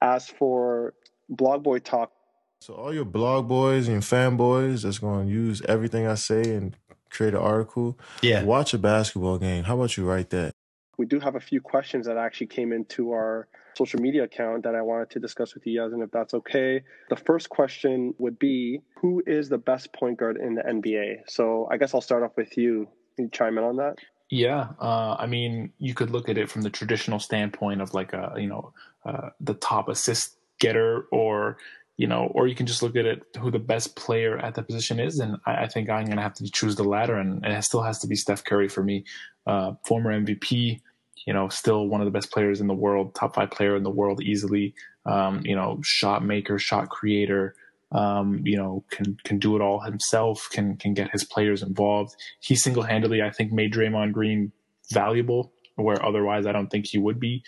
as 0.00 0.28
for 0.28 0.94
blog 1.28 1.62
boy 1.62 1.78
talk. 1.78 2.12
So 2.60 2.74
all 2.74 2.92
your 2.92 3.04
blog 3.04 3.48
boys 3.48 3.88
and 3.88 4.02
fanboys 4.02 4.82
that's 4.82 4.98
going 4.98 5.28
to 5.28 5.32
use 5.32 5.62
everything 5.68 6.06
I 6.06 6.14
say 6.14 6.54
and 6.54 6.76
create 7.10 7.34
an 7.34 7.40
article. 7.40 7.98
Yeah. 8.22 8.42
Watch 8.42 8.74
a 8.74 8.78
basketball 8.78 9.38
game. 9.38 9.64
How 9.64 9.76
about 9.76 9.96
you 9.96 10.08
write 10.08 10.30
that? 10.30 10.52
We 10.96 11.06
do 11.06 11.20
have 11.20 11.36
a 11.36 11.40
few 11.40 11.60
questions 11.60 12.06
that 12.06 12.16
actually 12.16 12.48
came 12.48 12.72
into 12.72 13.12
our 13.12 13.48
social 13.76 14.00
media 14.00 14.24
account 14.24 14.64
that 14.64 14.74
I 14.74 14.82
wanted 14.82 15.10
to 15.10 15.20
discuss 15.20 15.54
with 15.54 15.64
you 15.64 15.80
guys, 15.80 15.92
and 15.92 16.02
if 16.02 16.10
that's 16.10 16.34
okay. 16.34 16.82
The 17.08 17.16
first 17.16 17.48
question 17.48 18.14
would 18.18 18.38
be 18.38 18.80
Who 19.00 19.22
is 19.24 19.48
the 19.48 19.58
best 19.58 19.92
point 19.92 20.18
guard 20.18 20.36
in 20.36 20.56
the 20.56 20.62
NBA? 20.62 21.28
So 21.28 21.68
I 21.70 21.76
guess 21.76 21.94
I'll 21.94 22.00
start 22.00 22.24
off 22.24 22.32
with 22.36 22.58
you. 22.58 22.88
Can 23.14 23.26
you 23.26 23.30
chime 23.30 23.56
in 23.58 23.64
on 23.64 23.76
that? 23.76 23.98
Yeah, 24.30 24.68
uh, 24.80 25.16
I 25.18 25.26
mean, 25.26 25.72
you 25.78 25.94
could 25.94 26.10
look 26.10 26.28
at 26.28 26.36
it 26.36 26.50
from 26.50 26.62
the 26.62 26.70
traditional 26.70 27.18
standpoint 27.18 27.80
of 27.80 27.94
like 27.94 28.12
a 28.12 28.34
you 28.36 28.46
know 28.46 28.72
uh, 29.04 29.30
the 29.40 29.54
top 29.54 29.88
assist 29.88 30.36
getter, 30.60 31.06
or 31.10 31.56
you 31.96 32.06
know, 32.06 32.30
or 32.34 32.46
you 32.46 32.54
can 32.54 32.66
just 32.66 32.82
look 32.82 32.94
at 32.94 33.06
it 33.06 33.22
who 33.40 33.50
the 33.50 33.58
best 33.58 33.96
player 33.96 34.38
at 34.38 34.54
the 34.54 34.62
position 34.62 35.00
is, 35.00 35.18
and 35.18 35.38
I, 35.46 35.64
I 35.64 35.68
think 35.68 35.88
I'm 35.88 36.04
going 36.04 36.16
to 36.16 36.22
have 36.22 36.34
to 36.34 36.50
choose 36.50 36.76
the 36.76 36.84
latter, 36.84 37.16
and, 37.16 37.44
it 37.44 37.64
still 37.64 37.82
has 37.82 37.98
to 38.00 38.06
be 38.06 38.14
Steph 38.14 38.44
Curry 38.44 38.68
for 38.68 38.82
me, 38.82 39.04
uh, 39.46 39.72
former 39.86 40.12
MVP, 40.12 40.80
you 41.26 41.32
know, 41.32 41.48
still 41.48 41.88
one 41.88 42.00
of 42.00 42.04
the 42.04 42.10
best 42.10 42.30
players 42.30 42.60
in 42.60 42.66
the 42.66 42.74
world, 42.74 43.14
top 43.14 43.34
five 43.34 43.50
player 43.50 43.76
in 43.76 43.82
the 43.82 43.90
world 43.90 44.22
easily, 44.22 44.74
um, 45.06 45.40
you 45.44 45.56
know, 45.56 45.80
shot 45.82 46.22
maker, 46.22 46.58
shot 46.58 46.90
creator 46.90 47.54
um, 47.92 48.42
you 48.44 48.56
know, 48.56 48.84
can 48.90 49.16
can 49.24 49.38
do 49.38 49.56
it 49.56 49.62
all 49.62 49.80
himself, 49.80 50.48
can 50.52 50.76
can 50.76 50.94
get 50.94 51.10
his 51.10 51.24
players 51.24 51.62
involved. 51.62 52.14
He 52.40 52.54
single 52.56 52.82
handedly, 52.82 53.22
I 53.22 53.30
think, 53.30 53.52
made 53.52 53.72
Draymond 53.72 54.12
Green 54.12 54.52
valuable, 54.92 55.52
where 55.76 56.04
otherwise 56.04 56.46
I 56.46 56.52
don't 56.52 56.68
think 56.68 56.86
he 56.86 56.98
would 56.98 57.18
be 57.18 57.42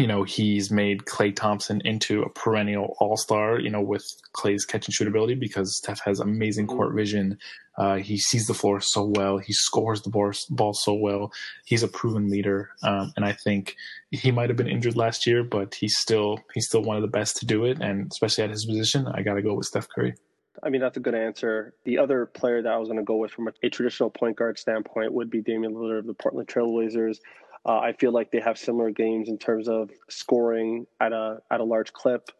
you 0.00 0.06
know, 0.06 0.22
he's 0.22 0.70
made 0.70 1.00
Klay 1.00 1.36
Thompson 1.36 1.82
into 1.84 2.22
a 2.22 2.30
perennial 2.30 2.96
all 3.00 3.18
star, 3.18 3.60
you 3.60 3.68
know, 3.68 3.82
with 3.82 4.04
Klay's 4.34 4.64
catch 4.64 4.86
and 4.86 4.94
shoot 4.94 5.06
ability 5.06 5.34
because 5.34 5.76
Steph 5.76 6.00
has 6.00 6.20
amazing 6.20 6.66
mm-hmm. 6.66 6.76
court 6.76 6.94
vision. 6.94 7.38
Uh, 7.76 7.96
he 7.96 8.16
sees 8.16 8.46
the 8.46 8.54
floor 8.54 8.80
so 8.80 9.04
well. 9.04 9.36
He 9.36 9.52
scores 9.52 10.00
the 10.00 10.08
ball, 10.08 10.32
ball 10.48 10.72
so 10.72 10.94
well. 10.94 11.30
He's 11.66 11.82
a 11.82 11.88
proven 11.88 12.30
leader. 12.30 12.70
Um, 12.82 13.12
and 13.14 13.26
I 13.26 13.32
think 13.32 13.76
he 14.10 14.30
might 14.30 14.48
have 14.48 14.56
been 14.56 14.68
injured 14.68 14.96
last 14.96 15.26
year, 15.26 15.44
but 15.44 15.74
he's 15.74 15.98
still, 15.98 16.38
he's 16.54 16.66
still 16.66 16.82
one 16.82 16.96
of 16.96 17.02
the 17.02 17.08
best 17.08 17.36
to 17.38 17.46
do 17.46 17.66
it. 17.66 17.82
And 17.82 18.10
especially 18.10 18.44
at 18.44 18.50
his 18.50 18.64
position, 18.64 19.06
I 19.06 19.20
got 19.20 19.34
to 19.34 19.42
go 19.42 19.52
with 19.52 19.66
Steph 19.66 19.88
Curry. 19.90 20.14
I 20.62 20.70
mean, 20.70 20.80
that's 20.80 20.96
a 20.96 21.00
good 21.00 21.14
answer. 21.14 21.74
The 21.84 21.98
other 21.98 22.24
player 22.24 22.62
that 22.62 22.72
I 22.72 22.78
was 22.78 22.88
going 22.88 22.98
to 22.98 23.04
go 23.04 23.16
with 23.16 23.32
from 23.32 23.48
a, 23.48 23.52
a 23.62 23.68
traditional 23.68 24.08
point 24.08 24.36
guard 24.36 24.58
standpoint 24.58 25.12
would 25.12 25.30
be 25.30 25.42
Damian 25.42 25.74
Lillard 25.74 25.98
of 25.98 26.06
the 26.06 26.14
Portland 26.14 26.48
Trailblazers. 26.48 27.18
Uh, 27.64 27.78
I 27.78 27.92
feel 27.92 28.12
like 28.12 28.30
they 28.30 28.40
have 28.40 28.58
similar 28.58 28.90
games 28.90 29.28
in 29.28 29.38
terms 29.38 29.68
of 29.68 29.90
scoring 30.08 30.86
at 31.00 31.12
a 31.12 31.38
at 31.50 31.60
a 31.60 31.64
large 31.64 31.92
clip, 31.92 32.30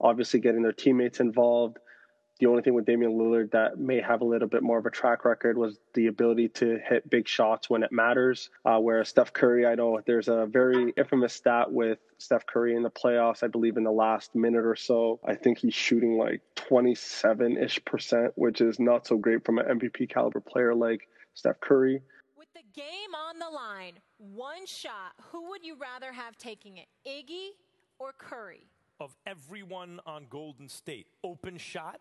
obviously 0.00 0.40
getting 0.40 0.62
their 0.62 0.72
teammates 0.72 1.20
involved. 1.20 1.78
The 2.38 2.46
only 2.46 2.60
thing 2.60 2.74
with 2.74 2.84
Damian 2.84 3.12
Lillard 3.12 3.52
that 3.52 3.78
may 3.78 3.98
have 4.02 4.20
a 4.20 4.24
little 4.26 4.46
bit 4.46 4.62
more 4.62 4.76
of 4.76 4.84
a 4.84 4.90
track 4.90 5.24
record 5.24 5.56
was 5.56 5.78
the 5.94 6.08
ability 6.08 6.50
to 6.50 6.78
hit 6.86 7.08
big 7.08 7.26
shots 7.26 7.70
when 7.70 7.82
it 7.82 7.90
matters. 7.90 8.50
Uh, 8.62 8.78
whereas 8.78 9.08
Steph 9.08 9.32
Curry, 9.32 9.64
I 9.64 9.74
know 9.74 10.02
there's 10.04 10.28
a 10.28 10.44
very 10.44 10.92
infamous 10.98 11.32
stat 11.32 11.72
with 11.72 11.98
Steph 12.18 12.44
Curry 12.44 12.76
in 12.76 12.82
the 12.82 12.90
playoffs. 12.90 13.42
I 13.42 13.46
believe 13.46 13.78
in 13.78 13.84
the 13.84 13.90
last 13.90 14.34
minute 14.34 14.66
or 14.66 14.76
so, 14.76 15.18
I 15.26 15.34
think 15.34 15.56
he's 15.56 15.72
shooting 15.72 16.18
like 16.18 16.42
27 16.56 17.56
ish 17.56 17.82
percent, 17.86 18.32
which 18.34 18.60
is 18.60 18.78
not 18.78 19.06
so 19.06 19.16
great 19.16 19.42
from 19.46 19.58
an 19.58 19.78
MVP 19.78 20.10
caliber 20.10 20.40
player 20.40 20.74
like 20.74 21.08
Steph 21.32 21.60
Curry. 21.60 22.02
With 22.76 22.84
the 22.84 22.90
game 22.90 23.14
on 23.14 23.38
the 23.38 23.54
line, 23.54 23.92
one 24.18 24.66
shot, 24.66 25.12
who 25.30 25.50
would 25.50 25.64
you 25.64 25.76
rather 25.76 26.12
have 26.12 26.36
taking 26.36 26.78
it, 26.78 26.86
Iggy 27.06 27.50
or 27.98 28.12
Curry? 28.16 28.66
Of 29.00 29.14
everyone 29.26 30.00
on 30.06 30.26
Golden 30.30 30.68
State, 30.68 31.06
open 31.22 31.58
shot, 31.58 32.00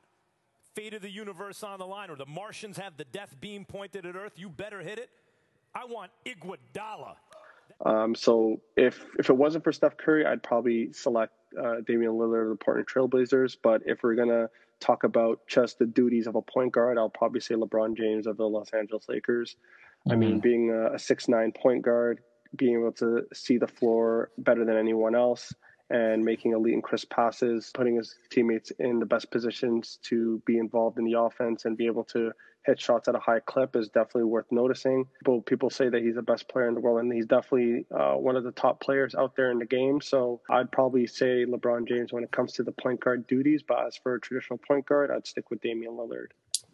fate 0.73 0.93
of 0.93 1.01
the 1.01 1.09
universe 1.09 1.61
on 1.63 1.77
the 1.79 1.85
line, 1.85 2.09
or 2.09 2.15
the 2.15 2.25
Martians 2.25 2.77
have 2.77 2.97
the 2.97 3.03
death 3.05 3.35
beam 3.41 3.65
pointed 3.65 4.05
at 4.05 4.15
Earth, 4.15 4.33
you 4.37 4.49
better 4.49 4.79
hit 4.79 4.97
it. 4.97 5.09
I 5.73 5.85
want 5.85 6.11
Iguodala. 6.25 7.15
Um, 7.85 8.15
so 8.15 8.61
if 8.77 9.05
if 9.19 9.29
it 9.29 9.35
wasn't 9.35 9.63
for 9.63 9.73
Steph 9.73 9.97
Curry, 9.97 10.25
I'd 10.25 10.41
probably 10.41 10.93
select 10.93 11.33
uh, 11.61 11.81
Damian 11.85 12.13
Lillard 12.13 12.43
of 12.43 12.49
the 12.49 12.63
Portland 12.63 12.87
Trailblazers. 12.87 13.57
But 13.61 13.81
if 13.85 14.03
we're 14.03 14.15
gonna 14.15 14.49
talk 14.79 15.03
about 15.03 15.41
just 15.47 15.79
the 15.79 15.85
duties 15.85 16.27
of 16.27 16.35
a 16.35 16.41
point 16.41 16.71
guard, 16.71 16.97
I'll 16.97 17.09
probably 17.09 17.41
say 17.41 17.55
LeBron 17.55 17.97
James 17.97 18.27
of 18.27 18.37
the 18.37 18.47
Los 18.47 18.69
Angeles 18.71 19.09
Lakers. 19.09 19.57
Mm-hmm. 20.07 20.11
I 20.11 20.15
mean, 20.15 20.39
being 20.39 20.69
a, 20.71 20.95
a 20.95 20.99
six 20.99 21.27
nine 21.27 21.51
point 21.51 21.83
guard, 21.83 22.21
being 22.55 22.79
able 22.79 22.91
to 22.93 23.23
see 23.33 23.57
the 23.57 23.67
floor 23.67 24.31
better 24.37 24.65
than 24.65 24.77
anyone 24.77 25.15
else, 25.15 25.53
and 25.89 26.23
making 26.23 26.53
elite 26.53 26.73
and 26.73 26.83
crisp 26.83 27.09
passes, 27.09 27.71
putting 27.73 27.95
his 27.95 28.15
teammates 28.31 28.71
in 28.79 28.99
the 28.99 29.05
best 29.05 29.29
positions 29.31 29.99
to 30.03 30.41
be 30.45 30.57
involved 30.57 30.97
in 30.97 31.05
the 31.05 31.19
offense 31.19 31.65
and 31.65 31.77
be 31.77 31.85
able 31.85 32.03
to 32.03 32.31
hit 32.65 32.81
shots 32.81 33.07
at 33.07 33.15
a 33.15 33.19
high 33.19 33.39
clip 33.39 33.75
is 33.75 33.89
definitely 33.89 34.23
worth 34.23 34.51
noticing. 34.51 35.05
People, 35.19 35.41
people 35.41 35.69
say 35.69 35.87
that 35.87 36.01
he's 36.01 36.15
the 36.15 36.21
best 36.21 36.49
player 36.49 36.67
in 36.67 36.73
the 36.73 36.79
world, 36.79 36.99
and 36.99 37.13
he's 37.13 37.27
definitely 37.27 37.85
uh, 37.95 38.13
one 38.13 38.35
of 38.35 38.43
the 38.43 38.51
top 38.51 38.81
players 38.81 39.13
out 39.13 39.35
there 39.35 39.51
in 39.51 39.59
the 39.59 39.65
game. 39.65 40.01
So 40.01 40.41
I'd 40.49 40.71
probably 40.71 41.05
say 41.05 41.45
LeBron 41.45 41.87
James 41.87 42.11
when 42.11 42.23
it 42.23 42.31
comes 42.31 42.53
to 42.53 42.63
the 42.63 42.71
point 42.71 42.99
guard 42.99 43.27
duties, 43.27 43.61
but 43.61 43.85
as 43.85 43.97
for 43.97 44.15
a 44.15 44.19
traditional 44.19 44.59
point 44.67 44.85
guard, 44.87 45.11
I'd 45.11 45.27
stick 45.27 45.51
with 45.51 45.61
Damian 45.61 45.93
Lillard. 45.93 46.29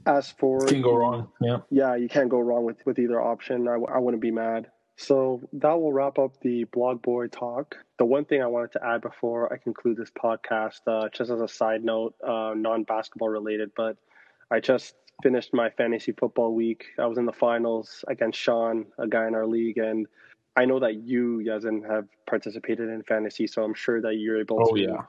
As 0.06 0.32
for 0.32 0.66
can 0.66 0.82
go 0.82 0.96
wrong, 0.96 1.30
yeah, 1.42 1.60
yeah, 1.70 1.96
you 1.96 2.10
can't 2.10 2.30
go 2.30 2.40
wrong 2.40 2.66
with 2.66 2.78
with 2.86 3.00
either 3.00 3.22
option. 3.22 3.68
I, 3.68 3.74
I 3.74 4.00
wouldn't 4.00 4.22
be 4.22 4.32
mad. 4.32 4.68
So 4.98 5.42
that 5.54 5.74
will 5.74 5.92
wrap 5.92 6.20
up 6.20 6.40
the 6.42 6.66
blog 6.66 7.02
boy 7.02 7.28
talk. 7.28 7.76
The 7.98 8.06
one 8.06 8.26
thing 8.26 8.44
I 8.44 8.48
wanted 8.48 8.74
to 8.74 8.86
add 8.86 9.02
before 9.02 9.52
I 9.52 9.58
conclude 9.58 9.98
this 9.98 10.12
podcast, 10.12 10.82
uh, 10.86 11.10
just 11.10 11.32
as 11.32 11.42
a 11.42 11.48
side 11.48 11.84
note, 11.84 12.14
uh, 12.24 12.54
non 12.56 12.84
basketball 12.84 13.30
related, 13.30 13.72
but 13.76 13.98
I 14.52 14.60
just 14.60 14.94
finished 15.24 15.54
my 15.54 15.70
fantasy 15.72 16.12
football 16.12 16.54
week. 16.54 16.86
I 17.00 17.08
was 17.08 17.18
in 17.18 17.26
the 17.26 17.34
finals 17.34 18.06
against 18.08 18.40
Sean, 18.40 18.86
a 19.00 19.08
guy 19.08 19.28
in 19.28 19.34
our 19.34 19.48
league, 19.48 19.78
and 19.78 20.08
I 20.56 20.66
know 20.66 20.80
that 20.80 20.96
you, 20.96 21.42
Yazin, 21.46 21.88
have 21.90 22.08
participated 22.28 22.90
in 22.90 23.04
fantasy, 23.04 23.48
so 23.48 23.64
I'm 23.64 23.74
sure 23.74 24.02
that 24.02 24.16
you're 24.16 24.40
able 24.40 24.60
oh, 24.62 24.76
to 24.76 24.82
yeah 24.82 25.02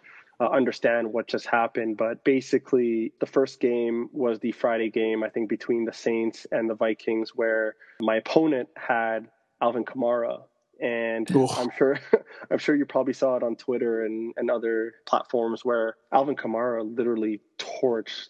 uh, 0.43 0.49
understand 0.49 1.13
what 1.13 1.29
just 1.29 1.47
happened. 1.47 1.97
But 1.97 2.25
basically, 2.25 3.13
the 3.21 3.27
first 3.27 3.61
game 3.61 4.09
was 4.13 4.41
the 4.41 4.53
Friday 4.53 4.91
game, 4.91 5.23
I 5.23 5.29
think, 5.29 5.49
between 5.49 5.85
the 5.85 5.93
Saints 5.93 6.47
and 6.51 6.69
the 6.69 6.75
Vikings, 6.75 7.31
where 7.35 7.77
my 8.01 8.17
opponent 8.17 8.69
had 8.77 9.29
Alvin 9.61 9.85
Kamara. 9.85 10.43
And 10.81 11.31
I'm 11.57 11.71
sure, 11.77 12.01
I'm 12.51 12.59
sure 12.59 12.75
you 12.75 12.87
probably 12.87 13.13
saw 13.13 13.37
it 13.37 13.45
on 13.45 13.55
Twitter 13.55 14.05
and, 14.05 14.35
and 14.37 14.51
other 14.51 14.95
platforms 15.07 15.65
where 15.65 15.95
Alvin 16.13 16.35
Kamara 16.35 16.83
literally 16.85 17.41
torched 17.59 18.29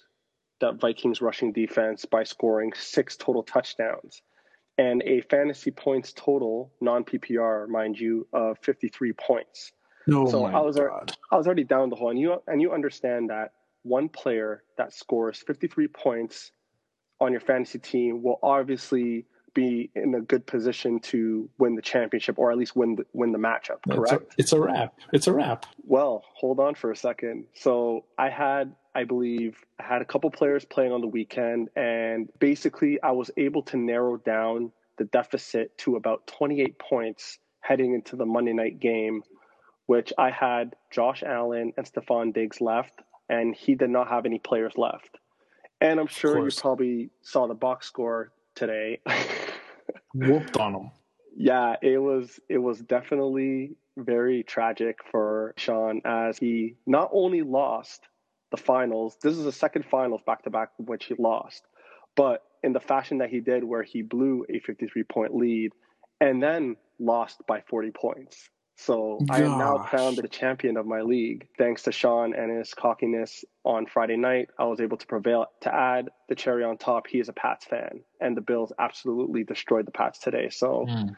that 0.61 0.79
Vikings 0.79 1.23
rushing 1.23 1.53
defense 1.53 2.05
by 2.05 2.25
scoring 2.25 2.73
six 2.77 3.17
total 3.17 3.43
touchdowns 3.43 4.21
and 4.77 5.03
a 5.03 5.23
fantasy 5.23 5.71
points 5.71 6.13
total, 6.13 6.73
non 6.81 7.05
PPR, 7.05 7.69
mind 7.69 7.99
you, 7.99 8.27
of 8.33 8.59
53 8.59 9.13
points. 9.15 9.73
Oh 10.11 10.31
so 10.31 10.45
I 10.45 10.61
was 10.61 10.77
God. 10.77 11.13
I 11.31 11.37
was 11.37 11.47
already 11.47 11.65
down 11.65 11.91
the 11.91 11.97
hole, 11.97 12.11
and 12.11 12.19
you 12.19 12.43
and 12.47 12.61
you 12.61 12.73
understand 12.73 13.31
that 13.31 13.53
one 13.83 14.09
player 14.09 14.63
that 14.79 14.93
scores 14.93 15.39
53 15.47 15.89
points 15.89 16.53
on 17.21 17.33
your 17.33 17.41
fantasy 17.41 17.79
team 17.79 18.23
will 18.23 18.39
obviously 18.43 19.27
be 19.55 19.91
in 19.95 20.15
a 20.15 20.21
good 20.21 20.47
position 20.47 20.99
to 20.99 21.49
win 21.59 21.75
the 21.75 21.83
championship 21.83 22.39
or 22.39 22.51
at 22.51 22.59
least 22.59 22.75
win 22.75 22.97
the, 22.97 23.05
win 23.13 23.33
the 23.33 23.39
matchup. 23.39 23.79
Correct? 23.89 24.13
It's 24.13 24.13
a, 24.13 24.27
it's 24.39 24.53
a 24.53 24.61
wrap. 24.61 24.95
It's 25.13 25.27
a 25.27 25.33
wrap. 25.33 25.67
Well, 25.85 26.25
hold 26.35 26.59
on 26.59 26.75
for 26.75 26.91
a 26.91 26.97
second. 26.97 27.45
So 27.55 28.07
I 28.19 28.31
had, 28.31 28.75
I 28.95 29.05
believe, 29.05 29.59
I 29.79 29.85
had 29.85 30.03
a 30.03 30.05
couple 30.05 30.31
players 30.31 30.65
playing 30.65 30.93
on 30.93 31.01
the 31.01 31.07
weekend, 31.07 31.69
and 31.77 32.29
basically 32.39 33.01
I 33.03 33.11
was 33.11 33.31
able 33.37 33.63
to 33.65 33.77
narrow 33.77 34.17
down 34.17 34.73
the 34.97 35.05
deficit 35.05 35.77
to 35.79 35.97
about 35.97 36.27
28 36.27 36.79
points 36.79 37.39
heading 37.61 37.95
into 37.95 38.17
the 38.17 38.27
Monday 38.27 38.53
night 38.53 38.81
game 38.81 39.23
which 39.87 40.13
I 40.19 40.31
had 40.31 40.75
Josh 40.91 41.23
Allen 41.23 41.73
and 41.77 41.87
Stefon 41.87 42.33
Diggs 42.33 42.61
left, 42.61 43.01
and 43.29 43.55
he 43.55 43.75
did 43.75 43.91
not 43.91 44.09
have 44.09 44.27
any 44.27 44.39
players 44.39 44.75
left. 44.77 45.19
And 45.81 45.99
I'm 45.99 46.07
sure 46.07 46.45
you 46.45 46.51
probably 46.57 47.11
saw 47.23 47.49
the 47.49 47.55
box 47.55 47.87
score 47.87 48.33
today. 48.55 49.01
Whooped 50.15 50.57
on 50.57 50.75
him. 50.75 50.91
Yeah, 51.37 51.77
it 51.83 51.99
was 51.99 52.39
it 52.49 52.59
was 52.59 52.81
definitely 52.81 53.77
very 53.97 54.43
tragic 54.43 55.01
for 55.11 55.55
Sean 55.57 56.01
as 56.05 56.39
he 56.39 56.77
not 56.87 57.11
only 57.13 57.43
lost 57.43 58.07
the 58.51 58.57
finals, 58.57 59.17
this 59.23 59.37
is 59.37 59.45
the 59.45 59.53
second 59.53 59.85
finals 59.91 60.21
back 60.27 60.45
to 60.45 60.51
back 60.51 60.71
which 60.79 61.07
he 61.07 61.15
lost, 61.19 61.65
but 62.15 62.43
in 62.63 62.73
the 62.73 62.81
fashion 62.81 63.19
that 63.19 63.31
he 63.31 63.41
did 63.41 63.65
where 63.65 63.83
he 63.83 64.03
blew 64.03 64.47
a 64.49 64.61
53 64.61 65.03
point 65.05 65.35
lead 65.35 65.73
and 66.21 66.43
then 66.43 66.77
lost 67.01 67.41
by 67.49 67.63
40 67.69 67.91
points. 67.91 68.49
So 68.77 69.19
Gosh. 69.27 69.41
I 69.41 69.43
am 69.45 69.59
now 69.59 69.79
crowned 69.79 70.17
the 70.17 70.29
champion 70.29 70.77
of 70.77 70.87
my 70.87 71.03
league. 71.03 71.47
Thanks 71.59 71.83
to 71.83 71.93
Sean 71.93 72.35
and 72.35 72.57
his 72.57 72.75
cockiness 72.75 73.45
on 73.65 73.87
Friday 73.87 74.17
night, 74.17 74.49
I 74.59 74.65
was 74.65 74.81
able 74.81 74.97
to 74.97 75.07
prevail. 75.07 75.47
To 75.63 75.75
add 75.75 76.09
the 76.29 76.35
cherry 76.35 76.65
on 76.65 76.79
top, 76.79 77.07
he 77.07 77.21
is 77.21 77.29
a 77.29 77.33
Pats 77.33 77.67
fan, 77.67 78.01
and 78.21 78.37
the 78.37 78.41
Bills 78.41 78.73
absolutely 78.79 79.45
destroyed 79.45 79.87
the 79.87 79.93
Pats 79.93 80.19
today. 80.19 80.49
So 80.51 80.87
mm. 80.89 81.15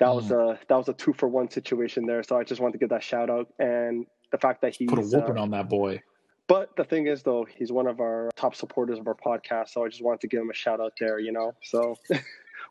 that 0.00 0.08
mm. 0.08 0.14
was 0.14 0.30
a 0.30 0.58
that 0.68 0.76
was 0.76 0.88
a 0.88 0.94
two 0.94 1.12
for 1.12 1.28
one 1.28 1.50
situation 1.50 2.06
there. 2.06 2.22
So 2.22 2.38
I 2.38 2.44
just 2.44 2.60
wanted 2.60 2.72
to 2.72 2.78
give 2.78 2.88
that 2.88 3.02
shout 3.02 3.30
out 3.30 3.48
and 3.58 4.06
the 4.32 4.38
fact 4.38 4.62
that 4.62 4.74
he 4.74 4.86
put 4.86 4.98
a 4.98 5.02
whooping 5.02 5.38
uh, 5.38 5.42
on 5.42 5.50
that 5.50 5.68
boy. 5.68 6.02
But 6.46 6.76
the 6.76 6.84
thing 6.84 7.06
is, 7.06 7.22
though, 7.22 7.46
he's 7.56 7.72
one 7.72 7.86
of 7.86 8.00
our 8.00 8.30
top 8.36 8.54
supporters 8.54 8.98
of 8.98 9.08
our 9.08 9.14
podcast, 9.14 9.70
so 9.70 9.84
I 9.84 9.88
just 9.88 10.02
wanted 10.02 10.20
to 10.22 10.28
give 10.28 10.42
him 10.42 10.50
a 10.50 10.54
shout 10.54 10.80
out 10.80 10.94
there. 10.98 11.18
You 11.18 11.32
know, 11.32 11.54
so. 11.62 11.96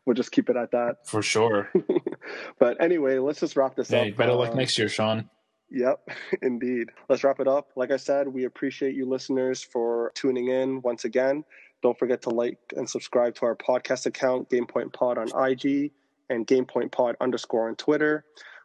we'll 0.06 0.14
just 0.14 0.32
keep 0.32 0.50
it 0.50 0.56
at 0.56 0.70
that. 0.72 1.06
For 1.06 1.22
sure. 1.22 1.70
but 2.58 2.82
anyway, 2.82 3.18
let's 3.18 3.40
just 3.40 3.56
wrap 3.56 3.76
this 3.76 3.88
hey, 3.88 4.10
up. 4.10 4.16
Better 4.16 4.34
luck 4.34 4.52
uh, 4.52 4.54
next 4.54 4.78
year, 4.78 4.88
Sean. 4.88 5.28
Yep, 5.70 6.08
indeed. 6.42 6.90
Let's 7.08 7.24
wrap 7.24 7.40
it 7.40 7.48
up. 7.48 7.70
Like 7.76 7.90
I 7.90 7.96
said, 7.96 8.28
we 8.28 8.44
appreciate 8.44 8.94
you 8.94 9.06
listeners 9.08 9.62
for 9.62 10.12
tuning 10.14 10.48
in 10.48 10.82
once 10.82 11.04
again. 11.04 11.44
Don't 11.82 11.98
forget 11.98 12.22
to 12.22 12.30
like 12.30 12.58
and 12.76 12.88
subscribe 12.88 13.34
to 13.36 13.46
our 13.46 13.56
podcast 13.56 14.06
account, 14.06 14.48
GamePoint 14.48 14.92
Pod 14.92 15.18
on 15.18 15.28
IG 15.48 15.92
and 16.30 16.46
GamePoint 16.46 16.92
Pod 16.92 17.16
underscore 17.20 17.68
on 17.68 17.76
Twitter. 17.76 18.24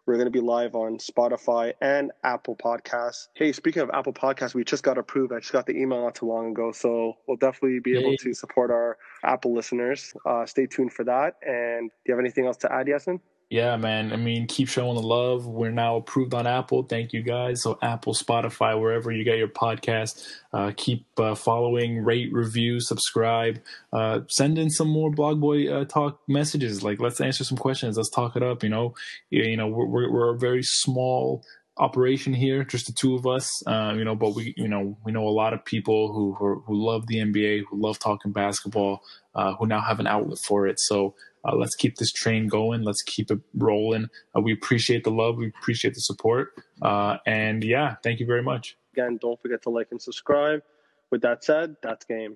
We're 0.09 0.15
going 0.15 0.25
to 0.25 0.31
be 0.31 0.39
live 0.39 0.73
on 0.73 0.97
Spotify 0.97 1.73
and 1.81 2.11
Apple 2.23 2.55
Podcasts. 2.55 3.27
Hey, 3.35 3.51
speaking 3.51 3.83
of 3.83 3.91
Apple 3.93 4.11
Podcasts, 4.11 4.55
we 4.55 4.63
just 4.63 4.81
got 4.81 4.97
approved. 4.97 5.31
I 5.31 5.37
just 5.37 5.51
got 5.51 5.67
the 5.67 5.77
email 5.77 6.01
not 6.01 6.15
too 6.15 6.25
long 6.25 6.49
ago, 6.49 6.71
so 6.71 7.13
we'll 7.27 7.37
definitely 7.37 7.79
be 7.79 7.95
able 7.95 8.17
to 8.17 8.33
support 8.33 8.71
our 8.71 8.97
Apple 9.23 9.53
listeners. 9.53 10.11
Uh, 10.25 10.47
stay 10.47 10.65
tuned 10.65 10.93
for 10.93 11.03
that. 11.03 11.35
And 11.43 11.91
do 11.91 11.95
you 12.07 12.15
have 12.15 12.19
anything 12.19 12.47
else 12.47 12.57
to 12.57 12.73
add, 12.73 12.87
Yasin? 12.87 13.19
Yeah, 13.49 13.77
man. 13.77 14.13
I 14.13 14.15
mean, 14.15 14.45
keep 14.45 14.67
showing 14.69 14.93
the 14.93 15.01
love. 15.01 15.47
We're 15.47 15.71
now 15.71 15.95
approved 15.95 16.35
on 16.35 16.45
Apple. 16.45 16.83
Thank 16.83 17.13
you 17.13 17.23
guys. 17.23 17.63
So 17.63 17.79
Apple, 17.81 18.13
Spotify, 18.13 18.79
wherever 18.79 19.11
you 19.11 19.23
get 19.23 19.39
your 19.39 19.47
podcast, 19.47 20.23
uh, 20.53 20.71
keep 20.77 21.07
uh, 21.17 21.33
following, 21.33 22.03
rate, 22.05 22.31
review, 22.31 22.79
subscribe. 22.79 23.59
Uh, 23.91 24.19
send 24.27 24.59
in 24.59 24.69
some 24.69 24.87
more 24.87 25.09
Blog 25.09 25.41
Boy 25.41 25.67
uh, 25.67 25.85
talk 25.85 26.19
messages. 26.27 26.83
Like, 26.83 26.99
let's 26.99 27.19
answer 27.19 27.43
some 27.43 27.57
questions. 27.57 27.97
Let's 27.97 28.11
talk 28.11 28.35
it 28.35 28.43
up. 28.43 28.61
You 28.61 28.69
know, 28.69 28.93
you 29.31 29.57
know, 29.57 29.67
we're 29.67 29.87
we're, 29.87 30.11
we're 30.11 30.35
a 30.35 30.37
very 30.37 30.61
small 30.61 31.43
operation 31.79 32.33
here, 32.33 32.63
just 32.63 32.85
the 32.85 32.93
two 32.93 33.15
of 33.15 33.25
us. 33.25 33.65
Uh, 33.65 33.95
you 33.97 34.03
know, 34.03 34.13
but 34.13 34.35
we, 34.35 34.53
you 34.57 34.67
know, 34.67 34.95
we 35.03 35.11
know 35.11 35.27
a 35.27 35.29
lot 35.29 35.53
of 35.53 35.65
people 35.65 36.13
who 36.13 36.35
who, 36.35 36.63
who 36.67 36.75
love 36.75 37.07
the 37.07 37.15
NBA, 37.15 37.63
who 37.67 37.81
love 37.81 37.97
talking 37.97 38.31
basketball, 38.31 39.01
uh, 39.33 39.55
who 39.55 39.65
now 39.65 39.81
have 39.81 39.99
an 39.99 40.05
outlet 40.05 40.37
for 40.37 40.67
it. 40.67 40.79
So 40.79 41.15
uh, 41.45 41.55
let's 41.55 41.75
keep 41.75 41.97
this 41.97 42.11
train 42.11 42.47
going. 42.47 42.83
Let's 42.83 43.01
keep 43.01 43.31
it 43.31 43.39
rolling. 43.53 44.09
Uh, 44.35 44.41
we 44.41 44.53
appreciate 44.53 45.03
the 45.03 45.11
love. 45.11 45.37
We 45.37 45.47
appreciate 45.47 45.93
the 45.93 46.01
support. 46.01 46.49
Uh, 46.81 47.17
and 47.25 47.63
yeah, 47.63 47.95
thank 48.03 48.19
you 48.19 48.25
very 48.25 48.43
much. 48.43 48.77
Again, 48.93 49.17
don't 49.21 49.39
forget 49.41 49.61
to 49.63 49.69
like 49.69 49.87
and 49.91 50.01
subscribe. 50.01 50.61
With 51.11 51.21
that 51.21 51.43
said, 51.43 51.75
that's 51.81 52.05
game. 52.05 52.35